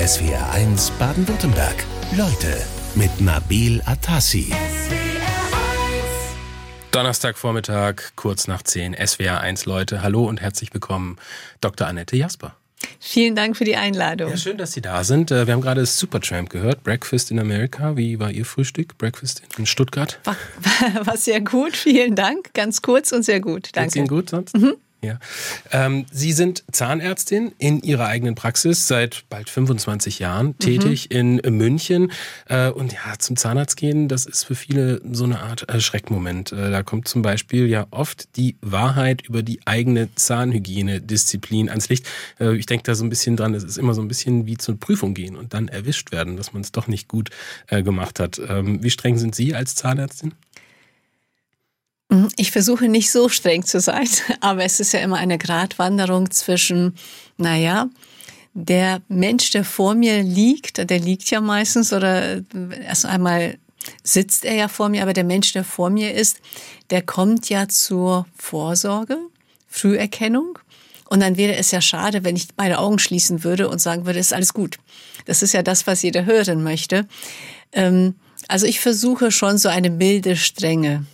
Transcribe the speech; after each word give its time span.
SWR1 0.00 0.92
Baden-Württemberg. 0.98 1.84
Leute 2.16 2.56
mit 2.94 3.20
Nabil 3.20 3.82
Atassi. 3.84 4.50
Donnerstagvormittag, 6.90 7.96
kurz 8.16 8.48
nach 8.48 8.62
10, 8.62 8.96
SWR1 8.96 9.68
Leute. 9.68 10.00
Hallo 10.00 10.24
und 10.24 10.40
herzlich 10.40 10.72
willkommen, 10.72 11.18
Dr. 11.60 11.86
Annette 11.86 12.16
Jasper. 12.16 12.54
Vielen 12.98 13.36
Dank 13.36 13.58
für 13.58 13.66
die 13.66 13.76
Einladung. 13.76 14.30
Ja, 14.30 14.38
schön, 14.38 14.56
dass 14.56 14.72
Sie 14.72 14.80
da 14.80 15.04
sind. 15.04 15.32
Äh, 15.32 15.46
wir 15.46 15.52
haben 15.52 15.60
gerade 15.60 15.84
Supertramp 15.84 16.48
gehört, 16.48 16.82
Breakfast 16.82 17.30
in 17.30 17.38
America. 17.38 17.94
Wie 17.98 18.18
war 18.18 18.30
Ihr 18.30 18.46
Frühstück? 18.46 18.96
Breakfast 18.96 19.42
in 19.58 19.66
Stuttgart? 19.66 20.18
War, 20.24 20.36
war 21.04 21.18
sehr 21.18 21.42
gut, 21.42 21.76
vielen 21.76 22.14
Dank. 22.14 22.54
Ganz 22.54 22.80
kurz 22.80 23.12
und 23.12 23.22
sehr 23.22 23.40
gut. 23.40 23.68
Danke. 23.74 23.88
Geht's 23.88 23.96
Ihnen 23.96 24.08
gut 24.08 24.30
sonst? 24.30 24.56
Mhm. 24.56 24.76
Ja. 25.02 25.18
Ähm, 25.72 26.04
Sie 26.12 26.32
sind 26.32 26.62
Zahnärztin 26.72 27.52
in 27.58 27.80
Ihrer 27.80 28.06
eigenen 28.06 28.34
Praxis 28.34 28.86
seit 28.86 29.24
bald 29.30 29.48
25 29.48 30.18
Jahren 30.18 30.48
mhm. 30.48 30.58
tätig 30.58 31.10
in 31.10 31.36
München. 31.36 32.12
Äh, 32.48 32.70
und 32.70 32.92
ja, 32.92 33.18
zum 33.18 33.36
Zahnarzt 33.36 33.78
gehen, 33.78 34.08
das 34.08 34.26
ist 34.26 34.44
für 34.44 34.54
viele 34.54 35.00
so 35.10 35.24
eine 35.24 35.40
Art 35.40 35.70
äh, 35.70 35.80
Schreckmoment. 35.80 36.52
Äh, 36.52 36.70
da 36.70 36.82
kommt 36.82 37.08
zum 37.08 37.22
Beispiel 37.22 37.66
ja 37.66 37.86
oft 37.90 38.36
die 38.36 38.56
Wahrheit 38.60 39.22
über 39.22 39.42
die 39.42 39.60
eigene 39.64 40.14
Zahnhygienedisziplin 40.14 41.70
ans 41.70 41.88
Licht. 41.88 42.06
Äh, 42.38 42.56
ich 42.56 42.66
denke 42.66 42.82
da 42.82 42.94
so 42.94 43.04
ein 43.04 43.10
bisschen 43.10 43.36
dran, 43.36 43.54
es 43.54 43.64
ist 43.64 43.78
immer 43.78 43.94
so 43.94 44.02
ein 44.02 44.08
bisschen 44.08 44.46
wie 44.46 44.58
zur 44.58 44.78
Prüfung 44.78 45.14
gehen 45.14 45.36
und 45.36 45.54
dann 45.54 45.68
erwischt 45.68 46.12
werden, 46.12 46.36
dass 46.36 46.52
man 46.52 46.60
es 46.62 46.72
doch 46.72 46.88
nicht 46.88 47.08
gut 47.08 47.30
äh, 47.68 47.82
gemacht 47.82 48.20
hat. 48.20 48.38
Ähm, 48.46 48.82
wie 48.82 48.90
streng 48.90 49.16
sind 49.16 49.34
Sie 49.34 49.54
als 49.54 49.74
Zahnärztin? 49.74 50.34
Mhm, 52.10 52.28
ich 52.36 52.50
versuche 52.50 52.88
nicht 52.88 53.10
so 53.10 53.28
streng 53.28 53.64
zu 53.64 53.80
sein, 53.80 54.08
aber 54.40 54.64
es 54.64 54.80
ist 54.80 54.92
ja 54.92 55.00
immer 55.00 55.16
eine 55.16 55.38
Gratwanderung 55.38 56.30
zwischen, 56.30 56.94
naja, 57.38 57.88
der 58.52 59.00
Mensch, 59.08 59.50
der 59.52 59.64
vor 59.64 59.94
mir 59.94 60.22
liegt, 60.22 60.90
der 60.90 60.98
liegt 60.98 61.30
ja 61.30 61.40
meistens 61.40 61.92
oder 61.92 62.42
erst 62.84 63.06
einmal 63.06 63.58
sitzt 64.02 64.44
er 64.44 64.54
ja 64.54 64.68
vor 64.68 64.88
mir, 64.88 65.02
aber 65.02 65.12
der 65.12 65.24
Mensch, 65.24 65.52
der 65.52 65.64
vor 65.64 65.88
mir 65.88 66.12
ist, 66.12 66.40
der 66.90 67.00
kommt 67.00 67.48
ja 67.48 67.68
zur 67.68 68.26
Vorsorge, 68.36 69.16
Früherkennung. 69.68 70.58
Und 71.08 71.20
dann 71.20 71.36
wäre 71.36 71.56
es 71.56 71.70
ja 71.70 71.80
schade, 71.80 72.24
wenn 72.24 72.36
ich 72.36 72.48
beide 72.56 72.78
Augen 72.78 72.98
schließen 72.98 73.42
würde 73.42 73.68
und 73.68 73.80
sagen 73.80 74.04
würde, 74.04 74.18
ist 74.18 74.34
alles 74.34 74.52
gut. 74.52 74.78
Das 75.26 75.42
ist 75.42 75.54
ja 75.54 75.62
das, 75.62 75.86
was 75.86 76.02
jeder 76.02 76.24
hören 76.24 76.62
möchte. 76.62 77.06
Ähm, 77.72 78.16
also 78.48 78.66
ich 78.66 78.80
versuche 78.80 79.30
schon 79.30 79.58
so 79.58 79.68
eine 79.68 79.90
milde 79.90 80.36
Strenge 80.36 81.06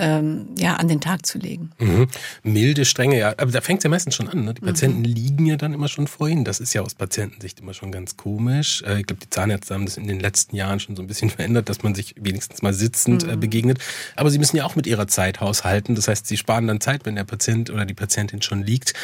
ähm, 0.00 0.46
ja, 0.56 0.76
an 0.76 0.88
den 0.88 1.00
Tag 1.00 1.26
zu 1.26 1.38
legen. 1.38 1.70
Mhm. 1.78 2.08
Milde, 2.42 2.84
strenge, 2.84 3.18
ja. 3.18 3.34
Aber 3.36 3.52
da 3.52 3.60
fängt 3.60 3.80
es 3.80 3.84
ja 3.84 3.90
meistens 3.90 4.16
schon 4.16 4.28
an. 4.28 4.44
Ne? 4.44 4.54
Die 4.54 4.62
Patienten 4.62 5.00
mhm. 5.00 5.04
liegen 5.04 5.46
ja 5.46 5.56
dann 5.56 5.74
immer 5.74 5.88
schon 5.88 6.06
vor 6.06 6.28
ihnen. 6.28 6.44
Das 6.44 6.58
ist 6.58 6.72
ja 6.72 6.80
aus 6.82 6.94
Patientensicht 6.94 7.60
immer 7.60 7.74
schon 7.74 7.92
ganz 7.92 8.16
komisch. 8.16 8.82
Äh, 8.82 9.00
ich 9.00 9.06
glaube, 9.06 9.20
die 9.22 9.30
Zahnärzte 9.30 9.74
haben 9.74 9.84
das 9.84 9.98
in 9.98 10.08
den 10.08 10.18
letzten 10.18 10.56
Jahren 10.56 10.80
schon 10.80 10.96
so 10.96 11.02
ein 11.02 11.06
bisschen 11.06 11.30
verändert, 11.30 11.68
dass 11.68 11.82
man 11.82 11.94
sich 11.94 12.14
wenigstens 12.18 12.62
mal 12.62 12.72
sitzend 12.72 13.24
äh, 13.24 13.36
mhm. 13.36 13.40
begegnet. 13.40 13.78
Aber 14.16 14.30
sie 14.30 14.38
müssen 14.38 14.56
ja 14.56 14.64
auch 14.64 14.74
mit 14.74 14.86
ihrer 14.86 15.06
Zeit 15.06 15.40
haushalten. 15.40 15.94
Das 15.94 16.08
heißt, 16.08 16.26
sie 16.26 16.38
sparen 16.38 16.66
dann 16.66 16.80
Zeit, 16.80 17.04
wenn 17.04 17.14
der 17.14 17.24
Patient 17.24 17.70
oder 17.70 17.84
die 17.84 17.94
Patientin 17.94 18.40
schon 18.40 18.62
liegt. 18.62 18.94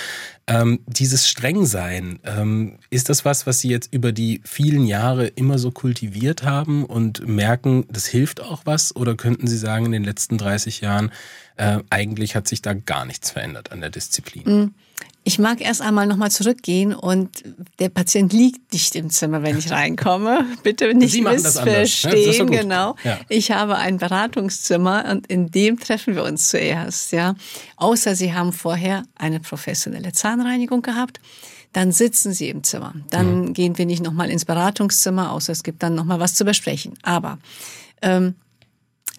Ähm, 0.48 0.78
dieses 0.86 1.28
Strengsein, 1.28 2.20
ähm, 2.24 2.78
ist 2.88 3.08
das 3.08 3.24
was, 3.24 3.48
was 3.48 3.58
Sie 3.58 3.68
jetzt 3.68 3.92
über 3.92 4.12
die 4.12 4.40
vielen 4.44 4.86
Jahre 4.86 5.26
immer 5.26 5.58
so 5.58 5.72
kultiviert 5.72 6.44
haben 6.44 6.84
und 6.84 7.26
merken, 7.26 7.84
das 7.90 8.06
hilft 8.06 8.40
auch 8.40 8.62
was? 8.64 8.94
Oder 8.94 9.16
könnten 9.16 9.48
Sie 9.48 9.58
sagen, 9.58 9.86
in 9.86 9.92
den 9.92 10.04
letzten 10.04 10.38
30 10.38 10.80
Jahren, 10.82 10.85
äh, 11.56 11.78
eigentlich 11.90 12.36
hat 12.36 12.48
sich 12.48 12.62
da 12.62 12.74
gar 12.74 13.04
nichts 13.04 13.30
verändert 13.30 13.72
an 13.72 13.80
der 13.80 13.90
Disziplin? 13.90 14.42
Mm. 14.44 14.74
Ich 15.24 15.40
mag 15.40 15.60
erst 15.60 15.82
einmal 15.82 16.06
nochmal 16.06 16.30
zurückgehen 16.30 16.94
und 16.94 17.42
der 17.80 17.88
Patient 17.88 18.32
liegt 18.32 18.72
nicht 18.72 18.94
im 18.94 19.10
Zimmer, 19.10 19.42
wenn 19.42 19.58
ich 19.58 19.70
reinkomme. 19.72 20.44
Bitte 20.62 20.94
nicht 20.94 21.12
Sie 21.12 21.22
missverstehen, 21.22 22.52
ja, 22.52 22.60
genau. 22.60 22.96
Ja. 23.02 23.18
Ich 23.28 23.50
habe 23.50 23.74
ein 23.74 23.98
Beratungszimmer 23.98 25.04
und 25.10 25.26
in 25.26 25.50
dem 25.50 25.80
treffen 25.80 26.14
wir 26.14 26.22
uns 26.22 26.48
zuerst, 26.48 27.10
ja. 27.10 27.34
Außer 27.76 28.14
Sie 28.14 28.34
haben 28.34 28.52
vorher 28.52 29.02
eine 29.16 29.40
professionelle 29.40 30.12
Zahnreinigung 30.12 30.82
gehabt 30.82 31.20
dann 31.76 31.92
sitzen 31.92 32.32
sie 32.32 32.48
im 32.48 32.64
Zimmer. 32.64 32.94
Dann 33.10 33.40
mhm. 33.40 33.52
gehen 33.52 33.76
wir 33.76 33.84
nicht 33.84 34.02
nochmal 34.02 34.30
ins 34.30 34.46
Beratungszimmer, 34.46 35.30
außer 35.30 35.52
es 35.52 35.62
gibt 35.62 35.82
dann 35.82 35.94
nochmal 35.94 36.18
was 36.18 36.32
zu 36.32 36.46
besprechen. 36.46 36.94
Aber 37.02 37.38
ähm, 38.00 38.34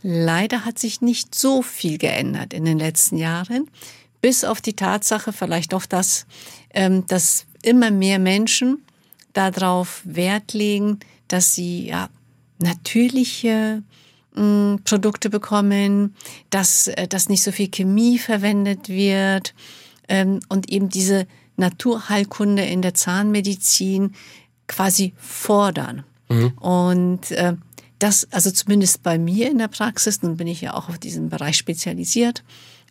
leider 0.02 0.66
hat 0.66 0.80
sich 0.80 1.02
nicht 1.02 1.36
so 1.36 1.62
viel 1.62 1.98
geändert 1.98 2.54
in 2.54 2.66
den 2.66 2.80
letzten 2.80 3.18
Jahren 3.18 3.70
bis 4.22 4.44
auf 4.44 4.62
die 4.62 4.76
Tatsache, 4.76 5.32
vielleicht 5.32 5.74
auch 5.74 5.86
das, 5.86 6.26
ähm, 6.74 7.06
dass 7.08 7.46
immer 7.62 7.92
mehr 7.92 8.20
Menschen 8.20 8.84
darauf 9.34 10.02
Wert 10.04 10.54
legen, 10.54 11.00
dass 11.28 11.54
sie 11.54 11.88
ja 11.88 12.10
natürliche 12.60 13.84
mm, 14.36 14.78
Produkte 14.84 15.30
bekommen, 15.30 16.16
dass, 16.50 16.88
äh, 16.88 17.08
dass 17.08 17.30
nicht 17.30 17.44
so 17.44 17.52
viel 17.52 17.70
Chemie 17.70 18.18
verwendet 18.18 18.90
wird 18.90 19.54
ähm, 20.08 20.40
und 20.50 20.70
eben 20.70 20.90
diese 20.90 21.28
Naturheilkunde 21.58 22.64
in 22.64 22.82
der 22.82 22.94
Zahnmedizin 22.94 24.14
quasi 24.68 25.14
fordern. 25.18 26.04
Mhm. 26.30 26.50
Und 26.58 27.32
äh, 27.32 27.54
das, 28.00 28.28
also 28.32 28.52
zumindest 28.52 29.04
bei 29.04 29.18
mir 29.18 29.50
in 29.50 29.58
der 29.58 29.68
Praxis, 29.68 30.22
nun 30.22 30.38
bin 30.38 30.48
ich 30.48 30.62
ja 30.62 30.74
auch 30.74 30.90
auf 30.90 30.98
diesen 30.98 31.30
Bereich 31.30 31.58
spezialisiert, 31.58 32.44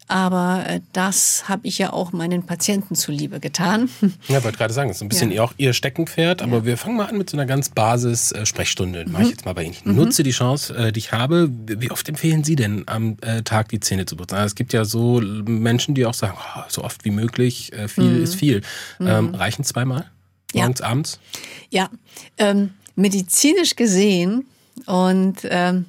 aber 0.08 0.64
äh, 0.68 0.80
das 0.92 1.48
habe 1.48 1.66
ich 1.66 1.78
ja 1.78 1.92
auch 1.92 2.12
meinen 2.12 2.44
Patienten 2.44 2.94
zuliebe 2.94 3.40
getan. 3.40 3.88
Ja, 4.28 4.42
wollte 4.44 4.58
gerade 4.58 4.72
sagen, 4.72 4.88
das 4.88 4.98
ist 4.98 5.02
ein 5.02 5.08
bisschen 5.08 5.32
ja. 5.32 5.42
auch 5.42 5.52
Ihr 5.56 5.72
Steckenpferd, 5.72 6.42
aber 6.42 6.58
ja. 6.58 6.64
wir 6.64 6.76
fangen 6.76 6.96
mal 6.96 7.06
an 7.06 7.18
mit 7.18 7.30
so 7.30 7.36
einer 7.36 7.46
ganz 7.46 7.68
Basis-Sprechstunde. 7.70 9.04
Mhm. 9.04 9.12
Mache 9.12 9.22
ich 9.24 9.30
jetzt 9.30 9.44
mal 9.44 9.54
bei 9.54 9.64
Ihnen. 9.64 9.72
Ich 9.72 9.84
mhm. 9.84 9.96
nutze 9.96 10.22
die 10.22 10.30
Chance, 10.30 10.76
äh, 10.76 10.92
die 10.92 10.98
ich 10.98 11.12
habe. 11.12 11.50
Wie 11.66 11.90
oft 11.90 12.08
empfehlen 12.08 12.44
Sie 12.44 12.56
denn 12.56 12.84
am 12.86 13.16
äh, 13.22 13.42
Tag 13.42 13.68
die 13.68 13.80
Zähne 13.80 14.06
zu 14.06 14.16
putzen? 14.16 14.36
Also 14.36 14.46
es 14.46 14.54
gibt 14.54 14.72
ja 14.72 14.84
so 14.84 15.20
Menschen, 15.20 15.94
die 15.94 16.06
auch 16.06 16.14
sagen, 16.14 16.36
oh, 16.36 16.62
so 16.68 16.84
oft 16.84 17.04
wie 17.04 17.10
möglich, 17.10 17.72
viel 17.88 18.04
mhm. 18.04 18.22
ist 18.22 18.34
viel. 18.34 18.62
Ähm, 19.00 19.28
mhm. 19.28 19.34
reichen 19.34 19.64
zweimal? 19.64 20.10
Morgens, 20.54 20.80
ja. 20.80 20.86
abends? 20.86 21.20
Ja, 21.70 21.90
ähm, 22.38 22.70
medizinisch 22.94 23.76
gesehen 23.76 24.44
und 24.84 25.38
ähm, 25.44 25.86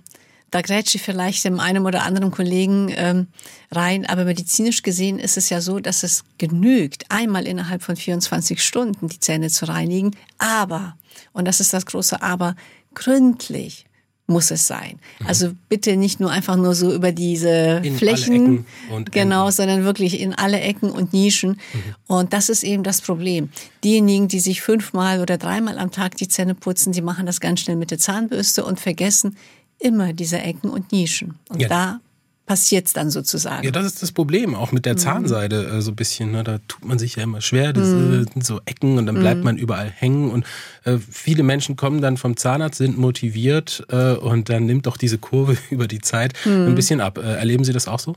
da 0.49 0.61
grätsche 0.61 0.97
ich 0.97 1.03
vielleicht 1.03 1.43
dem 1.43 1.59
einen 1.59 1.85
oder 1.85 2.03
anderen 2.03 2.31
Kollegen 2.31 2.91
ähm, 2.95 3.27
rein, 3.71 4.05
aber 4.05 4.23
medizinisch 4.23 4.81
gesehen 4.81 5.19
ist 5.19 5.35
es 5.35 5.49
ja 5.49 5.59
so, 5.59 5.79
dass 5.79 6.03
es 6.03 6.23
genügt, 6.37 7.05
einmal 7.09 7.45
innerhalb 7.45 7.83
von 7.83 7.97
24 7.97 8.63
Stunden 8.63 9.09
die 9.09 9.19
Zähne 9.19 9.49
zu 9.49 9.65
reinigen, 9.65 10.15
aber, 10.37 10.95
und 11.33 11.45
das 11.45 11.59
ist 11.59 11.73
das 11.73 11.85
große 11.85 12.21
Aber, 12.21 12.55
gründlich 12.93 13.85
muss 14.27 14.51
es 14.51 14.67
sein. 14.67 14.99
Mhm. 15.19 15.27
Also 15.27 15.51
bitte 15.69 15.95
nicht 15.95 16.19
nur 16.19 16.29
einfach 16.29 16.57
nur 16.57 16.75
so 16.75 16.93
über 16.93 17.11
diese 17.11 17.81
in 17.83 17.95
Flächen, 17.95 18.65
genau, 19.11 19.45
Enden. 19.45 19.51
sondern 19.55 19.83
wirklich 19.85 20.19
in 20.19 20.33
alle 20.33 20.59
Ecken 20.59 20.91
und 20.91 21.13
Nischen. 21.13 21.51
Mhm. 21.51 21.95
Und 22.07 22.33
das 22.33 22.49
ist 22.49 22.63
eben 22.63 22.83
das 22.83 23.01
Problem. 23.01 23.49
Diejenigen, 23.83 24.27
die 24.27 24.41
sich 24.41 24.61
fünfmal 24.61 25.21
oder 25.21 25.37
dreimal 25.37 25.79
am 25.79 25.91
Tag 25.91 26.17
die 26.17 26.27
Zähne 26.27 26.55
putzen, 26.55 26.91
die 26.91 27.01
machen 27.01 27.25
das 27.25 27.39
ganz 27.39 27.61
schnell 27.61 27.77
mit 27.77 27.89
der 27.89 27.99
Zahnbürste 27.99 28.65
und 28.65 28.79
vergessen 28.79 29.37
immer 29.79 30.13
diese 30.13 30.39
Ecken 30.39 30.69
und 30.69 30.91
Nischen. 30.91 31.35
Und 31.49 31.61
ja. 31.61 31.67
da 31.69 31.99
passiert 32.47 32.87
es 32.87 32.93
dann 32.93 33.11
sozusagen. 33.11 33.63
Ja, 33.63 33.71
das 33.71 33.85
ist 33.85 34.01
das 34.01 34.13
Problem, 34.13 34.55
auch 34.55 34.71
mit 34.71 34.85
der 34.85 34.93
mhm. 34.93 34.99
Zahnseide 34.99 35.67
äh, 35.67 35.81
so 35.81 35.91
ein 35.91 35.95
bisschen. 35.95 36.31
Ne? 36.31 36.43
Da 36.43 36.59
tut 36.67 36.85
man 36.85 36.97
sich 36.97 37.17
ja 37.17 37.23
immer 37.23 37.41
schwer, 37.41 37.73
das 37.73 37.89
mhm. 37.89 38.25
sind 38.33 38.45
so 38.45 38.61
Ecken 38.65 38.97
und 38.97 39.05
dann 39.05 39.15
bleibt 39.15 39.39
mhm. 39.39 39.43
man 39.43 39.57
überall 39.57 39.89
hängen. 39.89 40.31
Und 40.31 40.45
äh, 40.85 40.97
viele 40.97 41.43
Menschen 41.43 41.75
kommen 41.75 42.01
dann 42.01 42.15
vom 42.15 42.37
Zahnarzt, 42.37 42.77
sind 42.77 42.97
motiviert 42.97 43.85
äh, 43.89 44.13
und 44.13 44.49
dann 44.49 44.65
nimmt 44.65 44.87
doch 44.87 44.97
diese 44.97 45.17
Kurve 45.17 45.57
über 45.69 45.87
die 45.87 45.99
Zeit 45.99 46.33
ein 46.45 46.69
mhm. 46.69 46.75
bisschen 46.75 47.01
ab. 47.01 47.17
Äh, 47.17 47.35
erleben 47.35 47.65
Sie 47.65 47.73
das 47.73 47.87
auch 47.87 47.99
so? 47.99 48.15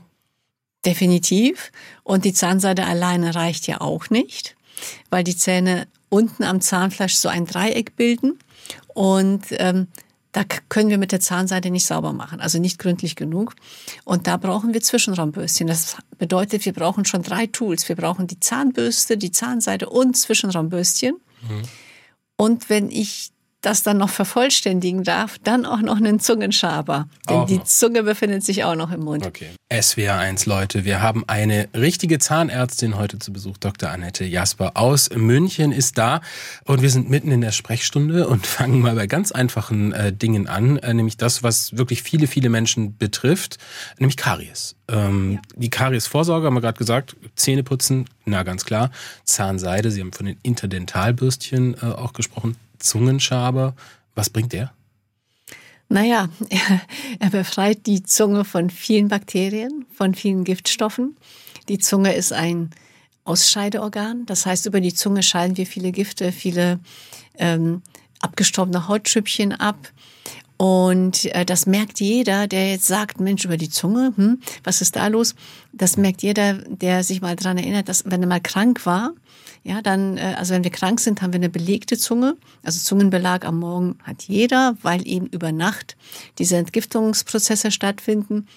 Definitiv. 0.85 1.71
Und 2.03 2.23
die 2.23 2.33
Zahnseide 2.33 2.85
alleine 2.85 3.35
reicht 3.35 3.67
ja 3.67 3.81
auch 3.81 4.09
nicht, 4.09 4.55
weil 5.09 5.25
die 5.25 5.35
Zähne 5.35 5.87
unten 6.09 6.43
am 6.43 6.61
Zahnfleisch 6.61 7.15
so 7.15 7.27
ein 7.27 7.45
Dreieck 7.45 7.97
bilden. 7.97 8.39
Und 8.93 9.43
ähm, 9.51 9.87
da 10.31 10.43
können 10.69 10.89
wir 10.89 10.97
mit 10.97 11.11
der 11.11 11.19
Zahnseide 11.19 11.69
nicht 11.69 11.85
sauber 11.85 12.13
machen, 12.13 12.39
also 12.39 12.57
nicht 12.57 12.79
gründlich 12.79 13.15
genug. 13.15 13.55
Und 14.05 14.27
da 14.27 14.37
brauchen 14.37 14.73
wir 14.73 14.81
Zwischenraumbürstchen. 14.81 15.67
Das 15.67 15.97
bedeutet, 16.17 16.65
wir 16.65 16.73
brauchen 16.73 17.05
schon 17.05 17.21
drei 17.21 17.47
Tools. 17.47 17.89
Wir 17.89 17.97
brauchen 17.97 18.27
die 18.27 18.39
Zahnbürste, 18.39 19.17
die 19.17 19.31
Zahnseide 19.31 19.89
und 19.89 20.15
Zwischenraumbürstchen. 20.15 21.15
Mhm. 21.41 21.61
Und 22.37 22.69
wenn 22.69 22.89
ich 22.89 23.31
das 23.61 23.83
dann 23.83 23.97
noch 23.97 24.09
vervollständigen 24.09 25.03
darf, 25.03 25.37
dann 25.43 25.65
auch 25.65 25.81
noch 25.81 25.97
einen 25.97 26.19
Zungenschaber. 26.19 27.07
Denn 27.29 27.37
auch 27.37 27.45
die 27.45 27.57
noch. 27.57 27.63
Zunge 27.65 28.03
befindet 28.03 28.43
sich 28.43 28.63
auch 28.63 28.75
noch 28.75 28.91
im 28.91 29.01
Mund. 29.01 29.25
Okay. 29.25 29.49
SWR1, 29.71 30.49
Leute. 30.49 30.83
Wir 30.83 31.01
haben 31.01 31.23
eine 31.27 31.69
richtige 31.75 32.19
Zahnärztin 32.19 32.97
heute 32.97 33.19
zu 33.19 33.31
Besuch. 33.31 33.57
Dr. 33.57 33.89
Annette 33.89 34.25
Jasper 34.25 34.71
aus 34.75 35.09
München 35.11 35.71
ist 35.71 35.97
da. 35.97 36.21
Und 36.65 36.81
wir 36.81 36.89
sind 36.89 37.09
mitten 37.09 37.31
in 37.31 37.41
der 37.41 37.51
Sprechstunde 37.51 38.27
und 38.27 38.45
fangen 38.47 38.81
mal 38.81 38.95
bei 38.95 39.07
ganz 39.07 39.31
einfachen 39.31 39.93
äh, 39.93 40.11
Dingen 40.11 40.47
an. 40.47 40.77
Äh, 40.77 40.93
nämlich 40.93 41.17
das, 41.17 41.43
was 41.43 41.77
wirklich 41.77 42.01
viele, 42.01 42.27
viele 42.27 42.49
Menschen 42.49 42.97
betrifft. 42.97 43.59
Nämlich 43.99 44.17
Karies. 44.17 44.75
Ähm, 44.87 45.33
ja. 45.33 45.39
Die 45.55 45.69
Kariesvorsorge 45.69 46.47
haben 46.47 46.55
wir 46.55 46.61
gerade 46.61 46.77
gesagt, 46.77 47.15
Zähne 47.35 47.63
putzen, 47.63 48.05
na 48.25 48.43
ganz 48.43 48.65
klar. 48.65 48.91
Zahnseide, 49.23 49.91
Sie 49.91 50.01
haben 50.01 50.13
von 50.13 50.25
den 50.25 50.37
Interdentalbürstchen 50.43 51.75
äh, 51.75 51.85
auch 51.85 52.13
gesprochen. 52.13 52.57
Zungenschaber, 52.81 53.75
was 54.15 54.29
bringt 54.29 54.53
der? 54.53 54.73
Naja, 55.89 56.29
er, 56.49 56.81
er 57.19 57.29
befreit 57.29 57.85
die 57.85 58.03
Zunge 58.03 58.45
von 58.45 58.69
vielen 58.69 59.07
Bakterien, 59.07 59.85
von 59.93 60.15
vielen 60.15 60.43
Giftstoffen. 60.43 61.17
Die 61.69 61.77
Zunge 61.77 62.13
ist 62.13 62.33
ein 62.33 62.71
Ausscheideorgan. 63.23 64.25
Das 64.25 64.45
heißt, 64.45 64.65
über 64.65 64.81
die 64.81 64.93
Zunge 64.93 65.23
scheiden 65.23 65.57
wir 65.57 65.65
viele 65.65 65.91
Gifte, 65.91 66.31
viele 66.31 66.79
ähm, 67.37 67.81
abgestorbene 68.19 68.87
Hautschüppchen 68.87 69.53
ab. 69.53 69.91
Und 70.57 71.25
äh, 71.33 71.43
das 71.43 71.65
merkt 71.65 71.99
jeder, 71.99 72.47
der 72.47 72.69
jetzt 72.69 72.85
sagt, 72.85 73.19
Mensch, 73.19 73.45
über 73.45 73.57
die 73.57 73.69
Zunge, 73.69 74.13
hm, 74.15 74.39
was 74.63 74.81
ist 74.81 74.95
da 74.95 75.07
los? 75.07 75.35
Das 75.73 75.97
merkt 75.97 76.21
jeder, 76.21 76.53
der 76.53 77.03
sich 77.03 77.19
mal 77.19 77.35
dran 77.35 77.57
erinnert, 77.57 77.89
dass 77.89 78.05
wenn 78.05 78.21
er 78.21 78.27
mal 78.27 78.41
krank 78.41 78.85
war, 78.85 79.13
ja, 79.63 79.81
dann, 79.81 80.17
äh, 80.17 80.35
also 80.37 80.53
wenn 80.53 80.63
wir 80.63 80.71
krank 80.71 80.99
sind, 80.99 81.21
haben 81.21 81.33
wir 81.33 81.39
eine 81.39 81.49
belegte 81.49 81.97
Zunge. 81.97 82.37
Also 82.63 82.79
Zungenbelag 82.79 83.45
am 83.45 83.59
Morgen 83.59 83.97
hat 84.03 84.23
jeder, 84.23 84.75
weil 84.81 85.07
eben 85.07 85.27
über 85.27 85.51
Nacht 85.51 85.95
diese 86.37 86.57
Entgiftungsprozesse 86.57 87.71
stattfinden. 87.71 88.47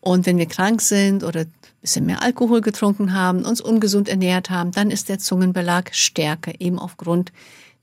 Und 0.00 0.26
wenn 0.26 0.38
wir 0.38 0.46
krank 0.46 0.82
sind 0.82 1.24
oder 1.24 1.40
ein 1.40 1.52
bisschen 1.80 2.06
mehr 2.06 2.22
Alkohol 2.22 2.60
getrunken 2.60 3.14
haben, 3.14 3.44
uns 3.44 3.60
ungesund 3.60 4.08
ernährt 4.08 4.50
haben, 4.50 4.70
dann 4.70 4.90
ist 4.90 5.08
der 5.08 5.18
Zungenbelag 5.18 5.92
stärker, 5.92 6.52
eben 6.60 6.78
aufgrund 6.78 7.32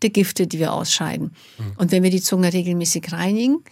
der 0.01 0.09
Gifte, 0.09 0.47
die 0.47 0.59
wir 0.59 0.73
ausscheiden. 0.73 1.31
Mhm. 1.57 1.73
Und 1.77 1.91
wenn 1.91 2.03
wir 2.03 2.09
die 2.09 2.21
Zunge 2.21 2.53
regelmäßig 2.53 3.11
reinigen, 3.11 3.63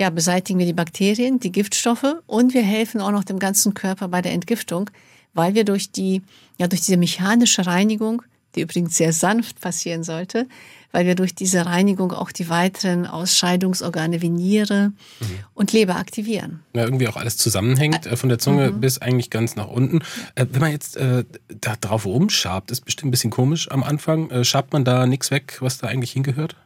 ja, 0.00 0.10
beseitigen 0.10 0.58
wir 0.58 0.66
die 0.66 0.72
Bakterien, 0.72 1.40
die 1.40 1.52
Giftstoffe 1.52 2.16
und 2.26 2.54
wir 2.54 2.62
helfen 2.62 3.00
auch 3.00 3.12
noch 3.12 3.24
dem 3.24 3.38
ganzen 3.38 3.74
Körper 3.74 4.08
bei 4.08 4.20
der 4.20 4.32
Entgiftung, 4.32 4.90
weil 5.36 5.54
wir 5.54 5.64
durch 5.64 5.90
die, 5.90 6.22
ja, 6.58 6.66
durch 6.66 6.82
diese 6.82 6.96
mechanische 6.96 7.66
Reinigung 7.66 8.22
die 8.56 8.62
übrigens 8.62 8.96
sehr 8.96 9.12
sanft 9.12 9.60
passieren 9.60 10.02
sollte, 10.02 10.48
weil 10.90 11.06
wir 11.06 11.14
durch 11.14 11.34
diese 11.34 11.66
Reinigung 11.66 12.12
auch 12.12 12.32
die 12.32 12.48
weiteren 12.48 13.06
Ausscheidungsorgane 13.06 14.22
wie 14.22 14.30
Niere 14.30 14.92
mhm. 15.20 15.26
und 15.54 15.72
Leber 15.72 15.96
aktivieren. 15.96 16.60
Ja, 16.74 16.84
irgendwie 16.84 17.06
auch 17.06 17.16
alles 17.16 17.36
zusammenhängt, 17.36 18.06
äh, 18.06 18.16
von 18.16 18.30
der 18.30 18.38
Zunge 18.38 18.72
mhm. 18.72 18.80
bis 18.80 18.98
eigentlich 18.98 19.30
ganz 19.30 19.56
nach 19.56 19.68
unten. 19.68 20.00
Äh, 20.34 20.46
wenn 20.50 20.60
man 20.60 20.72
jetzt 20.72 20.96
äh, 20.96 21.24
da 21.60 21.76
drauf 21.76 22.06
rumschabt, 22.06 22.70
ist 22.70 22.84
bestimmt 22.84 23.08
ein 23.08 23.10
bisschen 23.10 23.30
komisch 23.30 23.70
am 23.70 23.82
Anfang. 23.82 24.30
Äh, 24.30 24.44
schabt 24.44 24.72
man 24.72 24.84
da 24.84 25.06
nichts 25.06 25.30
weg, 25.30 25.58
was 25.60 25.78
da 25.78 25.88
eigentlich 25.88 26.12
hingehört? 26.12 26.56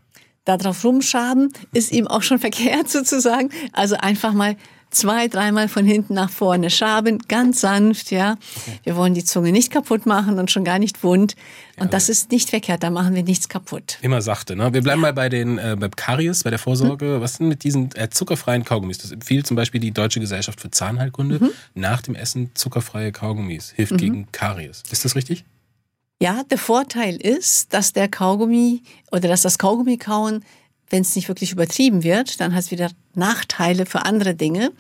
Da 0.45 0.57
drauf 0.57 0.85
rumschaben 0.85 1.53
ist 1.73 1.93
eben 1.93 2.07
auch 2.07 2.23
schon 2.23 2.39
verkehrt 2.39 2.89
sozusagen. 2.89 3.51
Also 3.73 3.97
einfach 3.97 4.33
mal 4.33 4.57
zwei, 4.91 5.29
dreimal 5.29 5.69
von 5.69 5.85
hinten 5.85 6.15
nach 6.15 6.31
vorne 6.31 6.71
schaben, 6.71 7.19
ganz 7.29 7.61
sanft, 7.61 8.11
ja. 8.11 8.37
Wir 8.83 8.97
wollen 8.97 9.15
die 9.15 9.25
Zunge 9.25 9.53
nicht 9.53 9.73
kaputt 9.73 10.07
machen 10.07 10.39
und 10.39 10.51
schon 10.51 10.65
gar 10.65 10.79
nicht 10.79 11.03
wund. 11.03 11.37
Und 11.77 11.87
ja, 11.87 11.91
das 11.91 12.09
ist 12.09 12.31
nicht 12.31 12.51
verkehrt, 12.51 12.83
da 12.83 12.91
machen 12.91 13.15
wir 13.15 13.23
nichts 13.23 13.49
kaputt. 13.49 13.99
Immer 14.03 14.23
sachte, 14.23 14.57
ne? 14.57 14.73
Wir 14.73 14.83
bleiben 14.83 15.01
ja. 15.01 15.09
mal 15.09 15.13
bei 15.13 15.29
den, 15.29 15.59
äh, 15.59 15.77
bei 15.79 15.89
Karies, 15.89 16.45
bei 16.45 16.51
der 16.51 16.59
Vorsorge. 16.59 17.15
Hm. 17.15 17.21
Was 17.21 17.39
denn 17.39 17.49
mit 17.49 17.65
diesen 17.65 17.95
äh, 17.97 18.11
zuckerfreien 18.11 18.65
Kaugummis? 18.65 18.99
Das 18.99 19.13
empfiehlt 19.13 19.47
zum 19.47 19.57
Beispiel 19.57 19.81
die 19.81 19.93
Deutsche 19.93 20.21
Gesellschaft 20.21 20.61
für 20.61 20.71
Zahnheilkunde. 20.71 21.39
Mhm. 21.41 21.51
Nach 21.75 22.03
dem 22.03 22.15
Essen 22.15 22.51
zuckerfreie 22.55 23.13
Kaugummis. 23.13 23.71
Hilft 23.71 23.93
mhm. 23.93 23.97
gegen 23.99 24.33
Karies. 24.33 24.83
Ist 24.91 25.05
das 25.05 25.17
richtig? 25.17 25.45
Ja, 26.23 26.43
der 26.45 26.59
Vorteil 26.59 27.17
ist, 27.17 27.73
dass 27.73 27.95
der 27.95 28.09
Kaugummi 28.09 28.83
oder 29.11 29.29
dass 29.29 29.41
das 29.41 29.57
Kaugummikauen 29.57 30.45
wenn 30.91 31.03
es 31.03 31.17
nicht 31.17 31.29
wirklich 31.29 31.53
übertrieben 31.53 32.03
wird, 32.03 32.41
dann 32.41 32.55
hat 32.55 32.65
es 32.65 32.71
wieder 32.71 32.91
Nachteile 33.15 33.87
für 33.87 34.05
andere 34.05 34.35
Dinge, 34.35 34.73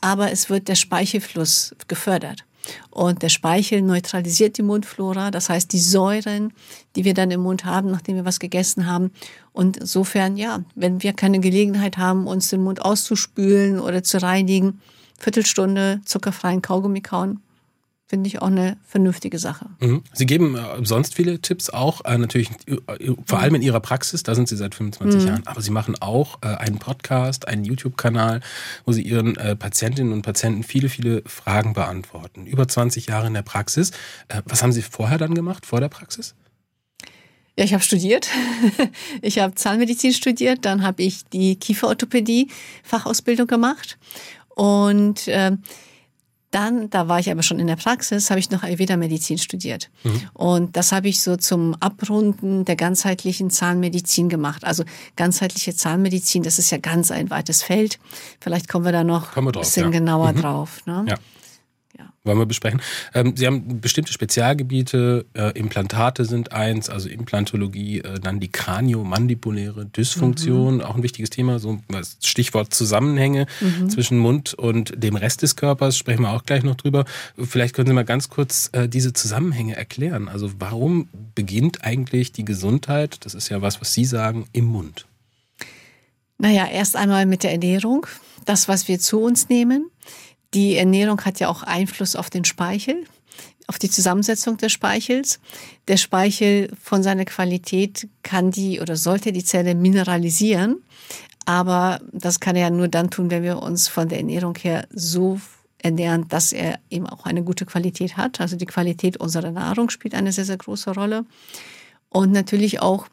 aber 0.00 0.32
es 0.32 0.48
wird 0.48 0.68
der 0.68 0.76
Speichelfluss 0.76 1.74
gefördert. 1.88 2.44
Und 2.90 3.22
der 3.22 3.28
Speichel 3.28 3.82
neutralisiert 3.82 4.58
die 4.58 4.62
Mundflora, 4.62 5.30
das 5.30 5.48
heißt 5.48 5.72
die 5.72 5.78
Säuren, 5.78 6.52
die 6.96 7.04
wir 7.04 7.14
dann 7.14 7.30
im 7.30 7.42
Mund 7.42 7.64
haben, 7.64 7.90
nachdem 7.90 8.16
wir 8.16 8.24
was 8.24 8.40
gegessen 8.40 8.86
haben. 8.86 9.12
Und 9.52 9.76
insofern, 9.76 10.36
ja, 10.36 10.64
wenn 10.74 11.02
wir 11.02 11.12
keine 11.12 11.40
Gelegenheit 11.40 11.96
haben, 11.96 12.26
uns 12.26 12.48
den 12.48 12.62
Mund 12.62 12.82
auszuspülen 12.82 13.78
oder 13.78 14.02
zu 14.02 14.20
reinigen, 14.20 14.80
Viertelstunde 15.18 16.00
zuckerfreien 16.04 16.62
Kaugummi 16.62 17.00
kauen, 17.00 17.40
finde 18.06 18.28
ich 18.28 18.40
auch 18.40 18.46
eine 18.46 18.76
vernünftige 18.86 19.38
Sache. 19.38 19.66
Mhm. 19.80 20.04
Sie 20.12 20.26
geben 20.26 20.56
äh, 20.56 20.84
sonst 20.84 21.14
viele 21.14 21.40
Tipps 21.40 21.70
auch, 21.70 22.04
äh, 22.04 22.16
natürlich 22.16 22.50
äh, 22.66 23.12
vor 23.26 23.40
allem 23.40 23.56
in 23.56 23.62
Ihrer 23.62 23.80
Praxis, 23.80 24.22
da 24.22 24.34
sind 24.34 24.48
Sie 24.48 24.56
seit 24.56 24.74
25 24.74 25.20
mhm. 25.20 25.26
Jahren, 25.26 25.42
aber 25.46 25.60
Sie 25.60 25.72
machen 25.72 25.96
auch 26.00 26.38
äh, 26.42 26.46
einen 26.46 26.78
Podcast, 26.78 27.48
einen 27.48 27.64
YouTube-Kanal, 27.64 28.40
wo 28.84 28.92
Sie 28.92 29.02
Ihren 29.02 29.36
äh, 29.36 29.56
Patientinnen 29.56 30.12
und 30.12 30.22
Patienten 30.22 30.62
viele, 30.62 30.88
viele 30.88 31.22
Fragen 31.26 31.72
beantworten. 31.72 32.46
Über 32.46 32.68
20 32.68 33.06
Jahre 33.06 33.26
in 33.26 33.34
der 33.34 33.42
Praxis. 33.42 33.90
Äh, 34.28 34.42
was 34.44 34.62
haben 34.62 34.72
Sie 34.72 34.82
vorher 34.82 35.18
dann 35.18 35.34
gemacht, 35.34 35.66
vor 35.66 35.80
der 35.80 35.88
Praxis? 35.88 36.36
Ja, 37.58 37.64
ich 37.64 37.72
habe 37.72 37.82
studiert. 37.82 38.28
Ich 39.22 39.38
habe 39.38 39.54
Zahnmedizin 39.54 40.12
studiert, 40.12 40.64
dann 40.64 40.82
habe 40.82 41.02
ich 41.02 41.24
die 41.24 41.56
Kieferorthopädie 41.56 42.48
Fachausbildung 42.84 43.46
gemacht 43.46 43.98
und 44.54 45.26
äh, 45.26 45.52
dann, 46.50 46.90
da 46.90 47.08
war 47.08 47.18
ich 47.18 47.30
aber 47.30 47.42
schon 47.42 47.58
in 47.58 47.66
der 47.66 47.76
Praxis, 47.76 48.30
habe 48.30 48.40
ich 48.40 48.50
noch 48.50 48.62
Ayurveda-Medizin 48.62 49.38
studiert. 49.38 49.90
Mhm. 50.04 50.22
Und 50.32 50.76
das 50.76 50.92
habe 50.92 51.08
ich 51.08 51.20
so 51.20 51.36
zum 51.36 51.74
Abrunden 51.80 52.64
der 52.64 52.76
ganzheitlichen 52.76 53.50
Zahnmedizin 53.50 54.28
gemacht. 54.28 54.64
Also 54.64 54.84
ganzheitliche 55.16 55.74
Zahnmedizin, 55.74 56.42
das 56.42 56.58
ist 56.58 56.70
ja 56.70 56.78
ganz 56.78 57.10
ein 57.10 57.30
weites 57.30 57.62
Feld. 57.62 57.98
Vielleicht 58.40 58.68
kommen 58.68 58.84
wir 58.84 58.92
da 58.92 59.04
noch 59.04 59.36
ein 59.36 59.44
bisschen 59.52 59.84
ja. 59.84 59.90
genauer 59.90 60.32
mhm. 60.32 60.40
drauf. 60.40 60.86
Ne? 60.86 61.04
Ja 61.08 61.16
wollen 62.26 62.38
wir 62.38 62.46
besprechen. 62.46 62.80
Ähm, 63.14 63.34
Sie 63.36 63.46
haben 63.46 63.80
bestimmte 63.80 64.12
Spezialgebiete, 64.12 65.26
äh, 65.34 65.58
Implantate 65.58 66.24
sind 66.24 66.52
eins, 66.52 66.90
also 66.90 67.08
Implantologie, 67.08 68.00
äh, 68.00 68.20
dann 68.20 68.40
die 68.40 68.48
kraniomandibuläre 68.48 69.86
Dysfunktion, 69.86 70.76
mhm. 70.76 70.80
auch 70.82 70.96
ein 70.96 71.02
wichtiges 71.02 71.30
Thema, 71.30 71.58
so 71.58 71.78
das 71.88 72.18
Stichwort 72.22 72.74
Zusammenhänge 72.74 73.46
mhm. 73.60 73.90
zwischen 73.90 74.18
Mund 74.18 74.54
und 74.54 74.92
dem 74.96 75.16
Rest 75.16 75.42
des 75.42 75.56
Körpers, 75.56 75.96
sprechen 75.96 76.22
wir 76.22 76.30
auch 76.30 76.44
gleich 76.44 76.62
noch 76.62 76.76
drüber. 76.76 77.04
Vielleicht 77.38 77.74
können 77.74 77.88
Sie 77.88 77.94
mal 77.94 78.04
ganz 78.04 78.28
kurz 78.28 78.70
äh, 78.72 78.88
diese 78.88 79.12
Zusammenhänge 79.12 79.76
erklären. 79.76 80.28
Also 80.28 80.50
warum 80.58 81.08
beginnt 81.34 81.84
eigentlich 81.84 82.32
die 82.32 82.44
Gesundheit, 82.44 83.24
das 83.24 83.34
ist 83.34 83.48
ja 83.48 83.62
was, 83.62 83.80
was 83.80 83.92
Sie 83.92 84.04
sagen, 84.04 84.46
im 84.52 84.66
Mund? 84.66 85.06
Naja, 86.38 86.66
erst 86.66 86.96
einmal 86.96 87.26
mit 87.26 87.42
der 87.42 87.52
Ernährung, 87.52 88.06
das, 88.44 88.68
was 88.68 88.88
wir 88.88 88.98
zu 88.98 89.20
uns 89.20 89.48
nehmen. 89.48 89.90
Die 90.54 90.76
Ernährung 90.76 91.20
hat 91.24 91.40
ja 91.40 91.48
auch 91.48 91.62
Einfluss 91.62 92.16
auf 92.16 92.30
den 92.30 92.44
Speichel, 92.44 93.04
auf 93.66 93.78
die 93.78 93.90
Zusammensetzung 93.90 94.56
des 94.56 94.72
Speichels. 94.72 95.40
Der 95.88 95.96
Speichel 95.96 96.70
von 96.80 97.02
seiner 97.02 97.24
Qualität 97.24 98.08
kann 98.22 98.50
die 98.50 98.80
oder 98.80 98.96
sollte 98.96 99.32
die 99.32 99.44
Zelle 99.44 99.74
mineralisieren. 99.74 100.82
Aber 101.44 102.00
das 102.12 102.40
kann 102.40 102.56
er 102.56 102.62
ja 102.62 102.70
nur 102.70 102.88
dann 102.88 103.10
tun, 103.10 103.30
wenn 103.30 103.42
wir 103.42 103.62
uns 103.62 103.88
von 103.88 104.08
der 104.08 104.18
Ernährung 104.18 104.56
her 104.56 104.86
so 104.92 105.40
ernähren, 105.78 106.26
dass 106.28 106.52
er 106.52 106.80
eben 106.90 107.06
auch 107.06 107.24
eine 107.24 107.44
gute 107.44 107.64
Qualität 107.64 108.16
hat. 108.16 108.40
Also 108.40 108.56
die 108.56 108.66
Qualität 108.66 109.18
unserer 109.18 109.52
Nahrung 109.52 109.90
spielt 109.90 110.14
eine 110.14 110.32
sehr, 110.32 110.44
sehr 110.44 110.56
große 110.56 110.92
Rolle. 110.92 111.24
Und 112.08 112.32
natürlich 112.32 112.80
auch, 112.80 113.06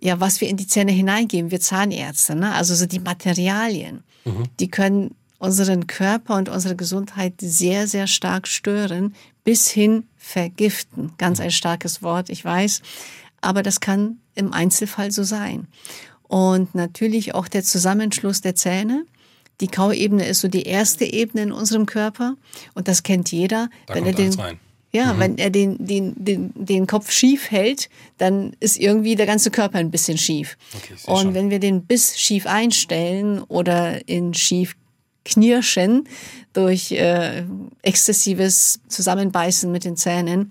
ja, 0.00 0.20
was 0.20 0.40
wir 0.40 0.48
in 0.48 0.56
die 0.56 0.66
Zähne 0.66 0.92
hineingeben, 0.92 1.50
wir 1.50 1.60
Zahnärzte, 1.60 2.34
ne? 2.36 2.54
also 2.54 2.74
so 2.74 2.86
die 2.86 3.00
Materialien, 3.00 4.04
mhm. 4.24 4.44
die 4.60 4.70
können 4.70 5.14
unseren 5.38 5.86
Körper 5.86 6.36
und 6.36 6.48
unsere 6.48 6.76
Gesundheit 6.76 7.34
sehr, 7.40 7.86
sehr 7.86 8.06
stark 8.06 8.48
stören, 8.48 9.14
bis 9.44 9.68
hin 9.68 10.04
vergiften. 10.16 11.12
Ganz 11.16 11.40
ein 11.40 11.50
starkes 11.50 12.02
Wort, 12.02 12.28
ich 12.28 12.44
weiß. 12.44 12.82
Aber 13.40 13.62
das 13.62 13.80
kann 13.80 14.18
im 14.34 14.52
Einzelfall 14.52 15.10
so 15.10 15.22
sein. 15.22 15.68
Und 16.24 16.74
natürlich 16.74 17.34
auch 17.34 17.48
der 17.48 17.62
Zusammenschluss 17.62 18.40
der 18.40 18.54
Zähne. 18.54 19.04
Die 19.60 19.68
Kauebene 19.68 20.26
ist 20.26 20.40
so 20.40 20.48
die 20.48 20.64
erste 20.64 21.04
Ebene 21.04 21.44
in 21.44 21.52
unserem 21.52 21.86
Körper. 21.86 22.34
Und 22.74 22.88
das 22.88 23.02
kennt 23.02 23.32
jeder. 23.32 23.70
Da 23.86 23.94
wenn 23.94 24.06
er 24.06 24.12
den. 24.12 24.36
Ja, 24.90 25.12
mhm. 25.12 25.18
wenn 25.20 25.38
er 25.38 25.50
den, 25.50 25.86
den, 25.86 26.14
den, 26.16 26.52
den 26.54 26.86
Kopf 26.86 27.10
schief 27.10 27.50
hält, 27.50 27.90
dann 28.16 28.56
ist 28.58 28.78
irgendwie 28.78 29.16
der 29.16 29.26
ganze 29.26 29.50
Körper 29.50 29.78
ein 29.78 29.90
bisschen 29.90 30.16
schief. 30.16 30.56
Okay, 30.74 30.94
und 31.06 31.22
schon. 31.22 31.34
wenn 31.34 31.50
wir 31.50 31.58
den 31.58 31.84
Biss 31.84 32.18
schief 32.18 32.46
einstellen 32.46 33.42
oder 33.42 34.08
in 34.08 34.32
schief 34.32 34.76
Knirschen, 35.28 36.08
durch 36.52 36.92
äh, 36.92 37.44
exzessives 37.82 38.80
Zusammenbeißen 38.88 39.70
mit 39.70 39.84
den 39.84 39.96
Zähnen, 39.96 40.50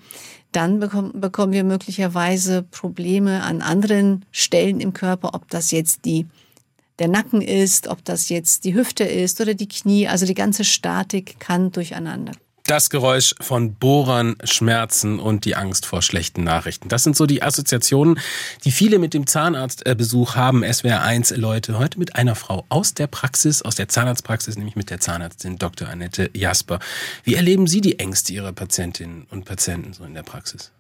dann 0.52 0.80
bekommen, 0.80 1.20
bekommen 1.20 1.54
wir 1.54 1.64
möglicherweise 1.64 2.64
Probleme 2.64 3.44
an 3.44 3.62
anderen 3.62 4.24
Stellen 4.32 4.80
im 4.80 4.94
Körper, 4.94 5.34
ob 5.34 5.50
das 5.50 5.72
jetzt 5.72 6.06
die 6.06 6.28
der 7.00 7.08
Nacken 7.08 7.42
ist, 7.42 7.88
ob 7.88 8.04
das 8.06 8.30
jetzt 8.30 8.64
die 8.64 8.74
Hüfte 8.74 9.04
ist 9.04 9.40
oder 9.40 9.54
die 9.54 9.68
Knie, 9.68 10.08
also 10.08 10.26
die 10.26 10.34
ganze 10.34 10.64
Statik 10.64 11.40
kann 11.40 11.72
durcheinander 11.72 12.32
Das 12.68 12.90
Geräusch 12.90 13.34
von 13.40 13.76
Bohrern, 13.76 14.36
Schmerzen 14.44 15.20
und 15.20 15.46
die 15.46 15.56
Angst 15.56 15.86
vor 15.86 16.02
schlechten 16.02 16.44
Nachrichten. 16.44 16.90
Das 16.90 17.02
sind 17.02 17.16
so 17.16 17.26
die 17.26 17.42
Assoziationen, 17.42 18.20
die 18.66 18.72
viele 18.72 19.00
mit 19.00 19.14
dem 19.14 19.26
Zahnarztbesuch 19.26 20.36
haben. 20.36 20.66
SWR 20.70 21.02
1 21.02 21.32
Leute 21.38 21.80
heute 21.80 21.98
mit 21.98 22.18
einer 22.18 22.36
Frau 22.36 22.66
aus 22.68 22.94
der 22.94 23.08
Praxis, 23.08 23.62
aus 23.62 23.76
der 23.76 23.88
Zahnarztpraxis, 23.88 24.58
nämlich 24.58 24.76
mit 24.76 24.90
der 24.90 25.00
Zahnärztin 25.00 25.58
Dr. 25.58 25.88
Annette 25.88 26.30
Jasper. 26.34 26.80
Wie 27.24 27.36
erleben 27.36 27.68
Sie 27.68 27.80
die 27.80 28.00
Ängste 28.00 28.34
Ihrer 28.34 28.52
Patientinnen 28.52 29.28
und 29.32 29.46
Patienten 29.46 29.94
so 29.94 30.04
in 30.04 30.14
der 30.14 30.24
Praxis? 30.24 30.74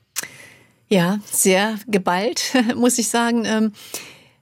Ja, 0.90 1.20
sehr 1.32 1.80
geballt, 1.88 2.54
muss 2.76 2.98
ich 2.98 3.08
sagen. 3.08 3.46
Ähm, 3.46 3.72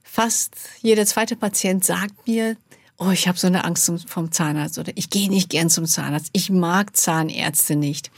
fast 0.02 0.56
jeder 0.82 1.06
zweite 1.06 1.36
Patient 1.36 1.84
sagt 1.84 2.26
mir, 2.26 2.56
oh, 2.98 3.10
ich 3.10 3.28
habe 3.28 3.38
so 3.38 3.46
eine 3.46 3.64
Angst 3.64 3.90
vom 4.06 4.32
Zahnarzt 4.32 4.78
oder 4.78 4.92
ich 4.94 5.10
gehe 5.10 5.28
nicht 5.28 5.50
gern 5.50 5.70
zum 5.70 5.86
Zahnarzt. 5.86 6.30
Ich 6.32 6.50
mag 6.50 6.96
Zahnärzte 6.96 7.76
nicht. 7.76 8.10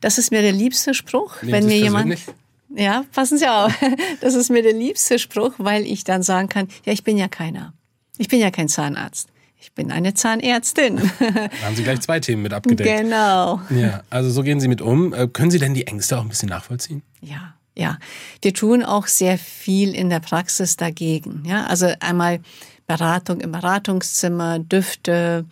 Das 0.00 0.18
ist 0.18 0.30
mir 0.30 0.42
der 0.42 0.52
liebste 0.52 0.94
Spruch, 0.94 1.42
Nehmen 1.42 1.52
wenn 1.52 1.66
mir 1.66 1.78
jemand 1.78 2.18
ja, 2.74 3.04
passen 3.12 3.38
Sie 3.38 3.46
auf. 3.46 3.72
Das 4.20 4.34
ist 4.34 4.50
mir 4.50 4.62
der 4.62 4.72
liebste 4.72 5.18
Spruch, 5.18 5.52
weil 5.58 5.84
ich 5.84 6.04
dann 6.04 6.22
sagen 6.22 6.48
kann, 6.48 6.68
ja, 6.84 6.92
ich 6.92 7.04
bin 7.04 7.16
ja 7.16 7.28
keiner. 7.28 7.74
Ich 8.18 8.28
bin 8.28 8.40
ja 8.40 8.50
kein 8.50 8.68
Zahnarzt. 8.68 9.28
Ich 9.60 9.72
bin 9.72 9.92
eine 9.92 10.14
Zahnärztin. 10.14 10.96
Da 11.20 11.66
haben 11.66 11.76
Sie 11.76 11.82
gleich 11.82 12.00
zwei 12.00 12.20
Themen 12.20 12.42
mit 12.42 12.52
abgedeckt. 12.52 13.02
Genau. 13.02 13.60
Ja, 13.70 14.02
also 14.10 14.30
so 14.30 14.42
gehen 14.42 14.60
Sie 14.60 14.68
mit 14.68 14.80
um. 14.80 15.12
Äh, 15.12 15.28
können 15.28 15.50
Sie 15.50 15.58
denn 15.58 15.74
die 15.74 15.86
Ängste 15.86 16.18
auch 16.18 16.22
ein 16.22 16.28
bisschen 16.28 16.48
nachvollziehen? 16.48 17.02
Ja, 17.20 17.54
ja. 17.76 17.98
Wir 18.40 18.54
tun 18.54 18.82
auch 18.82 19.06
sehr 19.06 19.38
viel 19.38 19.94
in 19.94 20.10
der 20.10 20.20
Praxis 20.20 20.76
dagegen. 20.76 21.44
Ja, 21.46 21.66
also 21.66 21.92
einmal 22.00 22.40
Beratung 22.86 23.40
im 23.40 23.52
Beratungszimmer, 23.52 24.58
Düfte. 24.58 25.46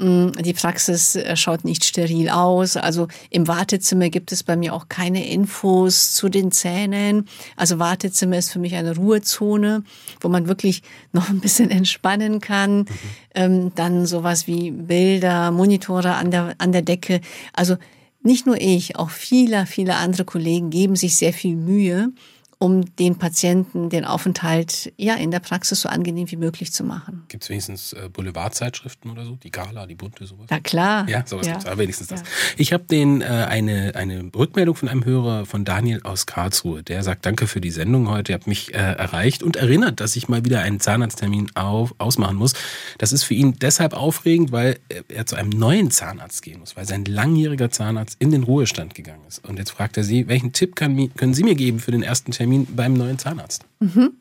Mm, 0.00 0.30
die 0.40 0.54
Praxis 0.54 1.14
äh, 1.14 1.36
schaut 1.36 1.64
nicht 1.64 1.84
steril 1.84 2.30
aus. 2.30 2.76
Also 2.76 3.08
im 3.28 3.46
Wartezimmer 3.46 4.08
gibt 4.08 4.32
es 4.32 4.42
bei 4.42 4.56
mir 4.56 4.74
auch 4.74 4.88
keine 4.88 5.28
Infos 5.28 6.14
zu 6.14 6.30
den 6.30 6.52
Zähnen. 6.52 7.28
Also 7.54 7.78
Wartezimmer 7.78 8.38
ist 8.38 8.50
für 8.50 8.58
mich 8.58 8.74
eine 8.76 8.96
Ruhezone, 8.96 9.84
wo 10.20 10.28
man 10.28 10.48
wirklich 10.48 10.82
noch 11.12 11.28
ein 11.28 11.40
bisschen 11.40 11.70
entspannen 11.70 12.40
kann. 12.40 12.78
Mhm. 12.78 12.86
Ähm, 13.34 13.72
dann 13.74 14.06
sowas 14.06 14.46
wie 14.46 14.70
Bilder, 14.70 15.50
Monitore 15.50 16.14
an 16.14 16.30
der, 16.30 16.54
an 16.58 16.72
der 16.72 16.82
Decke. 16.82 17.20
Also 17.52 17.76
nicht 18.22 18.46
nur 18.46 18.60
ich, 18.60 18.96
auch 18.96 19.10
viele, 19.10 19.66
viele 19.66 19.96
andere 19.96 20.24
Kollegen 20.24 20.70
geben 20.70 20.96
sich 20.96 21.16
sehr 21.16 21.32
viel 21.32 21.56
Mühe 21.56 22.12
um 22.62 22.94
den 22.96 23.16
Patienten 23.16 23.88
den 23.88 24.04
Aufenthalt 24.04 24.92
ja 24.98 25.14
in 25.14 25.30
der 25.30 25.40
Praxis 25.40 25.80
so 25.80 25.88
angenehm 25.88 26.30
wie 26.30 26.36
möglich 26.36 26.72
zu 26.72 26.84
machen. 26.84 27.24
Gibt 27.28 27.42
es 27.42 27.48
wenigstens 27.48 27.94
äh, 27.94 28.10
Boulevardzeitschriften 28.12 29.10
oder 29.10 29.24
so? 29.24 29.36
Die 29.36 29.50
Gala, 29.50 29.86
die 29.86 29.94
Bunte, 29.94 30.26
sowas? 30.26 30.44
Na 30.50 30.60
klar. 30.60 31.08
Ja, 31.08 31.24
sowas 31.26 31.46
ja. 31.46 31.54
gibt's, 31.54 31.66
aber 31.66 31.78
wenigstens 31.78 32.08
das. 32.08 32.20
Ja. 32.20 32.26
Ich 32.58 32.74
habe 32.74 32.84
den 32.84 33.22
äh, 33.22 33.24
eine, 33.24 33.94
eine 33.94 34.30
Rückmeldung 34.36 34.74
von 34.76 34.90
einem 34.90 35.06
Hörer 35.06 35.46
von 35.46 35.64
Daniel 35.64 36.02
aus 36.02 36.26
Karlsruhe. 36.26 36.82
Der 36.82 37.02
sagt, 37.02 37.24
danke 37.24 37.46
für 37.46 37.62
die 37.62 37.70
Sendung 37.70 38.10
heute. 38.10 38.32
Ihr 38.32 38.34
habt 38.34 38.46
mich 38.46 38.74
äh, 38.74 38.76
erreicht 38.76 39.42
und 39.42 39.56
erinnert, 39.56 40.00
dass 40.00 40.14
ich 40.14 40.28
mal 40.28 40.44
wieder 40.44 40.60
einen 40.60 40.80
Zahnarzttermin 40.80 41.52
auf, 41.54 41.94
ausmachen 41.96 42.36
muss. 42.36 42.52
Das 42.98 43.14
ist 43.14 43.24
für 43.24 43.32
ihn 43.34 43.54
deshalb 43.58 43.94
aufregend, 43.94 44.52
weil 44.52 44.78
er 45.08 45.24
zu 45.24 45.34
einem 45.34 45.48
neuen 45.48 45.90
Zahnarzt 45.90 46.42
gehen 46.42 46.60
muss, 46.60 46.76
weil 46.76 46.86
sein 46.86 47.06
langjähriger 47.06 47.70
Zahnarzt 47.70 48.16
in 48.18 48.30
den 48.30 48.42
Ruhestand 48.42 48.94
gegangen 48.94 49.22
ist. 49.26 49.48
Und 49.48 49.58
jetzt 49.58 49.70
fragt 49.70 49.96
er 49.96 50.04
Sie, 50.04 50.28
welchen 50.28 50.52
Tipp 50.52 50.76
kann, 50.76 51.10
können 51.14 51.32
Sie 51.32 51.42
mir 51.42 51.54
geben 51.54 51.78
für 51.78 51.90
den 51.90 52.02
ersten 52.02 52.32
Termin? 52.32 52.49
Termin 52.50 52.66
beim 52.74 52.94
neuen 52.94 53.18
Zahnarzt? 53.18 53.64
Mhm. 53.78 54.12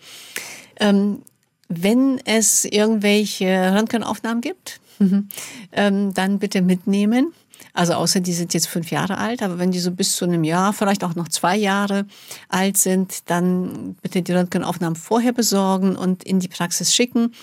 Ähm, 0.80 1.22
wenn 1.68 2.20
es 2.26 2.66
irgendwelche 2.66 3.74
Röntgenaufnahmen 3.76 4.42
gibt, 4.42 4.80
mhm. 5.00 5.30
ähm, 5.72 6.14
dann 6.14 6.40
bitte 6.40 6.62
mitnehmen. 6.62 7.34
Also 7.74 7.94
außer 7.94 8.20
die 8.20 8.34
sind 8.34 8.54
jetzt 8.54 8.68
fünf 8.68 8.92
Jahre 8.92 9.18
alt, 9.18 9.44
aber 9.44 9.60
wenn 9.60 9.72
die 9.72 9.80
so 9.80 9.92
bis 9.92 10.16
zu 10.16 10.26
einem 10.26 10.44
Jahr, 10.44 10.74
vielleicht 10.74 11.04
auch 11.04 11.16
noch 11.16 11.28
zwei 11.28 11.56
Jahre 11.56 12.06
alt 12.50 12.78
sind, 12.78 13.30
dann 13.30 13.96
bitte 14.02 14.22
die 14.22 14.32
Röntgenaufnahmen 14.32 14.96
vorher 14.96 15.34
besorgen 15.34 15.96
und 15.96 16.24
in 16.24 16.40
die 16.40 16.48
Praxis 16.48 16.96
schicken. 16.96 17.34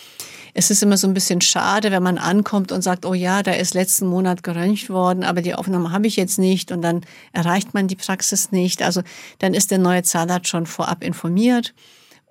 Es 0.58 0.70
ist 0.70 0.82
immer 0.82 0.96
so 0.96 1.06
ein 1.06 1.12
bisschen 1.12 1.42
schade, 1.42 1.90
wenn 1.90 2.02
man 2.02 2.16
ankommt 2.16 2.72
und 2.72 2.80
sagt, 2.80 3.04
oh 3.04 3.12
ja, 3.12 3.42
da 3.42 3.52
ist 3.52 3.74
letzten 3.74 4.06
Monat 4.06 4.42
geröntgt 4.42 4.88
worden, 4.88 5.22
aber 5.22 5.42
die 5.42 5.54
Aufnahme 5.54 5.92
habe 5.92 6.06
ich 6.06 6.16
jetzt 6.16 6.38
nicht 6.38 6.72
und 6.72 6.80
dann 6.80 7.02
erreicht 7.34 7.74
man 7.74 7.88
die 7.88 7.94
Praxis 7.94 8.52
nicht. 8.52 8.82
Also 8.82 9.02
dann 9.38 9.52
ist 9.52 9.70
der 9.70 9.76
neue 9.76 10.02
Zahnarzt 10.02 10.48
schon 10.48 10.64
vorab 10.64 11.04
informiert. 11.04 11.74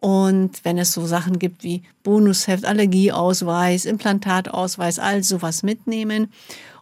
Und 0.01 0.65
wenn 0.65 0.79
es 0.79 0.91
so 0.91 1.05
Sachen 1.05 1.37
gibt 1.37 1.63
wie 1.63 1.83
Bonusheft, 2.01 2.65
Allergieausweis, 2.65 3.85
Implantatausweis, 3.85 4.97
all 4.97 5.21
sowas 5.21 5.61
mitnehmen. 5.61 6.33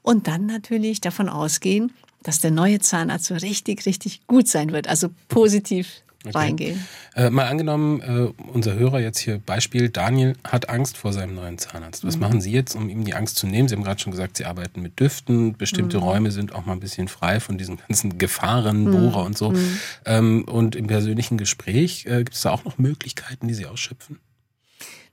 Und 0.01 0.29
dann 0.29 0.45
natürlich 0.45 1.01
davon 1.01 1.27
ausgehen, 1.27 1.91
dass 2.21 2.39
der 2.39 2.51
neue 2.51 2.79
Zahnarzt 2.79 3.25
so 3.25 3.33
richtig, 3.33 3.85
richtig 3.85 4.25
gut 4.27 4.47
sein 4.47 4.71
wird. 4.71 4.87
Also 4.87 5.09
positiv 5.27 6.03
okay. 6.25 6.37
reingehen. 6.37 6.87
Äh, 7.15 7.29
mal 7.29 7.47
angenommen, 7.47 8.01
äh, 8.01 8.43
unser 8.51 8.75
Hörer 8.75 8.99
jetzt 8.99 9.19
hier 9.19 9.39
Beispiel, 9.39 9.89
Daniel 9.89 10.35
hat 10.43 10.69
Angst 10.69 10.97
vor 10.97 11.13
seinem 11.13 11.35
neuen 11.35 11.57
Zahnarzt. 11.57 12.05
Was 12.05 12.15
mhm. 12.15 12.21
machen 12.21 12.41
Sie 12.41 12.51
jetzt, 12.51 12.75
um 12.75 12.89
ihm 12.89 13.05
die 13.05 13.13
Angst 13.13 13.37
zu 13.37 13.47
nehmen? 13.47 13.67
Sie 13.67 13.75
haben 13.75 13.83
gerade 13.83 13.99
schon 13.99 14.11
gesagt, 14.11 14.37
Sie 14.37 14.45
arbeiten 14.45 14.81
mit 14.81 14.99
Düften. 14.99 15.55
Bestimmte 15.57 15.97
mhm. 15.97 16.03
Räume 16.03 16.31
sind 16.31 16.53
auch 16.55 16.65
mal 16.65 16.73
ein 16.73 16.79
bisschen 16.79 17.07
frei 17.07 17.39
von 17.39 17.57
diesen 17.57 17.77
ganzen 17.87 18.17
Gefahren, 18.17 18.85
mhm. 18.85 18.91
Bohrer 18.91 19.23
und 19.25 19.37
so. 19.37 19.51
Mhm. 19.51 19.79
Ähm, 20.05 20.43
und 20.45 20.75
im 20.75 20.87
persönlichen 20.87 21.37
Gespräch 21.37 22.05
äh, 22.05 22.19
gibt 22.19 22.35
es 22.35 22.41
da 22.41 22.51
auch 22.51 22.65
noch 22.65 22.77
Möglichkeiten, 22.77 23.47
die 23.47 23.53
Sie 23.53 23.65
ausschöpfen? 23.65 24.19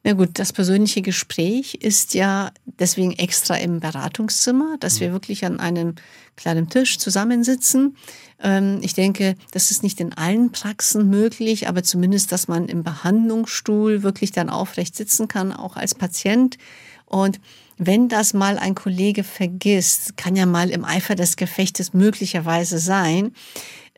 Na 0.02 0.14
gut, 0.14 0.38
das 0.38 0.52
persönliche 0.54 1.02
Gespräch 1.02 1.74
ist 1.74 2.14
ja 2.14 2.52
deswegen 2.64 3.12
extra 3.12 3.56
im 3.56 3.80
Beratungszimmer, 3.80 4.76
dass 4.80 4.98
wir 5.00 5.10
mhm. 5.10 5.12
wirklich 5.12 5.44
an 5.44 5.60
einem 5.60 5.94
kleinen 6.36 6.70
Tisch 6.70 6.98
zusammensitzen. 6.98 7.96
Ähm, 8.42 8.78
ich 8.80 8.94
denke, 8.94 9.34
das 9.50 9.70
ist 9.70 9.82
nicht 9.82 10.00
in 10.00 10.14
allen 10.14 10.52
Praxen 10.52 11.10
möglich, 11.10 11.68
aber 11.68 11.82
zumindest, 11.82 12.32
dass 12.32 12.48
man 12.48 12.66
im 12.66 12.82
Behandlungsstuhl 12.82 14.02
wirklich 14.02 14.32
dann 14.32 14.48
aufrecht 14.48 14.96
sitzen 14.96 15.28
kann, 15.28 15.52
auch 15.52 15.76
als 15.76 15.94
Patient. 15.94 16.56
Und 17.04 17.38
wenn 17.76 18.08
das 18.08 18.32
mal 18.32 18.58
ein 18.58 18.74
Kollege 18.74 19.22
vergisst, 19.22 20.16
kann 20.16 20.34
ja 20.34 20.46
mal 20.46 20.70
im 20.70 20.84
Eifer 20.84 21.14
des 21.14 21.36
Gefechtes 21.36 21.92
möglicherweise 21.92 22.78
sein, 22.78 23.34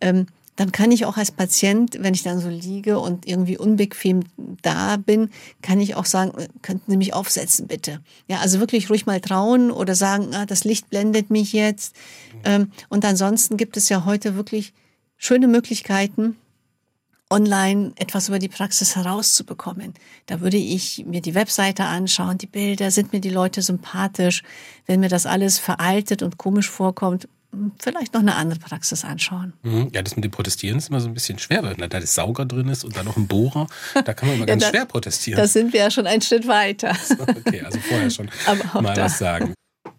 ähm, 0.00 0.26
dann 0.56 0.70
kann 0.70 0.90
ich 0.90 1.06
auch 1.06 1.16
als 1.16 1.30
Patient, 1.30 1.96
wenn 2.00 2.14
ich 2.14 2.22
dann 2.22 2.40
so 2.40 2.48
liege 2.48 2.98
und 2.98 3.26
irgendwie 3.26 3.56
unbequem 3.56 4.24
da 4.60 4.96
bin, 4.96 5.30
kann 5.62 5.80
ich 5.80 5.94
auch 5.94 6.04
sagen, 6.04 6.38
äh, 6.38 6.48
könnten 6.60 6.90
Sie 6.90 6.96
mich 6.96 7.14
aufsetzen, 7.14 7.66
bitte. 7.66 8.00
Ja, 8.28 8.40
also 8.40 8.60
wirklich 8.60 8.90
ruhig 8.90 9.06
mal 9.06 9.20
trauen 9.20 9.70
oder 9.70 9.94
sagen, 9.94 10.34
ah, 10.34 10.44
das 10.44 10.64
Licht 10.64 10.90
blendet 10.90 11.30
mich 11.30 11.52
jetzt. 11.52 11.96
Ähm, 12.44 12.70
und 12.88 13.04
ansonsten 13.04 13.56
gibt 13.56 13.76
es 13.76 13.88
ja 13.88 14.04
heute 14.04 14.36
wirklich 14.36 14.74
schöne 15.16 15.48
Möglichkeiten, 15.48 16.36
online 17.30 17.92
etwas 17.96 18.28
über 18.28 18.38
die 18.38 18.50
Praxis 18.50 18.94
herauszubekommen. 18.94 19.94
Da 20.26 20.42
würde 20.42 20.58
ich 20.58 21.06
mir 21.06 21.22
die 21.22 21.34
Webseite 21.34 21.84
anschauen, 21.84 22.36
die 22.36 22.46
Bilder, 22.46 22.90
sind 22.90 23.14
mir 23.14 23.20
die 23.20 23.30
Leute 23.30 23.62
sympathisch. 23.62 24.42
Wenn 24.84 25.00
mir 25.00 25.08
das 25.08 25.24
alles 25.24 25.58
veraltet 25.58 26.22
und 26.22 26.36
komisch 26.36 26.68
vorkommt, 26.68 27.26
vielleicht 27.78 28.14
noch 28.14 28.20
eine 28.20 28.34
andere 28.36 28.58
Praxis 28.58 29.04
anschauen. 29.04 29.52
Mhm. 29.62 29.90
Ja, 29.92 30.02
das 30.02 30.16
mit 30.16 30.24
dem 30.24 30.30
Protestieren 30.30 30.78
ist 30.78 30.88
immer 30.88 31.00
so 31.00 31.08
ein 31.08 31.14
bisschen 31.14 31.38
schwer, 31.38 31.62
weil 31.62 31.74
da 31.74 32.00
das 32.00 32.14
Sauger 32.14 32.46
drin 32.46 32.68
ist 32.68 32.84
und 32.84 32.96
dann 32.96 33.04
noch 33.04 33.16
ein 33.16 33.26
Bohrer. 33.26 33.66
Da 33.94 34.14
kann 34.14 34.28
man 34.28 34.36
immer 34.36 34.46
ganz 34.46 34.62
ja, 34.62 34.70
da, 34.70 34.76
schwer 34.76 34.86
protestieren. 34.86 35.40
Da 35.40 35.46
sind 35.46 35.72
wir 35.72 35.80
ja 35.80 35.90
schon 35.90 36.06
einen 36.06 36.22
Schritt 36.22 36.46
weiter. 36.48 36.96
okay, 37.46 37.62
also 37.62 37.78
vorher 37.80 38.10
schon 38.10 38.30
mal 38.82 38.94
da. 38.94 39.04
was 39.04 39.18
sagen. 39.18 39.54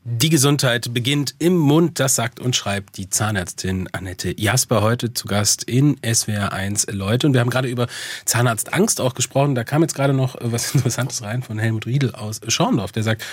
Die 0.05 0.29
Gesundheit 0.29 0.93
beginnt 0.93 1.33
im 1.39 1.57
Mund, 1.57 1.97
das 1.97 2.15
sagt 2.15 2.41
und 2.41 2.57
schreibt 2.57 2.97
die 2.97 3.09
Zahnärztin 3.09 3.87
Annette 3.93 4.37
Jasper 4.37 4.81
heute 4.81 5.13
zu 5.13 5.29
Gast 5.29 5.63
in 5.63 5.95
SWR1 6.01 6.91
Leute. 6.91 7.25
Und 7.25 7.33
wir 7.33 7.39
haben 7.39 7.49
gerade 7.49 7.69
über 7.69 7.87
Zahnarztangst 8.25 8.99
auch 8.99 9.13
gesprochen. 9.13 9.55
Da 9.55 9.63
kam 9.63 9.81
jetzt 9.81 9.95
gerade 9.95 10.11
noch 10.11 10.35
was 10.41 10.75
Interessantes 10.75 11.21
rein 11.21 11.41
von 11.41 11.57
Helmut 11.57 11.85
Riedel 11.85 12.15
aus 12.15 12.41
Schorndorf, 12.49 12.91
der 12.91 13.03
sagt, 13.03 13.23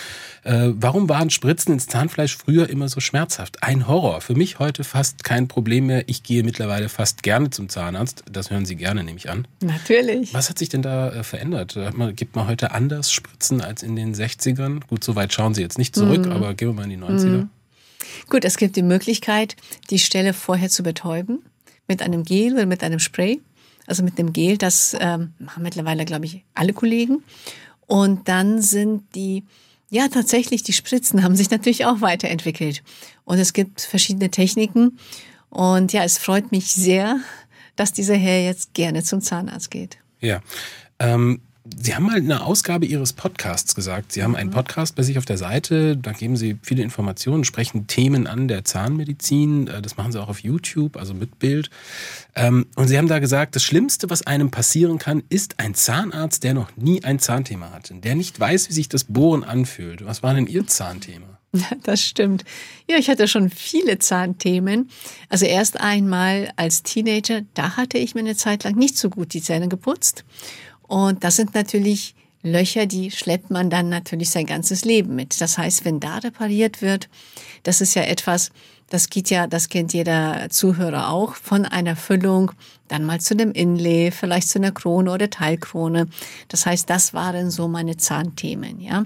äh, 0.44 0.68
warum 0.74 1.08
waren 1.08 1.30
Spritzen 1.30 1.72
ins 1.72 1.88
Zahnfleisch 1.88 2.36
früher 2.36 2.70
immer 2.70 2.88
so 2.88 3.00
schmerzhaft? 3.00 3.64
Ein 3.64 3.88
Horror. 3.88 4.20
Für 4.20 4.36
mich 4.36 4.60
heute 4.60 4.84
fast 4.84 5.24
kein 5.24 5.48
Problem 5.48 5.86
mehr. 5.86 6.04
Ich 6.08 6.22
gehe 6.22 6.44
mittlerweile 6.44 6.88
fast 6.88 7.24
gerne 7.24 7.50
zum 7.50 7.68
Zahnarzt. 7.68 8.22
Das 8.30 8.50
hören 8.50 8.64
Sie 8.64 8.76
gerne, 8.76 9.02
nehme 9.02 9.18
ich 9.18 9.28
an. 9.28 9.48
Natürlich. 9.60 10.32
Was 10.34 10.48
hat 10.48 10.60
sich 10.60 10.68
denn 10.68 10.82
da 10.82 11.10
äh, 11.10 11.24
verändert? 11.24 11.76
Gibt 12.14 12.36
man 12.36 12.46
heute 12.46 12.70
anders 12.70 13.10
Spritzen 13.10 13.60
als 13.60 13.82
in 13.82 13.96
den 13.96 14.14
60ern? 14.14 14.86
Gut, 14.86 15.02
so 15.02 15.16
weit 15.16 15.32
schauen 15.32 15.52
Sie 15.52 15.62
jetzt 15.62 15.76
nicht 15.76 15.96
zurück, 15.96 16.26
mhm. 16.26 16.32
aber 16.32 16.54
gehen 16.60 16.68
wir 16.68 16.74
mal 16.74 16.84
in 16.84 16.90
die 16.90 17.04
90er. 17.04 17.26
Mhm. 17.26 17.50
Gut, 18.28 18.44
es 18.44 18.56
gibt 18.56 18.76
die 18.76 18.82
Möglichkeit, 18.82 19.56
die 19.90 19.98
Stelle 19.98 20.32
vorher 20.32 20.68
zu 20.68 20.82
betäuben 20.82 21.42
mit 21.88 22.02
einem 22.02 22.22
Gel 22.22 22.52
oder 22.52 22.66
mit 22.66 22.84
einem 22.84 23.00
Spray. 23.00 23.40
Also 23.86 24.04
mit 24.04 24.18
dem 24.18 24.32
Gel, 24.32 24.56
das 24.56 24.96
ähm, 25.00 25.32
machen 25.38 25.62
mittlerweile, 25.62 26.04
glaube 26.04 26.26
ich, 26.26 26.44
alle 26.54 26.72
Kollegen. 26.72 27.24
Und 27.86 28.28
dann 28.28 28.62
sind 28.62 29.02
die 29.16 29.42
ja, 29.92 30.06
tatsächlich, 30.06 30.62
die 30.62 30.72
Spritzen 30.72 31.24
haben 31.24 31.34
sich 31.34 31.50
natürlich 31.50 31.84
auch 31.84 32.00
weiterentwickelt. 32.00 32.84
Und 33.24 33.38
es 33.38 33.52
gibt 33.52 33.80
verschiedene 33.80 34.30
Techniken. 34.30 34.98
Und 35.48 35.92
ja, 35.92 36.04
es 36.04 36.16
freut 36.16 36.52
mich 36.52 36.72
sehr, 36.72 37.18
dass 37.74 37.92
dieser 37.92 38.14
Herr 38.14 38.40
jetzt 38.44 38.72
gerne 38.74 39.02
zum 39.02 39.20
Zahnarzt 39.20 39.70
geht. 39.70 39.98
Ja. 40.20 40.42
Ähm, 41.00 41.40
Sie 41.64 41.94
haben 41.94 42.04
mal 42.04 42.16
in 42.16 42.30
einer 42.30 42.46
Ausgabe 42.46 42.86
Ihres 42.86 43.12
Podcasts 43.12 43.74
gesagt, 43.74 44.12
Sie 44.12 44.22
haben 44.22 44.34
einen. 44.34 44.50
Podcast 44.50 44.96
bei 44.96 45.02
sich 45.02 45.18
auf 45.18 45.26
der 45.26 45.36
Seite, 45.36 45.96
da 45.96 46.12
geben 46.12 46.36
Sie 46.36 46.58
viele 46.62 46.82
Informationen, 46.82 47.44
sprechen 47.44 47.86
Themen 47.86 48.26
an 48.26 48.48
der 48.48 48.64
Zahnmedizin, 48.64 49.68
äh, 49.68 49.82
das 49.82 49.96
machen 49.96 50.10
Sie 50.10 50.20
auch 50.20 50.28
auf 50.28 50.40
YouTube, 50.40 50.96
also 50.96 51.12
mit 51.12 51.38
Bild. 51.38 51.70
Ähm, 52.34 52.66
und 52.76 52.88
Sie 52.88 52.96
haben 52.96 53.08
da 53.08 53.18
gesagt, 53.18 53.56
das 53.56 53.62
Schlimmste, 53.62 54.08
was 54.08 54.26
einem 54.26 54.50
passieren 54.50 54.98
kann, 54.98 55.22
ist 55.28 55.58
ein 55.58 55.74
Zahnarzt, 55.74 56.42
der 56.44 56.54
noch 56.54 56.76
nie 56.76 57.04
ein 57.04 57.18
Zahnthema 57.18 57.70
hatte, 57.70 57.94
der 57.94 58.14
nicht 58.14 58.40
weiß, 58.40 58.70
wie 58.70 58.74
sich 58.74 58.88
das 58.88 59.04
Bohren 59.04 59.44
anfühlt. 59.44 60.04
Was 60.04 60.22
war 60.22 60.34
denn 60.34 60.46
Ihr 60.46 60.66
Zahnthema? 60.66 61.26
Das 61.82 62.02
stimmt. 62.02 62.44
Ja, 62.88 62.96
ich 62.96 63.08
hatte 63.08 63.28
schon 63.28 63.50
viele 63.50 63.98
Zahnthemen. 63.98 64.88
Also 65.28 65.46
erst 65.46 65.80
einmal 65.80 66.52
als 66.56 66.82
Teenager, 66.82 67.42
da 67.54 67.76
hatte 67.76 67.98
ich 67.98 68.14
mir 68.14 68.20
eine 68.20 68.36
Zeit 68.36 68.64
lang 68.64 68.76
nicht 68.76 68.96
so 68.96 69.10
gut 69.10 69.34
die 69.34 69.42
Zähne 69.42 69.68
geputzt. 69.68 70.24
Und 70.90 71.22
das 71.22 71.36
sind 71.36 71.54
natürlich 71.54 72.16
Löcher, 72.42 72.86
die 72.86 73.12
schleppt 73.12 73.48
man 73.48 73.70
dann 73.70 73.88
natürlich 73.90 74.30
sein 74.30 74.44
ganzes 74.44 74.84
Leben 74.84 75.14
mit. 75.14 75.40
Das 75.40 75.56
heißt, 75.56 75.84
wenn 75.84 76.00
da 76.00 76.18
repariert 76.18 76.82
wird, 76.82 77.08
das 77.62 77.80
ist 77.80 77.94
ja 77.94 78.02
etwas, 78.02 78.50
das 78.88 79.08
geht 79.08 79.30
ja, 79.30 79.46
das 79.46 79.68
kennt 79.68 79.92
jeder 79.92 80.48
Zuhörer 80.50 81.10
auch, 81.10 81.36
von 81.36 81.64
einer 81.64 81.94
Füllung 81.94 82.50
dann 82.88 83.04
mal 83.04 83.20
zu 83.20 83.34
einem 83.34 83.52
Inlay, 83.52 84.10
vielleicht 84.10 84.48
zu 84.48 84.58
einer 84.58 84.72
Krone 84.72 85.12
oder 85.12 85.30
Teilkrone. 85.30 86.08
Das 86.48 86.66
heißt, 86.66 86.90
das 86.90 87.14
waren 87.14 87.52
so 87.52 87.68
meine 87.68 87.96
Zahnthemen, 87.96 88.80
ja. 88.80 89.04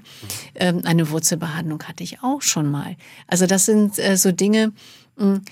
Ähm, 0.55 0.81
eine 0.85 1.11
Wurzelbehandlung 1.11 1.83
hatte 1.83 2.03
ich 2.03 2.23
auch 2.23 2.41
schon 2.41 2.71
mal. 2.71 2.97
Also 3.27 3.47
das 3.47 3.67
sind 3.67 3.99
äh, 3.99 4.17
so 4.17 4.33
Dinge, 4.33 4.73
hm, 5.19 5.43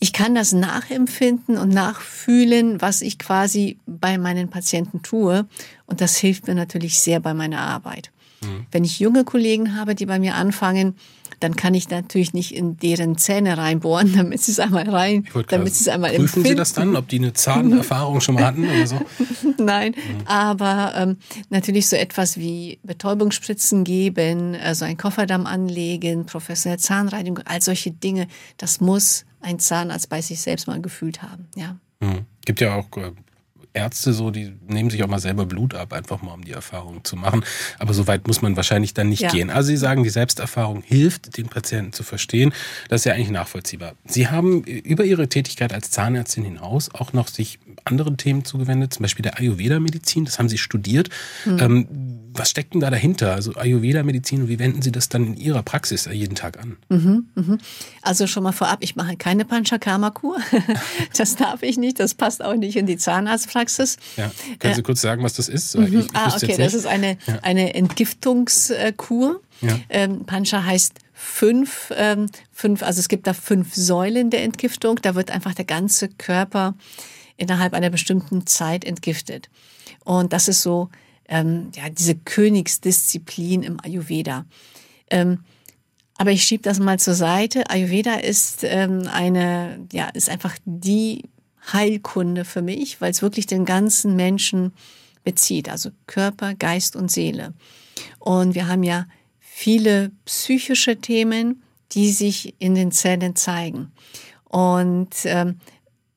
ich 0.00 0.14
kann 0.14 0.34
das 0.34 0.52
nachempfinden 0.52 1.58
und 1.58 1.68
nachfühlen, 1.68 2.80
was 2.80 3.02
ich 3.02 3.18
quasi 3.18 3.76
bei 3.86 4.16
meinen 4.16 4.48
Patienten 4.48 5.02
tue. 5.02 5.46
Und 5.86 6.00
das 6.00 6.16
hilft 6.16 6.46
mir 6.46 6.54
natürlich 6.54 7.00
sehr 7.00 7.20
bei 7.20 7.34
meiner 7.34 7.60
Arbeit. 7.60 8.10
Mhm. 8.40 8.66
Wenn 8.72 8.84
ich 8.84 8.98
junge 8.98 9.24
Kollegen 9.24 9.76
habe, 9.76 9.94
die 9.94 10.06
bei 10.06 10.18
mir 10.18 10.36
anfangen, 10.36 10.96
dann 11.40 11.56
kann 11.56 11.74
ich 11.74 11.90
natürlich 11.90 12.34
nicht 12.34 12.54
in 12.54 12.76
deren 12.76 13.18
Zähne 13.18 13.58
reinbohren, 13.58 14.12
damit 14.16 14.40
sie 14.40 14.52
es 14.52 14.60
einmal 14.60 14.88
rein, 14.88 15.26
damit 15.48 15.74
sie 15.74 15.84
es 15.84 15.88
einmal 15.88 16.10
Prüfen 16.10 16.24
empfinden. 16.24 16.48
Sie 16.48 16.54
das 16.54 16.72
dann, 16.72 16.96
ob 16.96 17.08
die 17.08 17.18
eine 17.18 17.32
Zahnerfahrung 17.32 18.20
schon 18.20 18.36
mal 18.36 18.44
hatten 18.44 18.64
oder 18.64 18.86
so? 18.86 19.00
Nein, 19.58 19.94
mhm. 19.96 20.26
aber 20.26 20.92
ähm, 20.96 21.16
natürlich 21.48 21.88
so 21.88 21.96
etwas 21.96 22.36
wie 22.38 22.78
Betäubungsspritzen 22.82 23.84
geben, 23.84 24.54
also 24.54 24.84
ein 24.84 24.96
Kofferdamm 24.96 25.46
anlegen, 25.46 26.26
professionelle 26.26 26.78
Zahnreinigung, 26.78 27.44
all 27.46 27.60
solche 27.60 27.90
Dinge, 27.90 28.28
das 28.56 28.80
muss 28.80 29.24
ein 29.40 29.58
Zahnarzt 29.58 30.08
bei 30.08 30.20
sich 30.20 30.40
selbst 30.40 30.66
mal 30.66 30.80
gefühlt 30.80 31.22
haben, 31.22 31.48
ja. 31.56 31.76
Mhm. 32.00 32.26
Gibt 32.44 32.60
ja 32.60 32.74
auch 32.74 32.96
äh, 32.96 33.12
Ärzte 33.72 34.12
so, 34.12 34.30
die 34.30 34.52
nehmen 34.66 34.90
sich 34.90 35.02
auch 35.02 35.08
mal 35.08 35.20
selber 35.20 35.46
Blut 35.46 35.74
ab, 35.74 35.92
einfach 35.92 36.22
mal 36.22 36.34
um 36.34 36.44
die 36.44 36.52
Erfahrung 36.52 37.04
zu 37.04 37.16
machen. 37.16 37.44
Aber 37.78 37.94
so 37.94 38.06
weit 38.06 38.26
muss 38.26 38.42
man 38.42 38.56
wahrscheinlich 38.56 38.94
dann 38.94 39.08
nicht 39.08 39.22
ja. 39.22 39.30
gehen. 39.30 39.50
Also 39.50 39.68
Sie 39.68 39.76
sagen, 39.76 40.02
die 40.02 40.10
Selbsterfahrung 40.10 40.82
hilft, 40.82 41.36
den 41.36 41.48
Patienten 41.48 41.92
zu 41.92 42.02
verstehen. 42.02 42.52
Das 42.88 43.02
ist 43.02 43.04
ja 43.04 43.14
eigentlich 43.14 43.30
nachvollziehbar. 43.30 43.94
Sie 44.04 44.28
haben 44.28 44.62
über 44.64 45.04
Ihre 45.04 45.28
Tätigkeit 45.28 45.72
als 45.72 45.90
Zahnärztin 45.90 46.44
hinaus 46.44 46.92
auch 46.94 47.12
noch 47.12 47.28
sich 47.28 47.58
anderen 47.84 48.16
Themen 48.16 48.44
zugewendet, 48.44 48.94
zum 48.94 49.02
Beispiel 49.02 49.22
der 49.22 49.38
Ayurveda-Medizin. 49.38 50.24
Das 50.24 50.38
haben 50.38 50.48
Sie 50.48 50.58
studiert. 50.58 51.10
Mhm. 51.44 51.58
Ähm, 51.58 51.88
was 52.32 52.50
steckt 52.50 52.74
denn 52.74 52.80
da 52.80 52.90
dahinter? 52.90 53.34
Also 53.34 53.52
Ayurveda-Medizin, 53.54 54.48
wie 54.48 54.58
wenden 54.58 54.82
Sie 54.82 54.92
das 54.92 55.08
dann 55.08 55.26
in 55.26 55.36
Ihrer 55.36 55.62
Praxis 55.62 56.08
jeden 56.10 56.34
Tag 56.34 56.58
an? 56.60 56.76
Mhm, 56.88 57.26
mhm. 57.34 57.58
Also 58.02 58.26
schon 58.26 58.42
mal 58.42 58.52
vorab, 58.52 58.78
ich 58.80 58.96
mache 58.96 59.16
keine 59.16 59.44
Panchakarma-Kur. 59.44 60.38
das 61.16 61.36
darf 61.36 61.62
ich 61.62 61.76
nicht. 61.76 61.98
Das 61.98 62.14
passt 62.14 62.44
auch 62.44 62.54
nicht 62.54 62.76
in 62.76 62.86
die 62.86 62.96
Zahnarztpraxis. 62.96 63.96
Ja. 64.16 64.30
Können 64.58 64.74
Sie 64.74 64.80
äh, 64.80 64.84
kurz 64.84 65.00
sagen, 65.00 65.22
was 65.22 65.34
das 65.34 65.48
ist? 65.48 65.76
Mhm. 65.76 66.00
Ich, 66.00 66.06
ah, 66.14 66.34
okay, 66.34 66.56
das 66.56 66.74
ist 66.74 66.86
eine, 66.86 67.18
ja. 67.26 67.38
eine 67.42 67.74
Entgiftungskur. 67.74 69.40
Ja. 69.62 69.78
Ähm, 69.90 70.24
Pancha 70.24 70.64
heißt 70.64 70.94
fünf, 71.12 71.92
ähm, 71.96 72.26
fünf, 72.50 72.82
also 72.82 73.00
es 73.00 73.08
gibt 73.08 73.26
da 73.26 73.34
fünf 73.34 73.74
Säulen 73.74 74.30
der 74.30 74.42
Entgiftung. 74.42 75.00
Da 75.02 75.14
wird 75.14 75.30
einfach 75.30 75.54
der 75.54 75.66
ganze 75.66 76.08
Körper 76.08 76.74
innerhalb 77.40 77.74
einer 77.74 77.90
bestimmten 77.90 78.46
Zeit 78.46 78.84
entgiftet. 78.84 79.48
Und 80.04 80.32
das 80.32 80.46
ist 80.46 80.62
so 80.62 80.90
ähm, 81.28 81.70
ja, 81.74 81.88
diese 81.88 82.14
Königsdisziplin 82.14 83.62
im 83.62 83.80
Ayurveda. 83.82 84.44
Ähm, 85.10 85.44
aber 86.16 86.32
ich 86.32 86.44
schiebe 86.44 86.62
das 86.62 86.78
mal 86.78 86.98
zur 86.98 87.14
Seite. 87.14 87.70
Ayurveda 87.70 88.14
ist 88.14 88.62
ähm, 88.62 89.08
eine, 89.10 89.86
ja, 89.92 90.08
ist 90.08 90.28
einfach 90.28 90.56
die 90.64 91.30
Heilkunde 91.72 92.44
für 92.44 92.62
mich, 92.62 93.00
weil 93.00 93.10
es 93.10 93.22
wirklich 93.22 93.46
den 93.46 93.64
ganzen 93.64 94.16
Menschen 94.16 94.72
bezieht, 95.24 95.68
also 95.68 95.90
Körper, 96.06 96.54
Geist 96.54 96.96
und 96.96 97.10
Seele. 97.10 97.54
Und 98.18 98.54
wir 98.54 98.68
haben 98.68 98.82
ja 98.82 99.06
viele 99.38 100.10
psychische 100.24 100.98
Themen, 100.98 101.62
die 101.92 102.10
sich 102.10 102.54
in 102.58 102.74
den 102.74 102.92
Zellen 102.92 103.36
zeigen. 103.36 103.92
Und 104.44 105.10
ähm, 105.24 105.60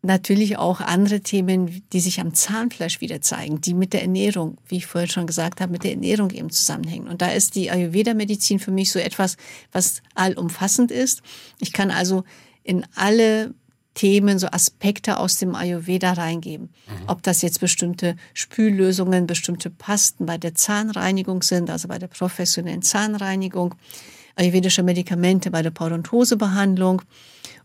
natürlich 0.04 0.58
auch 0.58 0.82
andere 0.82 1.22
Themen, 1.22 1.82
die 1.94 2.00
sich 2.02 2.20
am 2.20 2.34
Zahnfleisch 2.34 3.00
wieder 3.00 3.22
zeigen, 3.22 3.62
die 3.62 3.74
mit 3.74 3.94
der 3.94 4.02
Ernährung, 4.02 4.58
wie 4.68 4.78
ich 4.78 4.86
vorhin 4.86 5.10
schon 5.10 5.28
gesagt 5.28 5.62
habe, 5.62 5.72
mit 5.72 5.86
der 5.86 5.92
Ernährung 5.92 6.30
eben 6.32 6.50
zusammenhängen. 6.50 7.08
Und 7.08 7.22
da 7.22 7.30
ist 7.30 7.56
die 7.56 7.72
Ayurveda-Medizin 7.72 8.60
für 8.60 8.72
mich 8.72 8.92
so 8.92 9.00
etwas, 9.00 9.38
was 9.72 10.02
allumfassend 10.14 10.92
ist. 10.92 11.22
Ich 11.60 11.72
kann 11.72 11.90
also 11.90 12.26
in 12.64 12.86
alle 12.96 13.54
Themen, 13.94 14.40
so 14.40 14.48
Aspekte 14.48 15.18
aus 15.20 15.38
dem 15.38 15.56
Ayurveda 15.56 16.14
reingeben. 16.14 16.70
Mhm. 16.88 17.04
Ob 17.08 17.24
das 17.24 17.42
jetzt 17.42 17.60
bestimmte 17.60 18.16
Spüllösungen, 18.34 19.28
bestimmte 19.28 19.70
Pasten 19.70 20.26
bei 20.26 20.38
der 20.38 20.56
Zahnreinigung 20.56 21.44
sind, 21.44 21.70
also 21.70 21.88
bei 21.88 22.00
der 22.00 22.08
professionellen 22.08 22.82
Zahnreinigung, 22.82 23.76
ayurvedische 24.36 24.84
Medikamente 24.84 25.52
bei 25.52 25.62
der 25.62 25.72
Parodontosebehandlung 25.72 27.04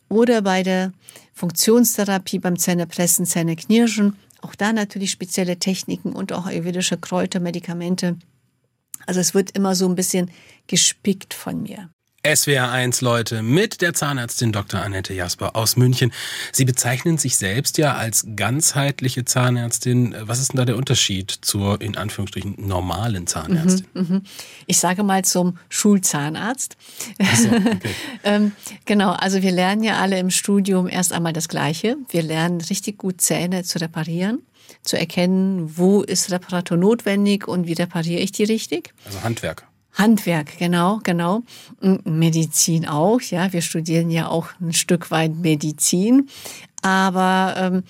oder 0.09 0.43
bei 0.43 0.63
der 0.63 0.93
Funktionstherapie 1.35 2.39
beim 2.39 2.59
Zähnepressen, 2.59 3.27
Zähneknirschen. 3.27 4.17
Auch 4.41 4.55
da 4.55 4.73
natürlich 4.73 5.11
spezielle 5.11 5.59
Techniken 5.59 6.13
und 6.13 6.33
auch 6.33 6.47
ayurvedische 6.47 6.97
Kräuter, 6.97 7.41
Medikamente. 7.41 8.17
Also 9.07 9.21
es 9.21 9.35
wird 9.35 9.53
immer 9.53 9.75
so 9.75 9.89
ein 9.89 9.95
bisschen 9.95 10.31
gespickt 10.67 11.35
von 11.35 11.63
mir. 11.63 11.91
SWR1 12.25 13.05
Leute 13.05 13.43
mit 13.43 13.81
der 13.81 13.95
Zahnärztin 13.95 14.51
Dr. 14.51 14.81
Annette 14.81 15.15
Jasper 15.15 15.55
aus 15.55 15.77
München. 15.77 16.13
Sie 16.51 16.65
bezeichnen 16.65 17.17
sich 17.17 17.37
selbst 17.37 17.79
ja 17.79 17.95
als 17.95 18.27
ganzheitliche 18.35 19.25
Zahnärztin. 19.25 20.17
Was 20.21 20.41
ist 20.41 20.53
denn 20.53 20.59
da 20.59 20.65
der 20.65 20.77
Unterschied 20.77 21.31
zur 21.31 21.81
in 21.81 21.97
Anführungsstrichen 21.97 22.57
normalen 22.59 23.29
Zahnärztin? 23.29 23.87
Mhm, 23.95 24.03
mh. 24.09 24.21
Ich 24.67 24.79
sage 24.79 25.05
mal 25.05 25.25
zum 25.25 25.59
Schulzahnarzt. 25.69 26.77
So, 27.37 27.49
okay. 27.49 27.79
ähm, 28.25 28.53
genau, 28.85 29.13
also 29.13 29.41
wir 29.43 29.53
lernen 29.53 29.85
ja 29.85 29.99
alle 29.99 30.19
im 30.19 30.31
Studium 30.31 30.89
erst 30.89 31.13
einmal 31.13 31.33
das 31.33 31.49
Gleiche. 31.49 31.97
Wir 32.11 32.23
lernen 32.23 32.61
richtig 32.61 32.99
gut 32.99 33.21
Zähne 33.21 33.63
zu 33.63 33.81
reparieren 33.81 34.43
zu 34.83 34.99
erkennen, 34.99 35.77
wo 35.77 36.03
ist 36.03 36.31
Reparatur 36.31 36.77
notwendig 36.77 37.49
und 37.49 37.67
wie 37.67 37.73
repariere 37.73 38.21
ich 38.21 38.33
die 38.33 38.45
richtig. 38.45 38.93
Also 39.05 39.23
Handwerk. 39.23 39.67
Handwerk, 39.99 40.59
genau, 40.59 41.01
genau. 41.03 41.43
Medizin 42.05 42.87
auch, 42.87 43.21
ja. 43.21 43.53
Wir 43.53 43.63
studieren 43.63 44.11
ja 44.11 44.29
auch 44.29 44.49
ein 44.61 44.73
Stück 44.73 45.11
weit 45.11 45.35
Medizin. 45.35 46.29
Aber 46.83 47.55
ähm, 47.59 47.83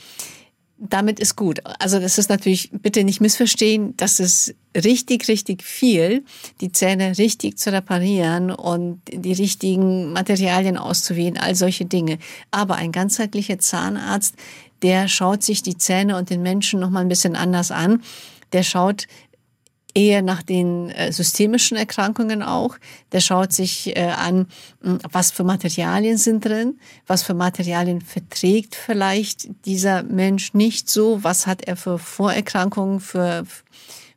damit 0.78 1.18
ist 1.18 1.36
gut. 1.36 1.60
Also 1.80 1.98
das 1.98 2.18
ist 2.18 2.30
natürlich, 2.30 2.70
bitte 2.72 3.04
nicht 3.04 3.20
missverstehen, 3.20 3.94
das 3.96 4.20
ist 4.20 4.54
richtig, 4.76 5.28
richtig 5.28 5.62
viel, 5.64 6.24
die 6.60 6.70
Zähne 6.70 7.18
richtig 7.18 7.58
zu 7.58 7.72
reparieren 7.72 8.52
und 8.52 9.00
die 9.12 9.32
richtigen 9.32 10.12
Materialien 10.12 10.76
auszuwählen, 10.76 11.36
all 11.36 11.54
solche 11.54 11.84
Dinge. 11.84 12.18
Aber 12.50 12.76
ein 12.76 12.92
ganzheitlicher 12.92 13.58
Zahnarzt, 13.58 14.34
der 14.82 15.08
schaut 15.08 15.42
sich 15.42 15.62
die 15.62 15.76
Zähne 15.76 16.16
und 16.16 16.30
den 16.30 16.42
Menschen 16.42 16.80
noch 16.80 16.90
mal 16.90 17.00
ein 17.00 17.08
bisschen 17.08 17.34
anders 17.34 17.70
an. 17.70 18.02
Der 18.52 18.62
schaut 18.62 19.08
eher 19.98 20.22
nach 20.22 20.42
den 20.42 20.90
äh, 20.90 21.12
systemischen 21.12 21.76
Erkrankungen 21.76 22.42
auch. 22.42 22.76
Der 23.10 23.20
schaut 23.20 23.52
sich 23.52 23.96
äh, 23.96 24.12
an, 24.16 24.46
hm, 24.80 24.98
was 25.10 25.32
für 25.32 25.42
Materialien 25.42 26.18
sind 26.18 26.44
drin, 26.44 26.78
was 27.06 27.24
für 27.24 27.34
Materialien 27.34 28.00
verträgt 28.00 28.76
vielleicht 28.76 29.48
dieser 29.64 30.04
Mensch 30.04 30.54
nicht 30.54 30.88
so, 30.88 31.24
was 31.24 31.46
hat 31.48 31.62
er 31.66 31.76
für 31.76 31.98
Vorerkrankungen, 31.98 33.00
für, 33.00 33.44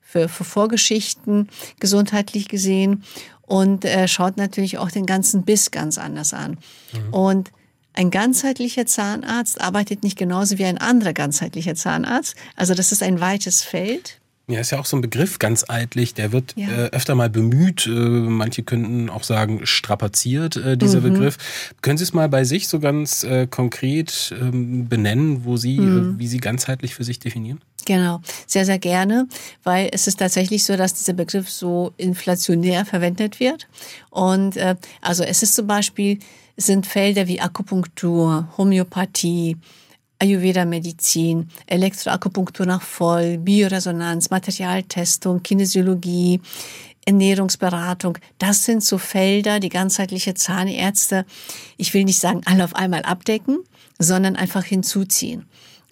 für, 0.01 0.29
für 0.29 0.43
Vorgeschichten 0.43 1.49
gesundheitlich 1.79 2.47
gesehen 2.47 3.03
und 3.41 3.83
er 3.83 4.07
schaut 4.07 4.37
natürlich 4.37 4.77
auch 4.77 4.91
den 4.91 5.05
ganzen 5.05 5.43
Biss 5.43 5.71
ganz 5.71 5.97
anders 5.97 6.33
an. 6.33 6.57
Mhm. 6.93 7.13
Und 7.13 7.51
ein 7.93 8.11
ganzheitlicher 8.11 8.85
Zahnarzt 8.85 9.59
arbeitet 9.59 10.03
nicht 10.03 10.17
genauso 10.17 10.57
wie 10.57 10.63
ein 10.63 10.77
anderer 10.77 11.11
ganzheitlicher 11.11 11.75
Zahnarzt. 11.75 12.35
Also 12.55 12.75
das 12.75 12.91
ist 12.91 13.03
ein 13.03 13.19
weites 13.19 13.63
Feld. 13.63 14.20
Ja, 14.51 14.59
ist 14.59 14.71
ja 14.71 14.79
auch 14.79 14.85
so 14.85 14.97
ein 14.97 15.01
Begriff, 15.01 15.39
ganz 15.39 15.65
eitlich, 15.67 16.13
der 16.13 16.31
wird 16.31 16.53
ja. 16.55 16.67
äh, 16.67 16.89
öfter 16.91 17.15
mal 17.15 17.29
bemüht. 17.29 17.87
Äh, 17.87 17.89
manche 17.91 18.63
könnten 18.63 19.09
auch 19.09 19.23
sagen, 19.23 19.61
strapaziert, 19.65 20.55
äh, 20.57 20.77
dieser 20.77 20.99
mhm. 20.99 21.13
Begriff. 21.13 21.37
Können 21.81 21.97
Sie 21.97 22.03
es 22.03 22.13
mal 22.13 22.29
bei 22.29 22.43
sich 22.43 22.67
so 22.67 22.79
ganz 22.79 23.23
äh, 23.23 23.47
konkret 23.47 24.33
ähm, 24.39 24.87
benennen, 24.87 25.45
wo 25.45 25.57
Sie, 25.57 25.79
mhm. 25.79 26.19
wie 26.19 26.27
Sie 26.27 26.39
ganzheitlich 26.39 26.95
für 26.95 27.03
sich 27.03 27.19
definieren? 27.19 27.61
Genau, 27.85 28.21
sehr, 28.45 28.65
sehr 28.65 28.79
gerne, 28.79 29.27
weil 29.63 29.89
es 29.91 30.07
ist 30.07 30.19
tatsächlich 30.19 30.63
so, 30.63 30.77
dass 30.77 30.93
dieser 30.93 31.13
Begriff 31.13 31.49
so 31.49 31.93
inflationär 31.97 32.85
verwendet 32.85 33.39
wird. 33.39 33.67
Und 34.11 34.57
äh, 34.57 34.75
also 35.01 35.23
es 35.23 35.41
ist 35.41 35.55
zum 35.55 35.67
Beispiel, 35.67 36.19
sind 36.57 36.85
Felder 36.85 37.27
wie 37.27 37.41
Akupunktur, 37.41 38.47
Homöopathie, 38.57 39.57
Ayurveda-Medizin, 40.21 41.49
Elektroakupunktur 41.65 42.65
nach 42.65 42.81
Voll, 42.81 43.37
Bioresonanz, 43.39 44.29
Materialtestung, 44.29 45.41
Kinesiologie, 45.41 46.39
Ernährungsberatung. 47.05 48.17
Das 48.37 48.63
sind 48.63 48.83
so 48.83 48.97
Felder, 48.97 49.59
die 49.59 49.69
ganzheitliche 49.69 50.35
Zahnärzte, 50.35 51.25
ich 51.77 51.93
will 51.93 52.03
nicht 52.03 52.19
sagen 52.19 52.41
alle 52.45 52.63
auf 52.63 52.75
einmal 52.75 53.01
abdecken, 53.01 53.59
sondern 53.97 54.35
einfach 54.35 54.63
hinzuziehen. 54.63 55.45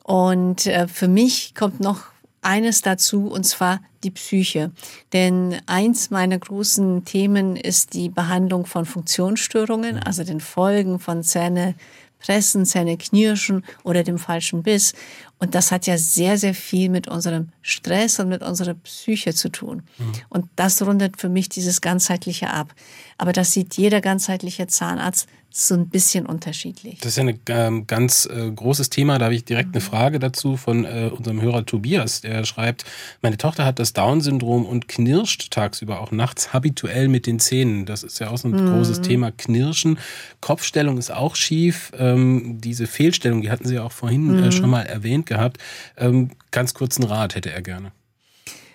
Und 0.03 0.67
äh, 0.67 0.87
für 0.87 1.07
mich 1.07 1.55
kommt 1.55 1.79
noch 1.79 2.05
eines 2.41 2.81
dazu, 2.81 3.27
und 3.27 3.43
zwar 3.43 3.81
die 4.03 4.11
Psyche. 4.11 4.71
Denn 5.13 5.57
eins 5.65 6.09
meiner 6.09 6.37
großen 6.37 7.03
Themen 7.05 7.55
ist 7.55 7.93
die 7.93 8.09
Behandlung 8.09 8.65
von 8.65 8.85
Funktionsstörungen, 8.85 9.99
also 9.99 10.23
den 10.23 10.39
Folgen 10.39 10.99
von 10.99 11.23
Zähne 11.23 11.75
pressen, 12.19 12.65
Zähne 12.65 12.97
knirschen 12.97 13.65
oder 13.83 14.03
dem 14.03 14.17
falschen 14.17 14.63
Biss. 14.63 14.93
Und 15.39 15.55
das 15.55 15.71
hat 15.71 15.87
ja 15.87 15.97
sehr, 15.97 16.37
sehr 16.37 16.53
viel 16.53 16.89
mit 16.89 17.07
unserem 17.07 17.49
Stress 17.61 18.19
und 18.19 18.27
mit 18.27 18.43
unserer 18.43 18.73
Psyche 18.73 19.33
zu 19.33 19.49
tun. 19.49 19.83
Mhm. 19.97 20.11
Und 20.27 20.49
das 20.57 20.81
rundet 20.81 21.19
für 21.19 21.29
mich 21.29 21.47
dieses 21.47 21.79
Ganzheitliche 21.79 22.49
ab. 22.49 22.73
Aber 23.17 23.31
das 23.31 23.53
sieht 23.53 23.75
jeder 23.75 24.01
ganzheitliche 24.01 24.67
Zahnarzt 24.67 25.27
so 25.51 25.73
ein 25.73 25.87
bisschen 25.87 26.25
unterschiedlich. 26.27 26.99
Das 26.99 27.17
ist 27.17 27.17
ja 27.17 27.23
ein 27.23 27.39
ähm, 27.47 27.87
ganz 27.87 28.27
äh, 28.27 28.51
großes 28.51 28.91
Thema. 28.91 29.17
Da 29.17 29.25
habe 29.25 29.35
ich 29.35 29.45
direkt 29.45 29.69
eine 29.69 29.83
mhm. 29.83 29.87
Frage 29.87 30.19
dazu 30.19 30.57
von 30.57 30.85
äh, 30.85 31.09
unserem 31.11 31.41
Hörer 31.41 31.65
Tobias. 31.65 32.21
Der 32.21 32.45
schreibt, 32.45 32.85
meine 33.21 33.37
Tochter 33.37 33.65
hat 33.65 33.79
das 33.79 33.93
Down-Syndrom 33.93 34.65
und 34.65 34.87
knirscht 34.87 35.49
tagsüber 35.49 36.01
auch 36.01 36.11
nachts 36.11 36.53
habituell 36.53 37.07
mit 37.07 37.25
den 37.25 37.39
Zähnen. 37.39 37.87
Das 37.87 38.03
ist 38.03 38.19
ja 38.19 38.29
auch 38.29 38.37
so 38.37 38.47
ein 38.47 38.51
mhm. 38.51 38.73
großes 38.73 39.01
Thema. 39.01 39.31
Knirschen. 39.31 39.97
Kopfstellung 40.39 40.99
ist 40.99 41.11
auch 41.11 41.35
schief. 41.35 41.91
Ähm, 41.97 42.61
diese 42.61 42.85
Fehlstellung, 42.85 43.41
die 43.41 43.49
hatten 43.49 43.67
Sie 43.67 43.79
auch 43.79 43.91
vorhin 43.91 44.29
äh, 44.29 44.41
mhm. 44.41 44.43
äh, 44.43 44.51
schon 44.51 44.69
mal 44.69 44.83
erwähnt 44.83 45.25
gehabt. 45.29 45.59
Ähm, 45.95 46.31
ganz 46.51 46.73
kurzen 46.73 47.03
Rat 47.03 47.35
hätte 47.35 47.51
er 47.51 47.61
gerne. 47.61 47.93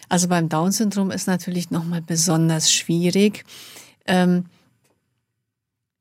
Also 0.09 0.29
beim 0.29 0.49
Down-Syndrom 0.49 1.11
ist 1.11 1.27
natürlich 1.27 1.71
nochmal 1.71 2.01
besonders 2.01 2.73
schwierig. 2.73 3.45
Ähm, 4.07 4.47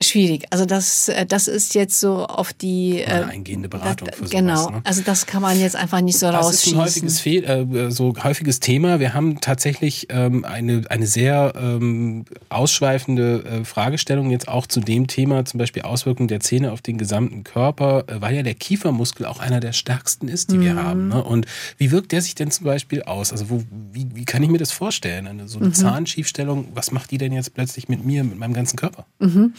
Schwierig. 0.04 0.46
Also 0.50 0.66
das, 0.66 1.10
äh, 1.10 1.26
das 1.26 1.48
ist 1.48 1.76
jetzt 1.76 2.00
so 2.00 2.26
auf 2.26 2.54
die 2.54 3.04
Eine 3.06 3.22
äh, 3.22 3.34
eingehende 3.34 3.70
Beratung 3.70 4.08
das, 4.08 4.18
für 4.18 4.28
sowas, 4.28 4.32
Genau. 4.32 4.70
Ne? 4.70 4.82
Also 4.84 5.02
das 5.04 5.26
kann 5.26 5.42
man 5.42 5.60
jetzt 5.60 5.76
einfach 5.76 6.02
nicht 6.02 6.20
so 6.20 6.32
das 6.32 6.46
rausschießen. 6.46 6.78
Das 6.78 6.96
ist 6.98 7.02
ein 7.06 7.08
häufiges, 7.08 7.20
Fehl, 7.20 7.44
äh, 7.44 7.92
so 7.92 8.14
häufiges 8.24 8.60
Thema. 8.60 9.00
Wir 9.00 9.14
haben 9.14 9.42
tatsächlich 9.42 10.08
ähm, 10.10 10.46
eine, 10.46 10.84
eine 10.90 11.08
sehr 11.08 11.54
ähm, 11.56 12.26
ausschweifende 12.50 13.44
äh, 13.44 13.66
Fragestellung 13.66 14.30
jetzt 14.32 14.48
auch 14.48 14.68
zu 14.68 14.80
dem 14.80 15.08
Thema, 15.08 15.46
zum 15.46 15.58
Beispiel 15.58 15.84
Auswirkungen 15.84 16.28
der 16.28 16.40
Zähne 16.40 16.72
auf 16.72 16.82
den 16.82 16.98
gesamten 16.98 17.44
Körper, 17.44 18.06
äh, 18.08 18.22
weil 18.22 18.36
ja 18.36 18.44
der 18.44 18.56
Kiefermuskel 18.56 19.26
auch 19.26 19.40
einer 19.40 19.60
der 19.60 19.74
stärksten 19.74 20.28
ist, 20.28 20.52
die 20.52 20.58
mhm. 20.58 20.62
wir 20.62 20.76
haben. 20.76 21.08
Ne? 21.10 21.24
Und 21.24 21.46
wie 21.78 21.92
wirkt 21.92 22.12
der 22.12 22.22
sich 22.22 22.36
denn 22.36 22.52
zum 22.52 22.66
Beispiel 22.66 23.04
aus? 23.04 23.32
Also 23.32 23.50
wo, 23.50 23.64
wie, 23.92 24.08
wie 24.14 24.26
kann 24.26 24.44
ich 24.44 24.50
mir 24.50 24.58
das 24.58 24.72
vorstellen? 24.72 25.28
Eine, 25.28 25.48
so 25.48 25.60
eine 25.60 25.70
mhm. 25.70 25.74
Zahnschiefstellung, 25.74 26.68
was 26.74 26.92
macht 26.92 27.12
die 27.12 27.18
denn 27.18 27.34
jetzt 27.34 27.54
plötzlich 27.54 27.90
mit 27.90 28.06
mir, 28.06 28.24
mit 28.24 28.38
meinem 28.38 28.54
ganzen 28.54 28.78
Körper? 28.78 29.06
Mhm. 29.20 29.54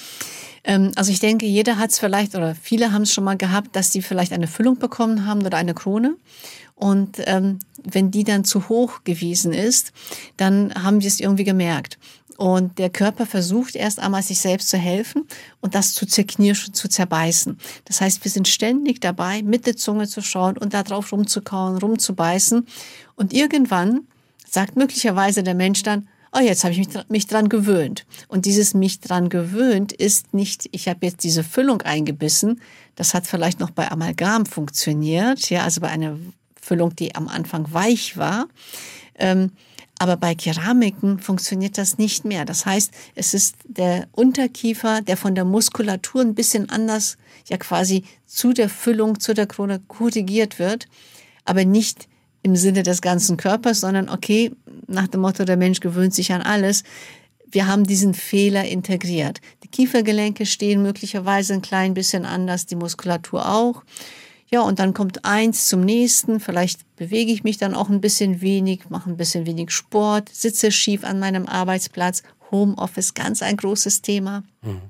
Ähm, 0.64 0.92
also 0.96 1.10
ich 1.10 1.20
denke, 1.20 1.46
jeder 1.46 1.78
hat 1.78 1.90
es 1.90 1.98
vielleicht 1.98 2.34
oder 2.34 2.54
viele 2.54 2.92
haben 2.92 3.02
es 3.02 3.12
schon 3.12 3.24
mal 3.24 3.36
gehabt, 3.36 3.76
dass 3.76 3.92
sie 3.92 4.02
vielleicht 4.02 4.32
eine 4.32 4.46
Füllung 4.46 4.78
bekommen 4.78 5.26
haben 5.26 5.44
oder 5.44 5.56
eine 5.56 5.74
Krone. 5.74 6.16
Und 6.74 7.18
ähm, 7.26 7.60
wenn 7.82 8.10
die 8.10 8.24
dann 8.24 8.44
zu 8.44 8.68
hoch 8.68 9.04
gewesen 9.04 9.52
ist, 9.52 9.92
dann 10.36 10.74
haben 10.74 11.00
sie 11.00 11.08
es 11.08 11.20
irgendwie 11.20 11.44
gemerkt. 11.44 11.98
Und 12.36 12.78
der 12.78 12.90
Körper 12.90 13.26
versucht 13.26 13.76
erst 13.76 14.00
einmal, 14.00 14.22
sich 14.22 14.40
selbst 14.40 14.68
zu 14.68 14.76
helfen 14.76 15.28
und 15.60 15.74
das 15.74 15.94
zu 15.94 16.04
zerknirschen, 16.04 16.74
zu 16.74 16.88
zerbeißen. 16.88 17.58
Das 17.84 18.00
heißt, 18.00 18.24
wir 18.24 18.30
sind 18.30 18.48
ständig 18.48 19.00
dabei, 19.00 19.42
mit 19.42 19.66
der 19.66 19.76
Zunge 19.76 20.08
zu 20.08 20.20
schauen 20.20 20.58
und 20.58 20.74
da 20.74 20.82
drauf 20.82 21.12
rumzukauen, 21.12 21.78
rumzubeißen. 21.78 22.66
Und 23.14 23.32
irgendwann 23.32 24.08
sagt 24.50 24.76
möglicherweise 24.76 25.44
der 25.44 25.54
Mensch 25.54 25.84
dann, 25.84 26.08
oh, 26.34 26.40
jetzt 26.40 26.64
habe 26.64 26.72
ich 26.72 26.78
mich, 26.78 26.88
mich 27.08 27.26
dran 27.26 27.48
gewöhnt. 27.48 28.06
Und 28.28 28.46
dieses 28.46 28.74
mich 28.74 29.00
dran 29.00 29.28
gewöhnt 29.28 29.92
ist 29.92 30.34
nicht, 30.34 30.68
ich 30.72 30.88
habe 30.88 31.06
jetzt 31.06 31.24
diese 31.24 31.44
Füllung 31.44 31.82
eingebissen. 31.82 32.60
Das 32.96 33.14
hat 33.14 33.26
vielleicht 33.26 33.60
noch 33.60 33.70
bei 33.70 33.90
Amalgam 33.90 34.46
funktioniert, 34.46 35.50
ja, 35.50 35.64
also 35.64 35.80
bei 35.80 35.88
einer 35.88 36.16
Füllung, 36.60 36.96
die 36.96 37.14
am 37.14 37.28
Anfang 37.28 37.72
weich 37.72 38.16
war. 38.16 38.46
Ähm, 39.16 39.52
aber 39.98 40.16
bei 40.16 40.34
Keramiken 40.34 41.20
funktioniert 41.20 41.78
das 41.78 41.98
nicht 41.98 42.24
mehr. 42.24 42.44
Das 42.44 42.66
heißt, 42.66 42.92
es 43.14 43.32
ist 43.32 43.56
der 43.64 44.08
Unterkiefer, 44.12 45.00
der 45.02 45.16
von 45.16 45.34
der 45.34 45.44
Muskulatur 45.44 46.20
ein 46.20 46.34
bisschen 46.34 46.68
anders, 46.68 47.16
ja 47.48 47.58
quasi 47.58 48.04
zu 48.26 48.52
der 48.52 48.68
Füllung, 48.68 49.20
zu 49.20 49.34
der 49.34 49.46
Krone 49.46 49.80
korrigiert 49.86 50.58
wird, 50.58 50.88
aber 51.44 51.64
nicht 51.64 52.08
im 52.42 52.56
Sinne 52.56 52.82
des 52.82 53.00
ganzen 53.00 53.36
Körpers, 53.36 53.80
sondern 53.80 54.08
okay, 54.08 54.52
nach 54.86 55.08
dem 55.08 55.20
Motto, 55.20 55.44
der 55.44 55.56
Mensch 55.56 55.80
gewöhnt 55.80 56.14
sich 56.14 56.32
an 56.32 56.42
alles. 56.42 56.82
Wir 57.46 57.66
haben 57.66 57.84
diesen 57.84 58.14
Fehler 58.14 58.64
integriert. 58.64 59.40
Die 59.62 59.68
Kiefergelenke 59.68 60.46
stehen 60.46 60.82
möglicherweise 60.82 61.54
ein 61.54 61.62
klein 61.62 61.94
bisschen 61.94 62.24
anders, 62.24 62.66
die 62.66 62.76
Muskulatur 62.76 63.48
auch. 63.48 63.84
Ja, 64.50 64.60
und 64.60 64.78
dann 64.78 64.94
kommt 64.94 65.24
eins 65.24 65.66
zum 65.68 65.80
nächsten. 65.80 66.40
Vielleicht 66.40 66.80
bewege 66.96 67.32
ich 67.32 67.44
mich 67.44 67.58
dann 67.58 67.74
auch 67.74 67.88
ein 67.88 68.00
bisschen 68.00 68.40
wenig, 68.40 68.90
mache 68.90 69.10
ein 69.10 69.16
bisschen 69.16 69.46
wenig 69.46 69.70
Sport, 69.70 70.28
sitze 70.32 70.70
schief 70.70 71.04
an 71.04 71.18
meinem 71.18 71.46
Arbeitsplatz. 71.46 72.22
Homeoffice, 72.50 73.14
ganz 73.14 73.42
ein 73.42 73.56
großes 73.56 74.02
Thema. 74.02 74.44
Mhm. 74.62 74.82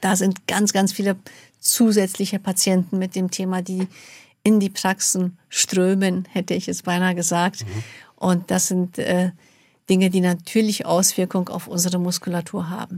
Da 0.00 0.16
sind 0.16 0.46
ganz, 0.46 0.72
ganz 0.72 0.92
viele 0.92 1.16
zusätzliche 1.60 2.38
Patienten 2.38 2.98
mit 2.98 3.14
dem 3.14 3.30
Thema, 3.30 3.62
die 3.62 3.86
in 4.42 4.60
die 4.60 4.68
Praxen 4.68 5.38
strömen, 5.48 6.26
hätte 6.30 6.54
ich 6.54 6.68
es 6.68 6.82
beinahe 6.82 7.14
gesagt. 7.14 7.64
Mhm. 7.64 7.84
Und 8.24 8.50
das 8.50 8.68
sind 8.68 8.98
äh, 8.98 9.32
Dinge, 9.90 10.08
die 10.08 10.22
natürlich 10.22 10.86
Auswirkungen 10.86 11.48
auf 11.48 11.68
unsere 11.68 11.98
Muskulatur 11.98 12.70
haben. 12.70 12.96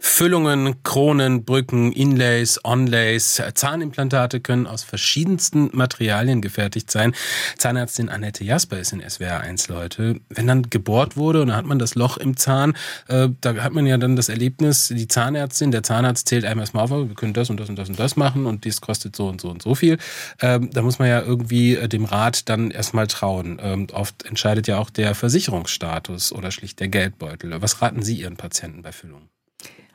Füllungen, 0.00 0.82
Kronen, 0.82 1.44
Brücken, 1.44 1.92
Inlays, 1.92 2.58
Onlays, 2.64 3.40
Zahnimplantate 3.54 4.40
können 4.40 4.66
aus 4.66 4.82
verschiedensten 4.82 5.70
Materialien 5.72 6.40
gefertigt 6.40 6.90
sein. 6.90 7.14
Zahnärztin 7.58 8.08
Annette 8.08 8.42
Jasper 8.42 8.78
ist 8.78 8.92
in 8.92 9.08
SWR 9.08 9.40
1 9.40 9.68
Leute. 9.68 10.20
Wenn 10.30 10.46
dann 10.46 10.62
gebohrt 10.70 11.16
wurde 11.16 11.42
und 11.42 11.48
dann 11.48 11.56
hat 11.56 11.66
man 11.66 11.78
das 11.78 11.94
Loch 11.94 12.16
im 12.16 12.36
Zahn, 12.36 12.74
äh, 13.08 13.28
da 13.40 13.54
hat 13.56 13.72
man 13.72 13.86
ja 13.86 13.98
dann 13.98 14.16
das 14.16 14.30
Erlebnis, 14.30 14.88
die 14.88 15.06
Zahnärztin, 15.06 15.70
der 15.70 15.82
Zahnarzt 15.82 16.28
zählt 16.28 16.44
einem 16.44 16.60
erstmal 16.60 16.84
auf, 16.84 16.90
wir 16.90 17.14
können 17.14 17.34
das 17.34 17.50
und 17.50 17.60
das 17.60 17.68
und 17.68 17.76
das 17.76 17.88
und 17.88 17.98
das 17.98 18.16
machen 18.16 18.46
und 18.46 18.64
dies 18.64 18.80
kostet 18.80 19.14
so 19.14 19.28
und 19.28 19.40
so 19.40 19.50
und 19.50 19.62
so 19.62 19.74
viel. 19.74 19.98
Ähm, 20.40 20.70
da 20.72 20.82
muss 20.82 20.98
man 20.98 21.08
ja 21.08 21.20
irgendwie 21.20 21.76
äh, 21.76 21.88
dem 21.88 22.06
Rat 22.06 22.48
dann 22.48 22.70
erstmal 22.70 23.06
trauen. 23.06 23.58
Ähm, 23.62 23.86
oft 23.92 24.24
entscheidet 24.24 24.66
ja 24.66 24.78
auch 24.78 24.90
der 24.90 25.14
Versicherungsstatus 25.14 26.32
oder 26.32 26.50
schlicht 26.50 26.80
der 26.80 26.88
Geldbeutel. 26.88 27.60
Was 27.60 27.82
raten 27.82 28.02
Sie 28.02 28.16
Ihren 28.16 28.36
Patienten 28.36 28.82
bei 28.82 28.92
Füllungen? 28.92 29.28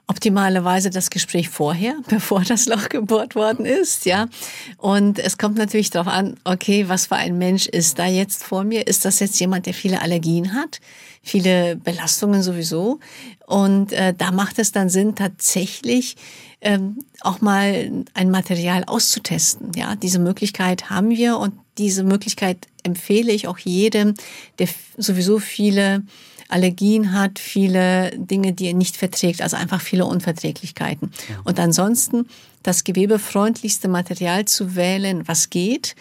Optimalerweise 0.07 0.89
das 0.89 1.09
Gespräch 1.09 1.49
vorher, 1.49 1.95
bevor 2.07 2.41
das 2.41 2.67
Loch 2.67 2.89
gebohrt 2.89 3.35
worden 3.35 3.65
ist, 3.65 4.05
ja. 4.05 4.27
Und 4.77 5.19
es 5.19 5.37
kommt 5.37 5.57
natürlich 5.57 5.89
darauf 5.89 6.11
an, 6.11 6.35
okay, 6.43 6.87
was 6.87 7.07
für 7.07 7.15
ein 7.15 7.37
Mensch 7.37 7.65
ist 7.67 7.99
da 7.99 8.05
jetzt 8.05 8.43
vor 8.43 8.63
mir? 8.63 8.87
Ist 8.87 9.05
das 9.05 9.19
jetzt 9.19 9.39
jemand, 9.39 9.65
der 9.65 9.73
viele 9.73 10.01
Allergien 10.01 10.53
hat? 10.53 10.79
Viele 11.21 11.75
Belastungen 11.75 12.43
sowieso? 12.43 12.99
Und 13.47 13.93
äh, 13.93 14.13
da 14.15 14.31
macht 14.31 14.59
es 14.59 14.71
dann 14.71 14.89
Sinn, 14.89 15.15
tatsächlich 15.15 16.15
ähm, 16.61 16.99
auch 17.21 17.41
mal 17.41 17.91
ein 18.13 18.31
Material 18.31 18.83
auszutesten. 18.85 19.71
Ja, 19.75 19.95
diese 19.95 20.19
Möglichkeit 20.19 20.89
haben 20.89 21.09
wir 21.09 21.37
und 21.37 21.53
diese 21.77 22.03
Möglichkeit 22.03 22.67
empfehle 22.83 23.31
ich 23.31 23.47
auch 23.47 23.57
jedem, 23.57 24.13
der 24.59 24.67
sowieso 24.97 25.39
viele 25.39 26.03
Allergien 26.47 27.13
hat, 27.13 27.39
viele 27.39 28.11
Dinge, 28.17 28.53
die 28.53 28.67
er 28.67 28.73
nicht 28.73 28.97
verträgt, 28.97 29.41
also 29.41 29.57
einfach 29.57 29.81
viele 29.81 30.05
Unverträglichkeiten. 30.05 31.11
Und 31.43 31.59
ansonsten 31.59 32.27
das 32.63 32.83
gewebefreundlichste 32.83 33.87
Material 33.87 34.45
zu 34.45 34.75
wählen, 34.75 35.27
was 35.27 35.49
geht. 35.49 35.95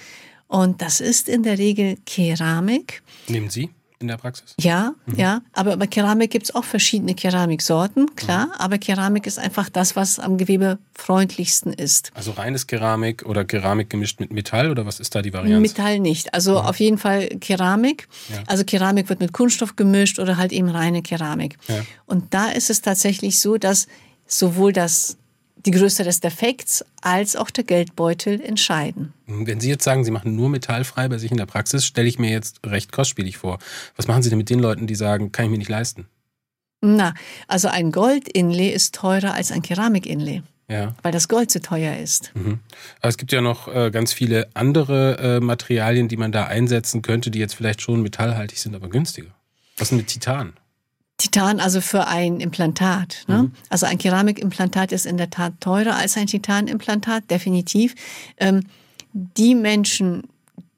Und 0.48 0.82
das 0.82 1.00
ist 1.00 1.28
in 1.28 1.42
der 1.42 1.58
Regel 1.58 1.96
Keramik. 2.06 3.02
Nehmen 3.28 3.50
Sie? 3.50 3.70
In 4.04 4.08
der 4.08 4.16
Praxis? 4.16 4.54
Ja, 4.60 4.94
mhm. 5.06 5.18
ja. 5.18 5.42
Aber 5.52 5.76
bei 5.76 5.86
Keramik 5.86 6.30
gibt 6.30 6.44
es 6.44 6.54
auch 6.54 6.64
verschiedene 6.64 7.14
Keramiksorten, 7.14 8.14
klar. 8.16 8.46
Mhm. 8.46 8.52
Aber 8.58 8.78
Keramik 8.78 9.26
ist 9.26 9.38
einfach 9.38 9.68
das, 9.68 9.96
was 9.96 10.18
am 10.18 10.38
Gewebe 10.38 10.78
freundlichsten 10.94 11.72
ist. 11.72 12.12
Also 12.14 12.32
reines 12.32 12.66
Keramik 12.66 13.24
oder 13.26 13.44
Keramik 13.44 13.90
gemischt 13.90 14.20
mit 14.20 14.32
Metall 14.32 14.70
oder 14.70 14.86
was 14.86 15.00
ist 15.00 15.14
da 15.14 15.22
die 15.22 15.32
Variante? 15.32 15.60
Metall 15.60 15.98
nicht. 15.98 16.34
Also 16.34 16.52
mhm. 16.52 16.66
auf 16.66 16.80
jeden 16.80 16.98
Fall 16.98 17.28
Keramik. 17.40 18.08
Ja. 18.30 18.42
Also 18.46 18.64
Keramik 18.64 19.08
wird 19.08 19.20
mit 19.20 19.32
Kunststoff 19.32 19.76
gemischt 19.76 20.18
oder 20.18 20.36
halt 20.36 20.52
eben 20.52 20.68
reine 20.68 21.02
Keramik. 21.02 21.56
Ja. 21.68 21.82
Und 22.06 22.34
da 22.34 22.48
ist 22.48 22.70
es 22.70 22.82
tatsächlich 22.82 23.40
so, 23.40 23.56
dass 23.56 23.88
sowohl 24.26 24.72
das 24.72 25.18
die 25.66 25.70
Größe 25.70 26.04
des 26.04 26.20
Defekts 26.20 26.84
als 27.00 27.36
auch 27.36 27.50
der 27.50 27.64
Geldbeutel 27.64 28.40
entscheiden. 28.40 29.12
Wenn 29.26 29.60
Sie 29.60 29.68
jetzt 29.68 29.84
sagen, 29.84 30.04
Sie 30.04 30.10
machen 30.10 30.36
nur 30.36 30.48
metallfrei 30.48 31.08
bei 31.08 31.18
sich 31.18 31.30
in 31.30 31.36
der 31.36 31.46
Praxis, 31.46 31.86
stelle 31.86 32.08
ich 32.08 32.18
mir 32.18 32.30
jetzt 32.30 32.60
recht 32.66 32.92
kostspielig 32.92 33.38
vor. 33.38 33.58
Was 33.96 34.06
machen 34.06 34.22
Sie 34.22 34.28
denn 34.28 34.38
mit 34.38 34.50
den 34.50 34.58
Leuten, 34.58 34.86
die 34.86 34.94
sagen, 34.94 35.32
kann 35.32 35.46
ich 35.46 35.50
mir 35.50 35.58
nicht 35.58 35.70
leisten? 35.70 36.06
Na, 36.80 37.14
also 37.48 37.68
ein 37.68 37.92
Gold-Inlay 37.92 38.68
ist 38.68 38.94
teurer 38.94 39.32
als 39.32 39.50
ein 39.52 39.62
Keramik-Inlay. 39.62 40.42
Ja. 40.68 40.94
Weil 41.02 41.12
das 41.12 41.28
Gold 41.28 41.50
zu 41.50 41.60
teuer 41.60 41.98
ist. 41.98 42.30
Mhm. 42.34 42.58
Aber 43.00 43.08
es 43.08 43.18
gibt 43.18 43.32
ja 43.32 43.40
noch 43.40 43.68
äh, 43.68 43.90
ganz 43.90 44.12
viele 44.12 44.48
andere 44.54 45.18
äh, 45.18 45.40
Materialien, 45.40 46.08
die 46.08 46.16
man 46.16 46.32
da 46.32 46.46
einsetzen 46.46 47.02
könnte, 47.02 47.30
die 47.30 47.38
jetzt 47.38 47.54
vielleicht 47.54 47.82
schon 47.82 48.02
metallhaltig 48.02 48.58
sind, 48.58 48.74
aber 48.74 48.88
günstiger. 48.88 49.30
Was 49.76 49.92
ist 49.92 49.96
mit 49.96 50.06
Titan? 50.06 50.54
Titan 51.16 51.60
also 51.60 51.80
für 51.80 52.06
ein 52.06 52.40
Implantat. 52.40 53.24
Ne? 53.28 53.44
Mhm. 53.44 53.52
Also 53.68 53.86
ein 53.86 53.98
Keramikimplantat 53.98 54.92
ist 54.92 55.06
in 55.06 55.16
der 55.16 55.30
Tat 55.30 55.54
teurer 55.60 55.96
als 55.96 56.16
ein 56.16 56.26
Titanimplantat, 56.26 57.30
definitiv. 57.30 57.94
Ähm, 58.38 58.64
die 59.12 59.54
Menschen, 59.54 60.24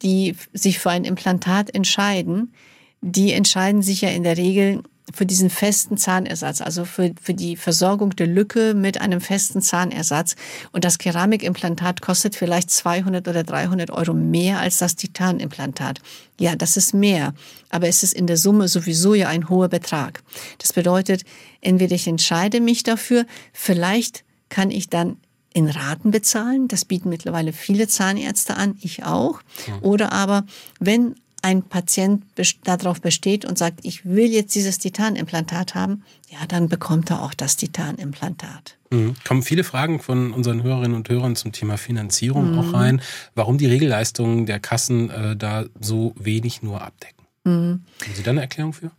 die 0.03 0.37
sich 0.53 0.79
für 0.79 0.91
ein 0.91 1.05
Implantat 1.05 1.75
entscheiden, 1.75 2.53
die 3.01 3.33
entscheiden 3.33 3.83
sich 3.83 4.03
ja 4.03 4.11
in 4.11 4.25
der 4.25 4.37
Regel 4.37 4.83
für 5.15 5.25
diesen 5.25 5.51
festen 5.51 5.97
Zahnersatz, 5.97 6.61
also 6.61 6.85
für, 6.85 7.13
für 7.21 7.35
die 7.35 7.57
Versorgung 7.57 8.11
der 8.17 8.27
Lücke 8.27 8.75
mit 8.75 9.01
einem 9.01 9.21
festen 9.21 9.63
Zahnersatz. 9.63 10.35
Und 10.73 10.85
das 10.85 10.99
Keramikimplantat 10.99 12.03
kostet 12.03 12.35
vielleicht 12.35 12.71
200 12.71 13.27
oder 13.29 13.45
300 13.45 13.91
Euro 13.91 14.15
mehr 14.15 14.59
als 14.59 14.79
das 14.79 14.97
Titanimplantat. 14.97 16.01
Ja, 16.41 16.57
das 16.57 16.77
ist 16.77 16.93
mehr, 16.93 17.35
aber 17.71 17.89
es 17.89 18.03
ist 18.03 18.15
in 18.15 18.27
der 18.27 18.37
Summe 18.37 18.69
sowieso 18.69 19.15
ja 19.15 19.29
ein 19.29 19.49
hoher 19.49 19.69
Betrag. 19.69 20.23
Das 20.59 20.73
bedeutet, 20.73 21.23
entweder 21.61 21.95
ich 21.95 22.09
entscheide 22.09 22.61
mich 22.61 22.83
dafür, 22.83 23.27
vielleicht 23.53 24.25
kann 24.49 24.71
ich 24.71 24.89
dann 24.89 25.19
in 25.55 25.69
Raten 25.71 26.11
bezahlen. 26.11 26.69
Das 26.69 26.85
bieten 26.85 27.09
mittlerweile 27.09 27.53
viele 27.53 27.89
Zahnärzte 27.89 28.57
an, 28.57 28.77
ich 28.83 29.05
auch. 29.05 29.41
Oder 29.81 30.13
aber, 30.13 30.45
wenn 30.81 31.15
ein 31.47 31.63
Patient 31.63 32.25
darauf 32.65 33.01
besteht 33.01 33.45
und 33.45 33.57
sagt, 33.57 33.85
ich 33.85 34.05
will 34.05 34.33
jetzt 34.33 34.57
dieses 34.57 34.81
Titanimplantat 34.81 35.77
haben, 35.77 36.03
ja, 36.29 36.45
dann 36.49 36.69
bekommt 36.69 37.09
er 37.11 37.23
auch 37.23 37.35
das 37.35 37.57
Titanimplantat. 37.57 38.77
Mhm. 38.91 39.15
Kommen 39.25 39.43
viele 39.43 39.63
Fragen 39.63 40.01
von 40.01 40.33
unseren 40.33 40.65
Hörerinnen 40.65 40.97
und 40.97 41.09
Hörern 41.09 41.37
zum 41.37 41.53
Thema 41.53 41.79
Finanzierung 41.79 42.53
mhm. 42.53 42.59
auch 42.59 42.73
rein, 42.73 43.01
warum 43.37 43.59
die 43.59 43.67
Regelleistungen 43.67 44.47
der 44.47 44.59
Kassen 44.59 45.09
äh, 45.11 45.37
da 45.37 45.67
so 45.81 46.15
wenig 46.19 46.63
nur 46.63 46.83
abdecken. 46.83 47.25
Mhm. 47.45 47.85
Haben 48.03 48.15
Sie 48.15 48.25
da 48.25 48.33
eine 48.33 48.41
Erklärung 48.41 48.73
für? 48.73 48.91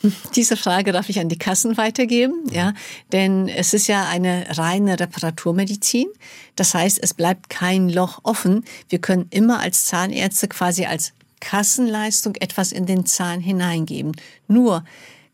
Diese 0.36 0.56
Frage 0.56 0.92
darf 0.92 1.08
ich 1.08 1.18
an 1.18 1.28
die 1.28 1.38
Kassen 1.38 1.76
weitergeben, 1.76 2.44
ja, 2.52 2.74
denn 3.10 3.48
es 3.48 3.74
ist 3.74 3.88
ja 3.88 4.06
eine 4.08 4.46
reine 4.56 5.00
Reparaturmedizin. 5.00 6.06
Das 6.54 6.74
heißt, 6.74 7.00
es 7.02 7.14
bleibt 7.14 7.50
kein 7.50 7.88
Loch 7.88 8.20
offen. 8.22 8.64
Wir 8.88 9.00
können 9.00 9.26
immer 9.30 9.58
als 9.58 9.86
Zahnärzte 9.86 10.46
quasi 10.46 10.84
als 10.86 11.14
Kassenleistung 11.40 12.34
etwas 12.36 12.72
in 12.72 12.86
den 12.86 13.06
Zahn 13.06 13.40
hineingeben. 13.40 14.12
Nur 14.46 14.84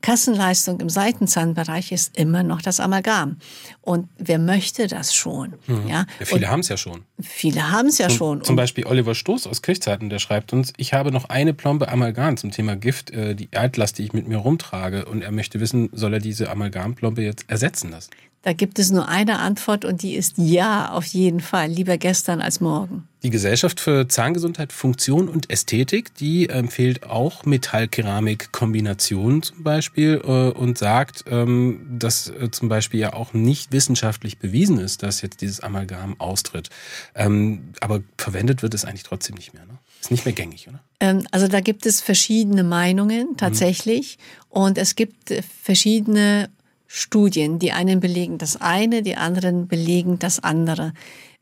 Kassenleistung 0.05 0.81
im 0.81 0.91
Seitenzahnbereich 0.91 1.91
ist 1.91 2.19
immer 2.19 2.43
noch 2.43 2.61
das 2.61 2.79
Amalgam. 2.79 3.39
Und 3.81 4.11
wer 4.19 4.39
möchte 4.39 4.87
das 4.87 5.15
schon? 5.15 5.55
Mhm. 5.67 5.89
Ja? 5.89 6.05
ja? 6.21 6.27
viele 6.27 6.51
haben 6.51 6.61
es 6.61 6.69
ja 6.69 6.77
schon. 6.77 7.07
Viele 7.19 7.71
haben 7.71 7.89
es 7.89 7.97
ja 7.97 8.09
zum, 8.09 8.19
schon. 8.19 8.45
Zum 8.45 8.55
Beispiel 8.55 8.85
Oliver 8.85 9.15
Stoß 9.15 9.47
aus 9.47 9.63
Kirchzeiten, 9.63 10.11
der 10.11 10.19
schreibt 10.19 10.53
uns, 10.53 10.75
ich 10.77 10.93
habe 10.93 11.11
noch 11.11 11.31
eine 11.31 11.55
Plombe 11.55 11.89
Amalgam 11.89 12.37
zum 12.37 12.51
Thema 12.51 12.77
Gift, 12.77 13.13
äh, 13.13 13.35
die 13.35 13.49
Altlast, 13.57 13.97
die 13.97 14.05
ich 14.05 14.13
mit 14.13 14.29
mir 14.29 14.37
rumtrage. 14.37 15.07
Und 15.07 15.23
er 15.23 15.33
möchte 15.33 15.59
wissen, 15.59 15.89
soll 15.93 16.13
er 16.13 16.21
diese 16.21 16.51
Amalgamplombe 16.51 17.23
jetzt 17.23 17.47
ersetzen 17.49 17.91
lassen? 17.91 18.11
Da 18.45 18.53
gibt 18.53 18.79
es 18.79 18.91
nur 18.91 19.09
eine 19.09 19.39
Antwort 19.39 19.87
und 19.87 20.03
die 20.03 20.15
ist 20.15 20.35
ja, 20.37 20.91
auf 20.91 21.07
jeden 21.07 21.41
Fall. 21.41 21.71
Lieber 21.71 21.97
gestern 21.97 22.43
als 22.43 22.61
morgen. 22.61 23.09
Die 23.23 23.31
Gesellschaft 23.31 23.81
für 23.81 24.07
Zahngesundheit, 24.07 24.71
Funktion 24.71 25.31
und 25.31 25.49
Ästhetik, 25.49 26.15
die 26.17 26.51
empfiehlt 26.51 27.05
auch 27.05 27.47
Metall-Keramik-Kombinationen 27.47 29.43
zum 29.43 29.63
Beispiel 29.63 30.21
äh, 30.23 30.51
und 30.51 30.77
sagt, 30.77 31.25
ähm, 31.27 31.87
dass 31.99 32.29
äh, 32.29 32.51
zum 32.51 32.69
Beispiel 32.69 33.01
ja 33.01 33.15
auch 33.15 33.33
nicht 33.33 33.73
wissenschaftlich 33.73 34.39
bewiesen 34.39 34.79
ist, 34.79 35.03
dass 35.03 35.23
jetzt 35.23 35.41
dieses 35.41 35.61
Amalgam 35.61 36.21
austritt. 36.21 36.69
Ähm, 37.15 37.73
aber 37.81 38.03
verwendet 38.19 38.63
wird 38.63 38.75
es 38.75 38.85
eigentlich 38.85 39.05
trotzdem 39.05 39.37
nicht 39.37 39.55
mehr. 39.55 39.65
Ne? 39.65 39.79
Ist 40.03 40.11
nicht 40.11 40.27
mehr 40.27 40.35
gängig, 40.35 40.69
oder? 40.69 40.81
Ähm, 41.01 41.27
also 41.31 41.49
da 41.49 41.61
gibt 41.61 41.87
es 41.87 42.03
verschiedene 42.03 42.63
Meinungen 42.63 43.39
tatsächlich 43.39 44.19
mhm. 44.19 44.61
und 44.61 44.77
es 44.77 44.97
gibt 44.97 45.33
verschiedene 45.63 46.51
Studien. 46.97 47.59
Die 47.59 47.73
einen 47.73 47.99
belegen 47.99 48.39
das 48.39 48.61
eine, 48.61 49.03
die 49.03 49.17
anderen 49.17 49.67
belegen 49.67 50.21
das 50.21 50.39
andere. 50.39 50.93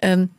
Ähm, 0.01 0.31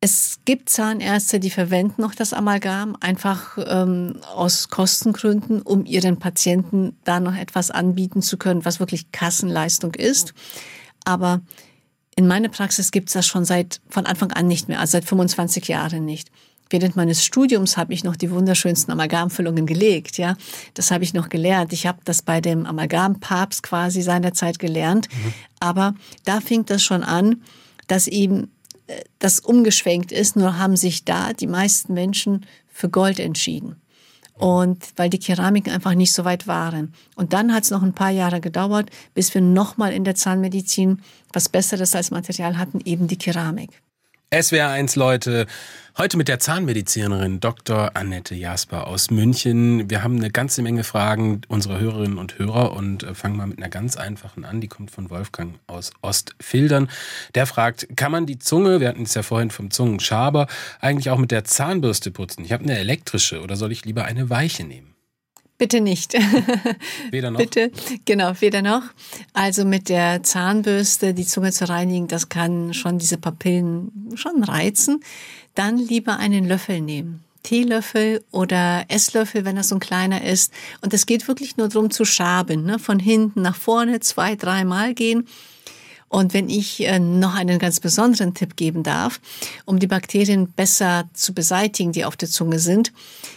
es 0.00 0.38
gibt 0.44 0.68
Zahnärzte, 0.68 1.40
die 1.40 1.50
verwenden 1.50 2.02
noch 2.02 2.14
das 2.14 2.32
Amalgam, 2.32 2.96
einfach 3.00 3.58
ähm, 3.66 4.20
aus 4.32 4.68
Kostengründen, 4.68 5.62
um 5.62 5.84
ihren 5.84 6.20
Patienten 6.20 6.96
da 7.02 7.18
noch 7.18 7.34
etwas 7.34 7.72
anbieten 7.72 8.22
zu 8.22 8.36
können, 8.36 8.64
was 8.64 8.78
wirklich 8.78 9.10
Kassenleistung 9.10 9.96
ist. 9.96 10.32
Aber 11.04 11.40
in 12.14 12.28
meiner 12.28 12.50
Praxis 12.50 12.92
gibt 12.92 13.08
es 13.08 13.14
das 13.14 13.26
schon 13.26 13.44
seit 13.44 13.80
von 13.88 14.06
Anfang 14.06 14.30
an 14.30 14.46
nicht 14.46 14.68
mehr, 14.68 14.78
also 14.78 14.92
seit 14.92 15.06
25 15.06 15.66
Jahren 15.66 16.04
nicht. 16.04 16.30
Während 16.70 16.96
meines 16.96 17.24
Studiums 17.24 17.76
habe 17.76 17.94
ich 17.94 18.04
noch 18.04 18.16
die 18.16 18.30
wunderschönsten 18.30 18.92
Amalgamfüllungen 18.92 19.66
gelegt, 19.66 20.18
ja. 20.18 20.36
Das 20.74 20.90
habe 20.90 21.04
ich 21.04 21.14
noch 21.14 21.28
gelernt. 21.28 21.72
Ich 21.72 21.86
habe 21.86 21.98
das 22.04 22.22
bei 22.22 22.40
dem 22.40 22.66
Amalgampapst 22.66 23.62
quasi 23.62 24.02
seinerzeit 24.02 24.58
gelernt. 24.58 25.08
Mhm. 25.10 25.34
Aber 25.60 25.94
da 26.24 26.40
fing 26.40 26.66
das 26.66 26.82
schon 26.82 27.02
an, 27.02 27.42
dass 27.86 28.06
eben 28.06 28.50
äh, 28.86 29.00
das 29.18 29.40
umgeschwenkt 29.40 30.12
ist, 30.12 30.36
nur 30.36 30.58
haben 30.58 30.76
sich 30.76 31.04
da 31.04 31.32
die 31.32 31.46
meisten 31.46 31.94
Menschen 31.94 32.46
für 32.68 32.88
Gold 32.88 33.18
entschieden. 33.18 33.76
Und 34.34 34.84
weil 34.94 35.10
die 35.10 35.18
Keramiken 35.18 35.72
einfach 35.72 35.94
nicht 35.94 36.12
so 36.12 36.24
weit 36.24 36.46
waren. 36.46 36.94
Und 37.16 37.32
dann 37.32 37.52
hat 37.52 37.64
es 37.64 37.70
noch 37.70 37.82
ein 37.82 37.92
paar 37.92 38.10
Jahre 38.10 38.40
gedauert, 38.40 38.88
bis 39.12 39.34
wir 39.34 39.40
nochmal 39.40 39.92
in 39.92 40.04
der 40.04 40.14
Zahnmedizin 40.14 41.02
was 41.32 41.48
Besseres 41.48 41.96
als 41.96 42.12
Material 42.12 42.56
hatten, 42.56 42.80
eben 42.84 43.08
die 43.08 43.18
Keramik. 43.18 43.82
SWR1 44.30 44.98
Leute, 44.98 45.46
heute 45.98 46.16
mit 46.16 46.28
der 46.28 46.38
Zahnmedizinerin 46.38 47.40
Dr. 47.40 47.96
Annette 47.96 48.36
Jasper 48.36 48.86
aus 48.86 49.10
München. 49.10 49.90
Wir 49.90 50.04
haben 50.04 50.16
eine 50.16 50.30
ganze 50.30 50.62
Menge 50.62 50.84
Fragen 50.84 51.40
unserer 51.48 51.80
Hörerinnen 51.80 52.18
und 52.18 52.38
Hörer 52.38 52.72
und 52.72 53.02
äh, 53.02 53.14
fangen 53.14 53.36
mal 53.36 53.48
mit 53.48 53.58
einer 53.58 53.68
ganz 53.68 53.96
einfachen 53.96 54.44
an. 54.44 54.60
Die 54.60 54.68
kommt 54.68 54.92
von 54.92 55.10
Wolfgang 55.10 55.58
aus 55.66 55.90
Ostfildern. 56.00 56.88
Der 57.34 57.46
fragt, 57.46 57.88
kann 57.96 58.12
man 58.12 58.26
die 58.26 58.38
Zunge, 58.38 58.78
wir 58.78 58.88
hatten 58.88 59.02
es 59.02 59.14
ja 59.14 59.24
vorhin 59.24 59.50
vom 59.50 59.72
Zungenschaber, 59.72 60.46
eigentlich 60.80 61.10
auch 61.10 61.18
mit 61.18 61.32
der 61.32 61.42
Zahnbürste 61.42 62.12
putzen? 62.12 62.44
Ich 62.44 62.52
habe 62.52 62.62
eine 62.62 62.78
elektrische 62.78 63.42
oder 63.42 63.56
soll 63.56 63.72
ich 63.72 63.84
lieber 63.84 64.04
eine 64.04 64.30
weiche 64.30 64.62
nehmen? 64.62 64.97
Bitte 65.58 65.80
nicht. 65.80 66.14
Weder 67.10 67.32
noch. 67.32 67.38
Bitte, 67.38 67.72
genau, 68.04 68.32
weder 68.40 68.62
noch. 68.62 68.82
Also 69.32 69.64
mit 69.64 69.88
der 69.88 70.22
Zahnbürste 70.22 71.14
die 71.14 71.26
Zunge 71.26 71.50
zu 71.50 71.68
reinigen, 71.68 72.06
das 72.06 72.28
kann 72.28 72.72
schon 72.74 72.98
diese 72.98 73.18
Papillen 73.18 74.12
schon 74.14 74.44
reizen. 74.44 75.00
Dann 75.56 75.76
lieber 75.76 76.18
einen 76.18 76.46
Löffel 76.46 76.80
nehmen. 76.80 77.24
Teelöffel 77.42 78.24
oder 78.30 78.84
Esslöffel, 78.88 79.44
wenn 79.44 79.56
das 79.56 79.68
so 79.68 79.76
ein 79.76 79.80
kleiner 79.80 80.22
ist. 80.22 80.52
Und 80.80 80.94
es 80.94 81.06
geht 81.06 81.26
wirklich 81.26 81.56
nur 81.56 81.68
darum 81.68 81.90
zu 81.90 82.04
schaben, 82.04 82.64
ne? 82.64 82.78
von 82.78 83.00
hinten 83.00 83.42
nach 83.42 83.56
vorne 83.56 83.98
zwei, 83.98 84.36
dreimal 84.36 84.94
gehen 84.94 85.26
und 86.08 86.34
wenn 86.34 86.48
ich 86.48 86.86
äh, 86.86 86.98
noch 86.98 87.34
einen 87.34 87.58
ganz 87.58 87.80
besonderen 87.80 88.34
Tipp 88.34 88.56
geben 88.56 88.82
darf, 88.82 89.20
um 89.64 89.78
die 89.78 89.86
Bakterien 89.86 90.50
besser 90.52 91.08
zu 91.12 91.34
beseitigen, 91.34 91.92
die 91.92 92.04
auf 92.04 92.16
der 92.16 92.28
Zunge 92.28 92.58
sind, 92.58 92.92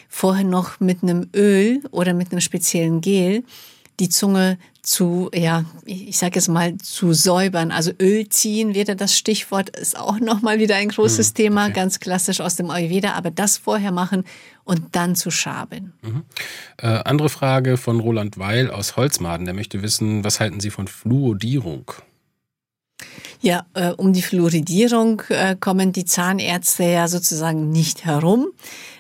vorher 0.07 0.45
noch 0.45 0.79
mit 0.79 1.03
einem 1.03 1.29
Öl 1.35 1.81
oder 1.91 2.13
mit 2.13 2.31
einem 2.31 2.41
speziellen 2.41 3.01
Gel 3.01 3.43
die 3.99 4.09
Zunge 4.09 4.57
zu, 4.81 5.29
ja, 5.33 5.63
ich 5.85 6.17
sage 6.17 6.35
jetzt 6.35 6.47
mal, 6.47 6.75
zu 6.79 7.13
säubern. 7.13 7.71
Also 7.71 7.91
Öl 8.01 8.27
ziehen 8.29 8.73
wäre 8.73 8.95
das 8.95 9.15
Stichwort, 9.15 9.69
ist 9.69 9.97
auch 9.97 10.19
nochmal 10.19 10.57
wieder 10.57 10.75
ein 10.75 10.89
großes 10.89 11.29
mhm, 11.31 11.35
Thema, 11.35 11.65
okay. 11.65 11.73
ganz 11.73 11.99
klassisch 11.99 12.41
aus 12.41 12.55
dem 12.55 12.71
Ayurveda, 12.71 13.13
aber 13.13 13.29
das 13.29 13.57
vorher 13.57 13.91
machen 13.91 14.23
und 14.63 14.95
dann 14.95 15.15
zu 15.15 15.29
schaben. 15.29 15.93
Mhm. 16.01 16.23
Äh, 16.77 16.87
andere 16.87 17.29
Frage 17.29 17.77
von 17.77 17.99
Roland 17.99 18.39
Weil 18.39 18.71
aus 18.71 18.95
Holzmaden, 18.95 19.45
der 19.45 19.53
möchte 19.53 19.83
wissen, 19.83 20.23
was 20.23 20.39
halten 20.39 20.59
Sie 20.59 20.71
von 20.71 20.87
Fluodierung? 20.87 21.91
Ja, 23.41 23.65
äh, 23.73 23.89
um 23.89 24.13
die 24.13 24.21
Fluoridierung 24.21 25.21
äh, 25.29 25.55
kommen 25.59 25.93
die 25.93 26.05
Zahnärzte 26.05 26.83
ja 26.83 27.07
sozusagen 27.07 27.69
nicht 27.69 28.05
herum. 28.05 28.47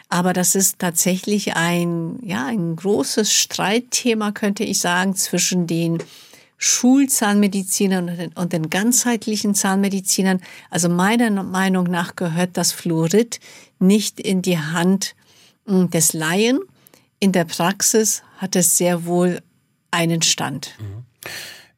Aber 0.09 0.33
das 0.33 0.55
ist 0.55 0.79
tatsächlich 0.79 1.55
ein, 1.55 2.19
ja, 2.21 2.45
ein 2.45 2.75
großes 2.75 3.31
Streitthema, 3.31 4.31
könnte 4.31 4.63
ich 4.65 4.79
sagen, 4.81 5.15
zwischen 5.15 5.67
den 5.67 5.99
Schulzahnmedizinern 6.57 8.09
und 8.09 8.17
den, 8.17 8.33
und 8.33 8.53
den 8.53 8.69
ganzheitlichen 8.69 9.55
Zahnmedizinern. 9.55 10.41
Also 10.69 10.89
meiner 10.89 11.43
Meinung 11.43 11.85
nach 11.85 12.15
gehört 12.15 12.57
das 12.57 12.71
Fluorid 12.71 13.39
nicht 13.79 14.19
in 14.19 14.41
die 14.41 14.59
Hand 14.59 15.15
hm, 15.65 15.89
des 15.89 16.13
Laien. 16.13 16.59
In 17.19 17.31
der 17.31 17.45
Praxis 17.45 18.21
hat 18.37 18.55
es 18.55 18.77
sehr 18.77 19.05
wohl 19.05 19.41
einen 19.91 20.21
Stand. 20.21 20.75
Mhm. 20.79 21.05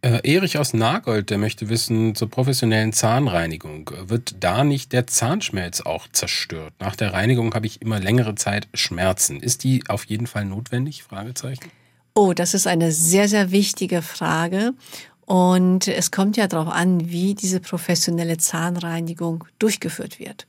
Äh, 0.03 0.19
Erich 0.33 0.57
aus 0.57 0.73
Nagold, 0.73 1.29
der 1.29 1.37
möchte 1.37 1.69
wissen, 1.69 2.13
zur 2.13 2.29
professionellen 2.29 2.91
Zahnreinigung, 2.91 3.89
wird 4.07 4.35
da 4.41 4.65
nicht 4.65 4.91
der 4.91 5.07
Zahnschmelz 5.07 5.79
auch 5.79 6.09
zerstört? 6.11 6.73
Nach 6.81 6.97
der 6.97 7.13
Reinigung 7.13 7.53
habe 7.53 7.67
ich 7.67 7.81
immer 7.81 8.01
längere 8.01 8.35
Zeit 8.35 8.67
Schmerzen. 8.73 9.39
Ist 9.39 9.63
die 9.63 9.81
auf 9.87 10.03
jeden 10.03 10.27
Fall 10.27 10.43
notwendig? 10.43 11.03
Fragezeichen. 11.03 11.71
Oh, 12.15 12.33
das 12.33 12.53
ist 12.53 12.67
eine 12.67 12.91
sehr, 12.91 13.29
sehr 13.29 13.51
wichtige 13.51 14.01
Frage. 14.01 14.73
Und 15.25 15.87
es 15.87 16.11
kommt 16.11 16.35
ja 16.35 16.47
darauf 16.47 16.73
an, 16.73 17.09
wie 17.09 17.33
diese 17.33 17.61
professionelle 17.61 18.35
Zahnreinigung 18.35 19.45
durchgeführt 19.57 20.19
wird. 20.19 20.47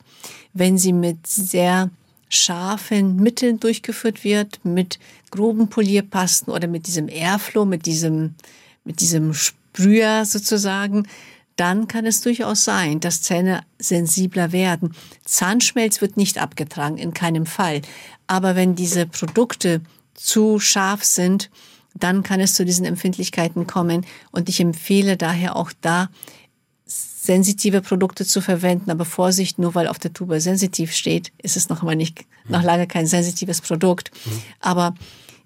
Wenn 0.52 0.78
sie 0.78 0.92
mit 0.92 1.28
sehr 1.28 1.90
scharfen 2.28 3.14
Mitteln 3.22 3.60
durchgeführt 3.60 4.24
wird, 4.24 4.64
mit 4.64 4.98
groben 5.30 5.68
Polierpasten 5.68 6.52
oder 6.52 6.66
mit 6.66 6.88
diesem 6.88 7.08
Airflow, 7.08 7.64
mit 7.64 7.86
diesem 7.86 8.34
mit 8.84 9.00
diesem 9.00 9.34
Sprüher 9.34 10.24
sozusagen, 10.24 11.06
dann 11.56 11.86
kann 11.88 12.06
es 12.06 12.20
durchaus 12.20 12.64
sein, 12.64 13.00
dass 13.00 13.22
Zähne 13.22 13.62
sensibler 13.78 14.52
werden. 14.52 14.94
Zahnschmelz 15.24 16.00
wird 16.00 16.16
nicht 16.16 16.38
abgetragen, 16.38 16.98
in 16.98 17.14
keinem 17.14 17.46
Fall. 17.46 17.82
Aber 18.26 18.56
wenn 18.56 18.74
diese 18.74 19.06
Produkte 19.06 19.80
zu 20.14 20.58
scharf 20.58 21.04
sind, 21.04 21.50
dann 21.94 22.24
kann 22.24 22.40
es 22.40 22.54
zu 22.54 22.64
diesen 22.64 22.84
Empfindlichkeiten 22.84 23.66
kommen. 23.66 24.04
Und 24.32 24.48
ich 24.48 24.60
empfehle 24.60 25.16
daher 25.16 25.54
auch 25.54 25.70
da, 25.80 26.08
sensitive 26.86 27.80
Produkte 27.80 28.24
zu 28.24 28.40
verwenden. 28.40 28.90
Aber 28.90 29.04
Vorsicht, 29.04 29.58
nur 29.58 29.74
weil 29.74 29.86
auf 29.86 29.98
der 29.98 30.12
Tube 30.12 30.40
sensitiv 30.40 30.92
steht, 30.92 31.32
ist 31.40 31.56
es 31.56 31.68
noch 31.68 31.82
immer 31.82 31.94
nicht, 31.94 32.24
noch 32.48 32.62
lange 32.62 32.86
kein 32.86 33.06
sensitives 33.06 33.60
Produkt. 33.60 34.10
Mhm. 34.26 34.42
Aber 34.60 34.94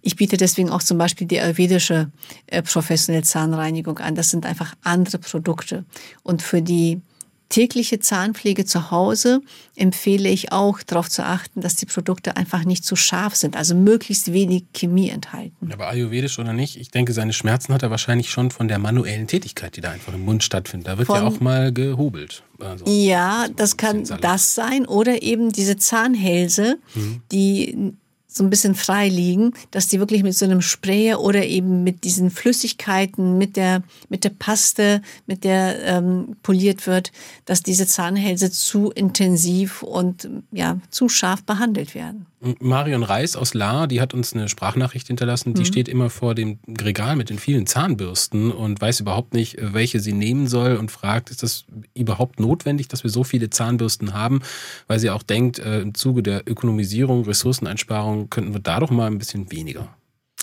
ich 0.01 0.17
biete 0.17 0.37
deswegen 0.37 0.71
auch 0.71 0.83
zum 0.83 0.99
Beispiel 0.99 1.27
die 1.27 1.41
ayurvedische 1.41 2.11
äh, 2.47 2.63
professionelle 2.63 3.25
Zahnreinigung 3.25 3.99
an. 3.99 4.15
Das 4.15 4.31
sind 4.31 4.47
einfach 4.47 4.75
andere 4.83 5.19
Produkte. 5.19 5.85
Und 6.23 6.43
für 6.43 6.63
die 6.63 7.01
tägliche 7.49 7.99
Zahnpflege 7.99 8.65
zu 8.65 8.91
Hause 8.91 9.41
empfehle 9.75 10.29
ich 10.29 10.53
auch 10.53 10.83
darauf 10.83 11.09
zu 11.09 11.25
achten, 11.25 11.61
dass 11.61 11.77
die 11.77 11.87
Produkte 11.87 12.37
einfach 12.37 12.65
nicht 12.65 12.85
zu 12.85 12.95
scharf 12.95 13.35
sind, 13.37 13.57
also 13.57 13.75
möglichst 13.75 14.33
wenig 14.33 14.65
Chemie 14.75 15.09
enthalten. 15.09 15.73
Aber 15.73 15.89
ayurvedisch 15.89 16.39
oder 16.39 16.53
nicht, 16.53 16.77
ich 16.77 16.91
denke, 16.91 17.13
seine 17.13 17.33
Schmerzen 17.33 17.73
hat 17.73 17.83
er 17.83 17.91
wahrscheinlich 17.91 18.31
schon 18.31 18.51
von 18.51 18.69
der 18.69 18.79
manuellen 18.79 19.27
Tätigkeit, 19.27 19.77
die 19.77 19.81
da 19.81 19.91
einfach 19.91 20.13
im 20.13 20.25
Mund 20.25 20.45
stattfindet. 20.45 20.89
Da 20.89 20.99
wird 20.99 21.07
von, 21.07 21.17
ja 21.17 21.27
auch 21.27 21.41
mal 21.41 21.73
gehobelt. 21.73 22.43
Also, 22.59 22.85
ja, 22.87 23.47
das 23.57 23.77
kann 23.77 24.05
das 24.21 24.55
sein 24.55 24.85
oder 24.87 25.23
eben 25.23 25.51
diese 25.51 25.77
Zahnhälse, 25.77 26.79
mhm. 26.95 27.23
die 27.33 27.95
so 28.39 28.45
ein 28.45 28.51
bisschen 28.51 28.75
frei 28.75 29.09
liegen, 29.09 29.53
dass 29.71 29.89
die 29.89 30.01
wirklich 30.01 30.23
mit 30.23 30.35
so 30.35 30.47
einem 30.47 30.63
Sprayer 30.63 31.21
oder 31.21 31.45
eben 31.45 31.85
mit 31.85 32.05
diesen 32.05 32.31
Flüssigkeiten, 32.31 33.37
mit 33.37 33.57
der, 33.57 33.83
mit 34.09 34.25
der 34.25 34.31
Paste, 34.31 35.03
mit 35.27 35.45
der 35.45 35.85
ähm, 35.85 36.37
poliert 36.43 36.87
wird, 36.87 37.13
dass 37.45 37.63
diese 37.63 37.87
Zahnhälse 37.87 38.51
zu 38.51 38.91
intensiv 38.91 39.83
und 39.83 40.29
ja, 40.53 40.79
zu 40.91 41.09
scharf 41.09 41.43
behandelt 41.43 41.95
werden. 41.95 42.27
Marion 42.61 43.03
Reis 43.03 43.35
aus 43.35 43.53
Lahr, 43.53 43.89
die 43.89 44.01
hat 44.01 44.15
uns 44.15 44.33
eine 44.33 44.49
Sprachnachricht 44.49 45.09
hinterlassen. 45.09 45.55
Die 45.55 45.63
mhm. 45.63 45.67
steht 45.67 45.89
immer 45.89 46.09
vor 46.09 46.37
dem 46.37 46.59
Regal 46.81 47.17
mit 47.17 47.31
den 47.31 47.39
vielen 47.39 47.67
Zahnbürsten 47.67 48.53
und 48.53 48.81
weiß 48.81 49.01
überhaupt 49.01 49.35
nicht, 49.35 49.57
welche 49.61 49.99
sie 49.99 50.13
nehmen 50.13 50.47
soll 50.47 50.77
und 50.77 50.93
fragt, 50.93 51.31
ist 51.31 51.43
das 51.43 51.65
überhaupt 51.95 52.39
notwendig, 52.39 52.87
dass 52.87 53.03
wir 53.03 53.11
so 53.11 53.25
viele 53.25 53.51
Zahnbürsten 53.51 54.15
haben? 54.15 54.41
Weil 54.87 55.01
sie 55.01 55.11
auch 55.11 55.25
denkt, 55.25 55.59
äh, 55.59 55.81
im 55.81 55.95
Zuge 55.95 56.23
der 56.23 56.49
Ökonomisierung, 56.49 57.25
Ressourceneinsparung 57.25 58.28
könnten 58.31 58.53
wir 58.53 58.61
da 58.61 58.81
doch 58.81 58.91
mal 58.91 59.07
ein 59.07 59.19
bisschen 59.19 59.51
weniger. 59.51 59.95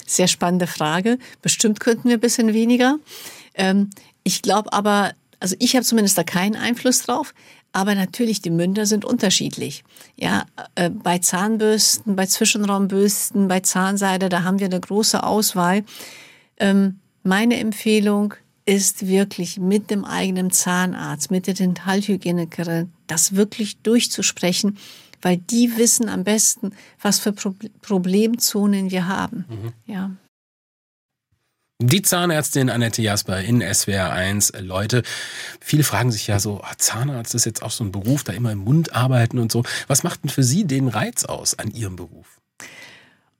Sehr 0.05 0.27
spannende 0.27 0.67
Frage. 0.67 1.17
Bestimmt 1.41 1.79
könnten 1.79 2.09
wir 2.09 2.17
ein 2.17 2.21
bisschen 2.21 2.53
weniger. 2.53 2.97
Ähm, 3.53 3.89
ich 4.23 4.41
glaube 4.41 4.73
aber, 4.73 5.13
also 5.39 5.55
ich 5.59 5.75
habe 5.75 5.85
zumindest 5.85 6.17
da 6.17 6.23
keinen 6.23 6.55
Einfluss 6.55 7.03
drauf. 7.03 7.33
Aber 7.71 7.93
natürlich, 7.93 8.41
die 8.41 8.51
Münder 8.51 8.85
sind 8.85 9.03
unterschiedlich. 9.03 9.83
Ja, 10.15 10.45
äh, 10.75 10.89
bei 10.89 11.17
Zahnbürsten, 11.17 12.15
bei 12.15 12.25
Zwischenraumbürsten, 12.25 13.49
bei 13.49 13.59
Zahnseide, 13.59 14.29
da 14.29 14.43
haben 14.43 14.59
wir 14.59 14.67
eine 14.67 14.79
große 14.79 15.21
Auswahl. 15.21 15.83
Ähm, 16.57 16.99
meine 17.23 17.59
Empfehlung 17.59 18.33
ist 18.65 19.07
wirklich 19.07 19.59
mit 19.59 19.91
dem 19.91 20.05
eigenen 20.05 20.51
Zahnarzt, 20.51 21.31
mit 21.31 21.47
der 21.47 21.53
Dentalhygienikerin, 21.53 22.93
das 23.07 23.35
wirklich 23.35 23.77
durchzusprechen, 23.79 24.77
weil 25.25 25.37
die 25.37 25.75
wissen 25.77 26.07
am 26.07 26.23
besten, 26.23 26.75
was 27.01 27.17
für 27.17 27.33
Pro 27.33 27.55
Problemzonen 27.81 28.91
wir 28.91 29.07
haben. 29.07 29.45
Mhm. 29.49 29.73
Ja. 29.91 30.11
Die 31.81 32.03
Zahnärztin 32.03 32.69
Annette 32.69 33.01
Jasper 33.01 33.41
in 33.41 33.59
SWR 33.59 34.11
1. 34.11 34.53
Leute, 34.59 35.01
viele 35.59 35.83
fragen 35.83 36.11
sich 36.11 36.27
ja 36.27 36.39
so, 36.39 36.61
ah, 36.61 36.73
Zahnarzt 36.77 37.33
ist 37.33 37.45
jetzt 37.45 37.63
auch 37.63 37.71
so 37.71 37.83
ein 37.83 37.91
Beruf, 37.91 38.23
da 38.23 38.33
immer 38.33 38.51
im 38.51 38.59
Mund 38.59 38.93
arbeiten 38.93 39.39
und 39.39 39.51
so. 39.51 39.63
Was 39.87 40.03
macht 40.03 40.23
denn 40.23 40.29
für 40.29 40.43
Sie 40.43 40.65
den 40.65 40.87
Reiz 40.87 41.25
aus 41.25 41.57
an 41.57 41.71
Ihrem 41.71 41.95
Beruf? 41.95 42.39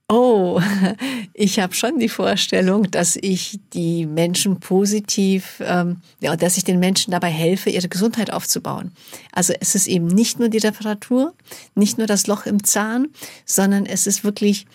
Oh, 0.08 0.60
ich 1.34 1.58
habe 1.58 1.74
schon 1.74 1.98
die 1.98 2.08
Vorstellung, 2.08 2.90
dass 2.90 3.16
ich 3.16 3.58
die 3.72 4.06
Menschen 4.06 4.60
positiv, 4.60 5.60
ähm, 5.64 6.00
ja, 6.20 6.36
dass 6.36 6.56
ich 6.56 6.64
den 6.64 6.78
Menschen 6.78 7.10
dabei 7.10 7.30
helfe, 7.30 7.70
ihre 7.70 7.88
Gesundheit 7.88 8.32
aufzubauen. 8.32 8.92
Also 9.32 9.52
es 9.60 9.74
ist 9.74 9.88
eben 9.88 10.06
nicht 10.06 10.38
nur 10.38 10.48
die 10.48 10.58
Reparatur, 10.58 11.34
nicht 11.74 11.98
nur 11.98 12.06
das 12.06 12.28
Loch 12.28 12.46
im 12.46 12.62
Zahn, 12.62 13.08
sondern 13.44 13.84
es 13.84 14.06
ist 14.06 14.22
wirklich 14.22 14.66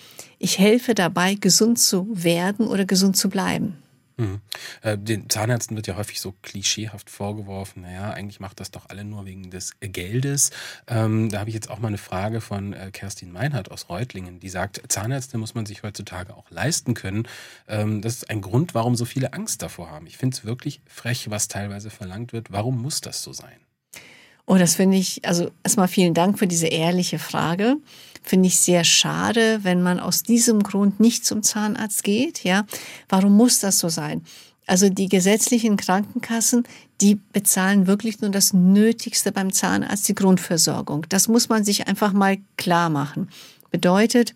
ich 0.42 0.58
helfe 0.58 0.96
dabei, 0.96 1.36
gesund 1.36 1.78
zu 1.78 2.08
werden 2.12 2.68
oder 2.68 2.86
gesund 2.86 3.16
zu 3.16 3.30
bleiben. 3.30 3.78
Mhm. 4.22 4.42
Äh, 4.84 5.00
den 5.00 5.30
Zahnärzten 5.32 5.76
wird 5.76 5.88
ja 5.88 5.96
häufig 5.96 6.22
so 6.22 6.36
klischeehaft 6.44 7.10
vorgeworfen, 7.10 7.82
naja, 7.82 8.12
eigentlich 8.12 8.40
macht 8.40 8.60
das 8.60 8.70
doch 8.70 8.88
alle 8.90 9.04
nur 9.04 9.26
wegen 9.26 9.50
des 9.50 9.72
Geldes. 9.80 10.52
Ähm, 10.88 11.30
da 11.30 11.40
habe 11.40 11.50
ich 11.50 11.56
jetzt 11.56 11.72
auch 11.72 11.80
mal 11.80 11.88
eine 11.88 11.98
Frage 11.98 12.40
von 12.40 12.74
äh, 12.74 12.92
Kerstin 12.92 13.32
Meinhardt 13.32 13.72
aus 13.72 13.90
Reutlingen, 13.90 14.40
die 14.40 14.50
sagt, 14.50 14.84
Zahnärzte 14.90 15.40
muss 15.40 15.56
man 15.56 15.66
sich 15.66 15.82
heutzutage 15.82 16.36
auch 16.36 16.52
leisten 16.52 16.94
können. 16.94 17.28
Ähm, 17.68 18.04
das 18.04 18.18
ist 18.18 18.30
ein 18.30 18.42
Grund, 18.42 18.76
warum 18.76 18.96
so 18.96 19.06
viele 19.06 19.34
Angst 19.34 19.64
davor 19.64 19.90
haben. 19.90 20.06
Ich 20.06 20.18
finde 20.18 20.38
es 20.38 20.46
wirklich 20.46 20.82
frech, 20.86 21.32
was 21.32 21.48
teilweise 21.48 21.90
verlangt 21.90 22.32
wird. 22.32 22.52
Warum 22.52 22.80
muss 22.80 23.02
das 23.02 23.24
so 23.24 23.34
sein? 23.34 23.71
Oh, 24.52 24.58
das 24.58 24.76
finde 24.76 24.98
ich, 24.98 25.24
also 25.24 25.50
erstmal 25.64 25.88
vielen 25.88 26.14
Dank 26.14 26.38
für 26.38 26.46
diese 26.46 26.68
ehrliche 26.68 27.20
Frage 27.20 27.78
finde 28.22 28.48
ich 28.48 28.60
sehr 28.60 28.84
schade, 28.84 29.60
wenn 29.64 29.82
man 29.82 29.98
aus 29.98 30.24
diesem 30.24 30.62
Grund 30.62 31.00
nicht 31.00 31.26
zum 31.26 31.42
Zahnarzt 31.42 32.04
geht. 32.04 32.44
Ja, 32.44 32.66
warum 33.08 33.38
muss 33.38 33.60
das 33.60 33.80
so 33.80 33.88
sein? 33.88 34.24
Also 34.68 34.90
die 34.90 35.08
gesetzlichen 35.08 35.78
Krankenkassen, 35.78 36.64
die 37.00 37.16
bezahlen 37.16 37.88
wirklich 37.88 38.20
nur 38.20 38.30
das 38.30 38.52
Nötigste 38.52 39.32
beim 39.32 39.54
Zahnarzt, 39.54 40.10
die 40.10 40.16
Grundversorgung. 40.16 41.06
Das 41.08 41.30
muss 41.30 41.48
man 41.48 41.64
sich 41.64 41.88
einfach 41.88 42.12
mal 42.12 42.36
klar 42.58 42.90
machen. 42.90 43.30
Bedeutet, 43.70 44.36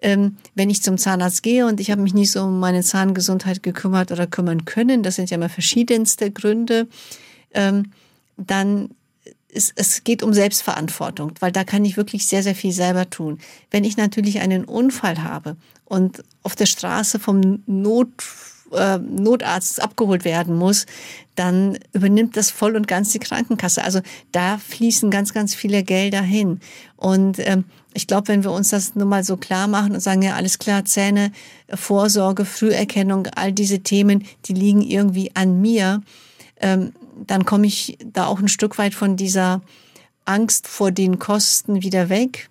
ähm, 0.00 0.38
wenn 0.54 0.70
ich 0.70 0.82
zum 0.82 0.96
Zahnarzt 0.96 1.42
gehe 1.42 1.66
und 1.66 1.80
ich 1.80 1.90
habe 1.90 2.00
mich 2.00 2.14
nicht 2.14 2.30
so 2.30 2.44
um 2.44 2.60
meine 2.60 2.82
Zahngesundheit 2.82 3.62
gekümmert 3.62 4.10
oder 4.10 4.26
kümmern 4.26 4.64
können, 4.64 5.02
das 5.02 5.16
sind 5.16 5.28
ja 5.28 5.34
immer 5.34 5.50
verschiedenste 5.50 6.30
Gründe, 6.30 6.88
ähm, 7.52 7.92
dann 8.38 8.88
es, 9.54 9.72
es 9.76 10.04
geht 10.04 10.22
um 10.22 10.32
Selbstverantwortung, 10.32 11.32
weil 11.40 11.52
da 11.52 11.64
kann 11.64 11.84
ich 11.84 11.96
wirklich 11.96 12.26
sehr, 12.26 12.42
sehr 12.42 12.54
viel 12.54 12.72
selber 12.72 13.10
tun. 13.10 13.38
Wenn 13.70 13.84
ich 13.84 13.96
natürlich 13.96 14.40
einen 14.40 14.64
Unfall 14.64 15.22
habe 15.22 15.56
und 15.84 16.22
auf 16.42 16.56
der 16.56 16.66
Straße 16.66 17.18
vom 17.18 17.62
Not, 17.66 18.08
äh, 18.72 18.98
Notarzt 18.98 19.82
abgeholt 19.82 20.24
werden 20.24 20.56
muss, 20.56 20.86
dann 21.34 21.78
übernimmt 21.92 22.36
das 22.36 22.50
voll 22.50 22.76
und 22.76 22.86
ganz 22.86 23.12
die 23.12 23.18
Krankenkasse. 23.18 23.82
Also 23.82 24.00
da 24.32 24.58
fließen 24.58 25.10
ganz, 25.10 25.32
ganz 25.32 25.54
viele 25.54 25.82
Gelder 25.82 26.22
hin. 26.22 26.60
Und 26.96 27.38
ähm, 27.38 27.64
ich 27.94 28.06
glaube, 28.06 28.28
wenn 28.28 28.44
wir 28.44 28.52
uns 28.52 28.70
das 28.70 28.94
nur 28.94 29.06
mal 29.06 29.24
so 29.24 29.36
klar 29.36 29.66
machen 29.66 29.94
und 29.94 30.00
sagen, 30.00 30.22
ja, 30.22 30.34
alles 30.36 30.58
klar, 30.58 30.84
Zähne, 30.84 31.32
Vorsorge, 31.72 32.44
Früherkennung, 32.44 33.26
all 33.34 33.52
diese 33.52 33.80
Themen, 33.80 34.24
die 34.44 34.54
liegen 34.54 34.82
irgendwie 34.82 35.34
an 35.34 35.60
mir, 35.60 36.02
ähm, 36.60 36.92
dann 37.26 37.44
komme 37.44 37.66
ich 37.66 37.98
da 38.04 38.26
auch 38.26 38.38
ein 38.38 38.48
Stück 38.48 38.78
weit 38.78 38.94
von 38.94 39.16
dieser 39.16 39.60
Angst 40.24 40.68
vor 40.68 40.92
den 40.92 41.18
Kosten 41.18 41.82
wieder 41.82 42.08
weg, 42.08 42.50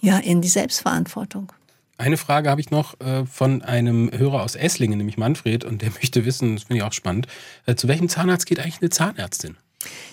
ja, 0.00 0.18
in 0.18 0.42
die 0.42 0.48
Selbstverantwortung. 0.48 1.52
Eine 1.96 2.16
Frage 2.16 2.50
habe 2.50 2.60
ich 2.60 2.70
noch 2.70 3.00
äh, 3.00 3.24
von 3.24 3.62
einem 3.62 4.10
Hörer 4.12 4.42
aus 4.42 4.56
Esslingen, 4.56 4.98
nämlich 4.98 5.16
Manfred, 5.16 5.64
und 5.64 5.82
der 5.82 5.90
möchte 5.94 6.24
wissen, 6.24 6.56
das 6.56 6.64
finde 6.64 6.78
ich 6.78 6.82
auch 6.82 6.92
spannend, 6.92 7.26
äh, 7.66 7.74
zu 7.74 7.88
welchem 7.88 8.08
Zahnarzt 8.08 8.46
geht 8.46 8.60
eigentlich 8.60 8.80
eine 8.80 8.90
Zahnärztin? 8.90 9.56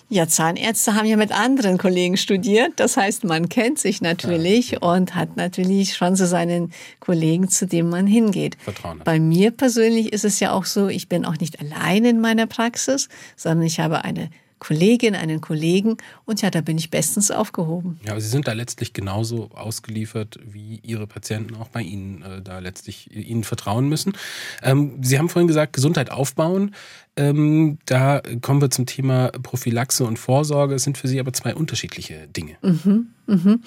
Ja, 0.09 0.27
Zahnärzte 0.27 0.95
haben 0.95 1.05
ja 1.05 1.15
mit 1.15 1.31
anderen 1.31 1.77
Kollegen 1.77 2.17
studiert. 2.17 2.73
Das 2.75 2.97
heißt, 2.97 3.23
man 3.23 3.47
kennt 3.47 3.79
sich 3.79 4.01
natürlich 4.01 4.71
ja. 4.71 4.79
und 4.79 5.15
hat 5.15 5.37
natürlich 5.37 5.95
schon 5.95 6.17
so 6.17 6.25
seinen 6.25 6.73
Kollegen, 6.99 7.47
zu 7.47 7.65
dem 7.65 7.89
man 7.89 8.07
hingeht. 8.07 8.57
Vertrauen. 8.61 9.01
Bei 9.05 9.19
mir 9.19 9.51
persönlich 9.51 10.11
ist 10.11 10.25
es 10.25 10.41
ja 10.41 10.51
auch 10.51 10.65
so, 10.65 10.89
ich 10.89 11.07
bin 11.07 11.23
auch 11.23 11.37
nicht 11.37 11.61
allein 11.61 12.03
in 12.03 12.19
meiner 12.19 12.45
Praxis, 12.45 13.07
sondern 13.37 13.65
ich 13.65 13.79
habe 13.79 14.03
eine 14.03 14.29
Kollegin, 14.61 15.15
einen 15.15 15.41
Kollegen 15.41 15.97
und 16.25 16.43
ja, 16.43 16.51
da 16.51 16.61
bin 16.61 16.77
ich 16.77 16.91
bestens 16.91 17.31
aufgehoben. 17.31 17.99
Ja, 18.05 18.11
aber 18.11 18.21
Sie 18.21 18.29
sind 18.29 18.47
da 18.47 18.53
letztlich 18.53 18.93
genauso 18.93 19.49
ausgeliefert, 19.55 20.37
wie 20.45 20.79
Ihre 20.83 21.07
Patienten 21.07 21.55
auch 21.55 21.69
bei 21.69 21.81
Ihnen 21.81 22.21
äh, 22.21 22.43
da 22.43 22.59
letztlich 22.59 23.11
Ihnen 23.11 23.43
vertrauen 23.43 23.89
müssen. 23.89 24.13
Ähm, 24.61 24.99
Sie 25.01 25.17
haben 25.17 25.29
vorhin 25.29 25.47
gesagt, 25.47 25.73
Gesundheit 25.73 26.11
aufbauen. 26.11 26.75
Ähm, 27.15 27.79
da 27.87 28.21
kommen 28.41 28.61
wir 28.61 28.69
zum 28.69 28.85
Thema 28.85 29.29
Prophylaxe 29.29 30.05
und 30.05 30.19
Vorsorge. 30.19 30.75
Es 30.75 30.83
sind 30.83 30.95
für 30.95 31.07
Sie 31.07 31.19
aber 31.19 31.33
zwei 31.33 31.55
unterschiedliche 31.55 32.27
Dinge. 32.27 32.57
Mhm, 32.61 33.07
mhm. 33.25 33.63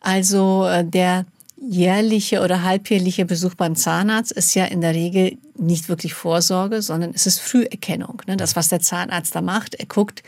Also 0.00 0.64
äh, 0.66 0.86
der 0.86 1.26
jährliche 1.60 2.42
oder 2.42 2.62
halbjährliche 2.62 3.26
Besuch 3.26 3.54
beim 3.54 3.76
Zahnarzt 3.76 4.32
ist 4.32 4.54
ja 4.54 4.64
in 4.64 4.80
der 4.80 4.94
Regel 4.94 5.36
nicht 5.56 5.88
wirklich 5.88 6.14
Vorsorge, 6.14 6.80
sondern 6.82 7.12
es 7.14 7.26
ist 7.26 7.40
Früherkennung. 7.40 8.22
Ne? 8.26 8.36
Das, 8.36 8.56
was 8.56 8.68
der 8.68 8.80
Zahnarzt 8.80 9.34
da 9.34 9.42
macht, 9.42 9.74
er 9.74 9.86
guckt 9.86 10.22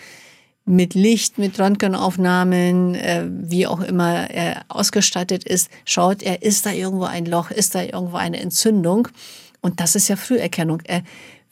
mit 0.65 0.95
Licht, 0.95 1.39
mit 1.39 1.59
Röntgenaufnahmen, 1.59 2.95
äh, 2.95 3.25
wie 3.29 3.67
auch 3.67 3.81
immer 3.81 4.31
er 4.31 4.63
ausgestattet 4.69 5.45
ist, 5.45 5.71
schaut 5.85 6.23
er, 6.23 6.43
ist 6.43 6.67
da 6.67 6.71
irgendwo 6.71 7.05
ein 7.05 7.27
Loch, 7.27 7.51
ist 7.51 7.75
da 7.75 7.83
irgendwo 7.83 8.17
eine 8.17 8.39
Entzündung. 8.39 9.09
Und 9.61 9.81
das 9.81 9.97
ist 9.97 10.09
ja 10.09 10.17
Früherkennung. 10.17 10.83
Er 10.85 11.03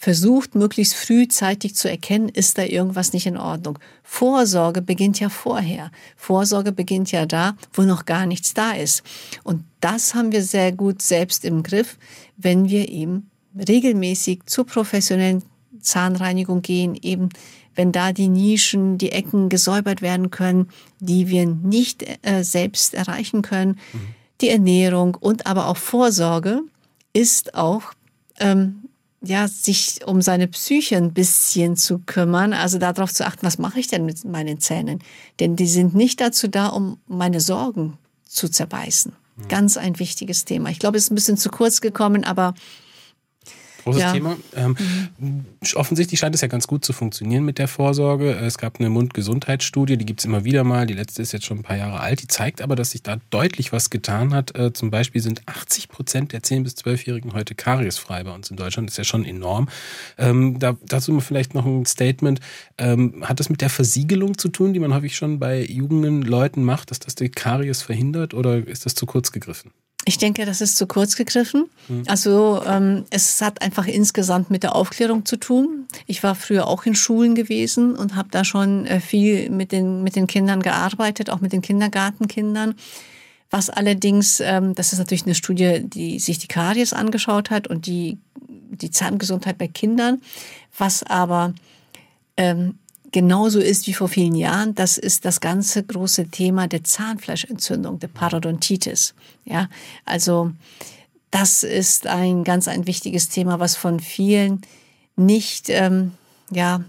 versucht, 0.00 0.54
möglichst 0.54 0.94
frühzeitig 0.94 1.74
zu 1.74 1.88
erkennen, 1.88 2.30
ist 2.30 2.56
da 2.56 2.62
irgendwas 2.62 3.12
nicht 3.12 3.26
in 3.26 3.36
Ordnung. 3.36 3.78
Vorsorge 4.02 4.80
beginnt 4.80 5.20
ja 5.20 5.28
vorher. 5.28 5.92
Vorsorge 6.16 6.72
beginnt 6.72 7.12
ja 7.12 7.26
da, 7.26 7.54
wo 7.74 7.82
noch 7.82 8.06
gar 8.06 8.24
nichts 8.24 8.54
da 8.54 8.72
ist. 8.72 9.02
Und 9.44 9.62
das 9.80 10.14
haben 10.14 10.32
wir 10.32 10.42
sehr 10.42 10.72
gut 10.72 11.02
selbst 11.02 11.44
im 11.44 11.62
Griff, 11.62 11.98
wenn 12.38 12.70
wir 12.70 12.88
eben 12.88 13.28
regelmäßig 13.54 14.46
zur 14.46 14.64
professionellen 14.64 15.42
Zahnreinigung 15.82 16.62
gehen, 16.62 16.98
eben 17.00 17.28
wenn 17.74 17.92
da 17.92 18.12
die 18.12 18.28
Nischen, 18.28 18.96
die 18.96 19.12
Ecken 19.12 19.50
gesäubert 19.50 20.00
werden 20.00 20.30
können, 20.30 20.70
die 20.98 21.28
wir 21.28 21.44
nicht 21.44 22.06
äh, 22.22 22.42
selbst 22.42 22.94
erreichen 22.94 23.42
können. 23.42 23.78
Mhm. 23.92 24.00
Die 24.40 24.48
Ernährung 24.48 25.14
und 25.14 25.44
aber 25.44 25.66
auch 25.68 25.76
Vorsorge 25.76 26.62
ist 27.12 27.54
auch 27.54 27.92
ähm, 28.38 28.84
ja, 29.22 29.48
sich 29.48 30.00
um 30.06 30.22
seine 30.22 30.48
Psyche 30.48 30.96
ein 30.96 31.12
bisschen 31.12 31.76
zu 31.76 31.98
kümmern, 31.98 32.52
also 32.52 32.78
darauf 32.78 33.12
zu 33.12 33.26
achten, 33.26 33.46
was 33.46 33.58
mache 33.58 33.78
ich 33.78 33.88
denn 33.88 34.06
mit 34.06 34.24
meinen 34.24 34.60
Zähnen? 34.60 35.00
Denn 35.40 35.56
die 35.56 35.66
sind 35.66 35.94
nicht 35.94 36.20
dazu 36.20 36.48
da, 36.48 36.68
um 36.68 36.98
meine 37.06 37.40
Sorgen 37.40 37.98
zu 38.24 38.48
zerbeißen. 38.48 39.12
Ganz 39.48 39.76
ein 39.76 39.98
wichtiges 39.98 40.44
Thema. 40.44 40.70
Ich 40.70 40.78
glaube, 40.78 40.98
es 40.98 41.04
ist 41.04 41.10
ein 41.10 41.14
bisschen 41.14 41.38
zu 41.38 41.48
kurz 41.48 41.80
gekommen, 41.80 42.24
aber 42.24 42.54
Großes 43.84 44.02
ja. 44.02 44.12
Thema. 44.12 44.36
Ähm, 44.54 44.76
mhm. 45.18 45.44
Offensichtlich 45.74 46.20
scheint 46.20 46.34
es 46.34 46.40
ja 46.40 46.48
ganz 46.48 46.66
gut 46.66 46.84
zu 46.84 46.92
funktionieren 46.92 47.44
mit 47.44 47.58
der 47.58 47.68
Vorsorge. 47.68 48.32
Es 48.32 48.58
gab 48.58 48.78
eine 48.78 48.90
Mundgesundheitsstudie, 48.90 49.96
die 49.96 50.06
gibt 50.06 50.20
es 50.20 50.24
immer 50.26 50.44
wieder 50.44 50.64
mal. 50.64 50.86
Die 50.86 50.94
letzte 50.94 51.22
ist 51.22 51.32
jetzt 51.32 51.44
schon 51.44 51.58
ein 51.58 51.62
paar 51.62 51.76
Jahre 51.76 52.00
alt. 52.00 52.22
Die 52.22 52.28
zeigt 52.28 52.62
aber, 52.62 52.76
dass 52.76 52.90
sich 52.90 53.02
da 53.02 53.18
deutlich 53.30 53.72
was 53.72 53.90
getan 53.90 54.34
hat. 54.34 54.56
Äh, 54.56 54.72
zum 54.72 54.90
Beispiel 54.90 55.20
sind 55.20 55.42
80 55.46 55.88
Prozent 55.88 56.32
der 56.32 56.42
10- 56.42 56.62
bis 56.62 56.74
12-Jährigen 56.74 57.32
heute 57.32 57.54
kariesfrei 57.54 58.24
bei 58.24 58.32
uns 58.32 58.50
in 58.50 58.56
Deutschland. 58.56 58.88
Das 58.88 58.94
ist 58.94 58.98
ja 58.98 59.04
schon 59.04 59.24
enorm. 59.24 59.68
Ähm, 60.18 60.58
da, 60.58 60.76
dazu 60.86 61.20
vielleicht 61.20 61.54
noch 61.54 61.66
ein 61.66 61.86
Statement. 61.86 62.40
Ähm, 62.78 63.24
hat 63.28 63.40
das 63.40 63.48
mit 63.48 63.60
der 63.60 63.70
Versiegelung 63.70 64.38
zu 64.38 64.48
tun, 64.48 64.72
die 64.72 64.80
man 64.80 64.94
häufig 64.94 65.16
schon 65.16 65.38
bei 65.38 65.64
jungen 65.64 66.22
Leuten 66.22 66.64
macht, 66.64 66.90
dass 66.90 66.98
das 66.98 67.14
die 67.14 67.28
Karies 67.28 67.82
verhindert 67.82 68.34
oder 68.34 68.66
ist 68.66 68.86
das 68.86 68.94
zu 68.94 69.06
kurz 69.06 69.32
gegriffen? 69.32 69.72
Ich 70.06 70.16
denke, 70.16 70.46
das 70.46 70.60
ist 70.62 70.76
zu 70.76 70.86
kurz 70.86 71.14
gegriffen. 71.14 71.68
Mhm. 71.88 72.04
Also 72.06 72.62
ähm, 72.66 73.04
es 73.10 73.42
hat 73.42 73.60
einfach 73.60 73.86
insgesamt 73.86 74.50
mit 74.50 74.62
der 74.62 74.74
Aufklärung 74.74 75.26
zu 75.26 75.36
tun. 75.36 75.86
Ich 76.06 76.22
war 76.22 76.34
früher 76.34 76.66
auch 76.66 76.86
in 76.86 76.94
Schulen 76.94 77.34
gewesen 77.34 77.94
und 77.96 78.16
habe 78.16 78.28
da 78.30 78.44
schon 78.44 78.86
äh, 78.86 79.00
viel 79.00 79.50
mit 79.50 79.72
den, 79.72 80.02
mit 80.02 80.16
den 80.16 80.26
Kindern 80.26 80.62
gearbeitet, 80.62 81.28
auch 81.28 81.40
mit 81.40 81.52
den 81.52 81.60
Kindergartenkindern. 81.60 82.74
Was 83.50 83.68
allerdings, 83.68 84.40
ähm, 84.40 84.74
das 84.74 84.92
ist 84.92 85.00
natürlich 85.00 85.26
eine 85.26 85.34
Studie, 85.34 85.82
die 85.84 86.18
sich 86.18 86.38
die 86.38 86.48
Karies 86.48 86.92
angeschaut 86.92 87.50
hat 87.50 87.66
und 87.66 87.86
die, 87.86 88.18
die 88.38 88.90
Zahngesundheit 88.90 89.58
bei 89.58 89.68
Kindern. 89.68 90.22
Was 90.78 91.02
aber 91.02 91.52
ähm, 92.36 92.78
genauso 93.12 93.60
ist 93.60 93.86
wie 93.86 93.92
vor 93.92 94.08
vielen 94.08 94.34
Jahren, 94.34 94.74
das 94.74 94.98
ist 94.98 95.24
das 95.24 95.40
ganze 95.40 95.82
große 95.82 96.28
Thema 96.28 96.68
der 96.68 96.84
Zahnfleischentzündung, 96.84 97.98
der 97.98 98.08
Parodontitis. 98.08 99.14
Ja, 99.44 99.68
also 100.04 100.52
das 101.30 101.62
ist 101.62 102.06
ein 102.06 102.44
ganz 102.44 102.68
ein 102.68 102.86
wichtiges 102.86 103.28
Thema, 103.28 103.60
was 103.60 103.76
von 103.76 104.00
vielen 104.00 104.62
nicht, 105.16 105.68
ähm, 105.68 106.12
ja, 106.50 106.84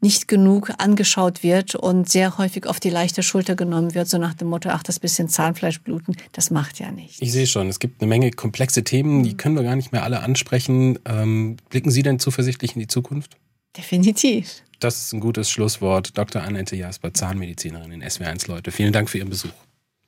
nicht 0.00 0.28
genug 0.28 0.72
angeschaut 0.78 1.42
wird 1.42 1.74
und 1.74 2.08
sehr 2.08 2.38
häufig 2.38 2.66
auf 2.66 2.78
die 2.78 2.90
leichte 2.90 3.22
Schulter 3.22 3.56
genommen 3.56 3.94
wird, 3.94 4.08
so 4.08 4.18
nach 4.18 4.34
dem 4.34 4.48
Motto, 4.48 4.68
ach, 4.68 4.82
das 4.82 5.00
bisschen 5.00 5.28
Zahnfleischbluten, 5.28 6.16
das 6.32 6.50
macht 6.50 6.78
ja 6.78 6.92
nichts. 6.92 7.16
Ich 7.20 7.32
sehe 7.32 7.46
schon, 7.46 7.68
es 7.68 7.78
gibt 7.78 8.00
eine 8.00 8.08
Menge 8.08 8.30
komplexe 8.30 8.84
Themen, 8.84 9.22
die 9.24 9.36
können 9.36 9.56
wir 9.56 9.62
gar 9.62 9.74
nicht 9.74 9.92
mehr 9.92 10.04
alle 10.04 10.20
ansprechen. 10.20 10.98
Ähm, 11.06 11.56
blicken 11.70 11.90
Sie 11.90 12.02
denn 12.02 12.18
zuversichtlich 12.18 12.74
in 12.74 12.80
die 12.80 12.88
Zukunft? 12.88 13.36
Definitiv. 13.76 14.62
Das 14.80 14.96
ist 14.96 15.12
ein 15.12 15.20
gutes 15.20 15.50
Schlusswort. 15.50 16.16
Dr. 16.18 16.42
Annette 16.42 16.76
Jasper, 16.76 17.12
Zahnmedizinerin 17.12 17.92
in 17.92 18.02
SW1 18.02 18.48
Leute. 18.48 18.70
Vielen 18.70 18.92
Dank 18.92 19.08
für 19.08 19.18
Ihren 19.18 19.30
Besuch. 19.30 19.52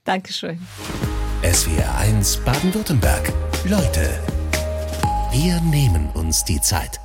Dankeschön. 0.05 0.59
SWR1 1.43 2.43
Baden-Württemberg. 2.45 3.33
Leute, 3.65 4.21
wir 5.33 5.61
nehmen 5.61 6.11
uns 6.15 6.45
die 6.45 6.61
Zeit. 6.61 7.01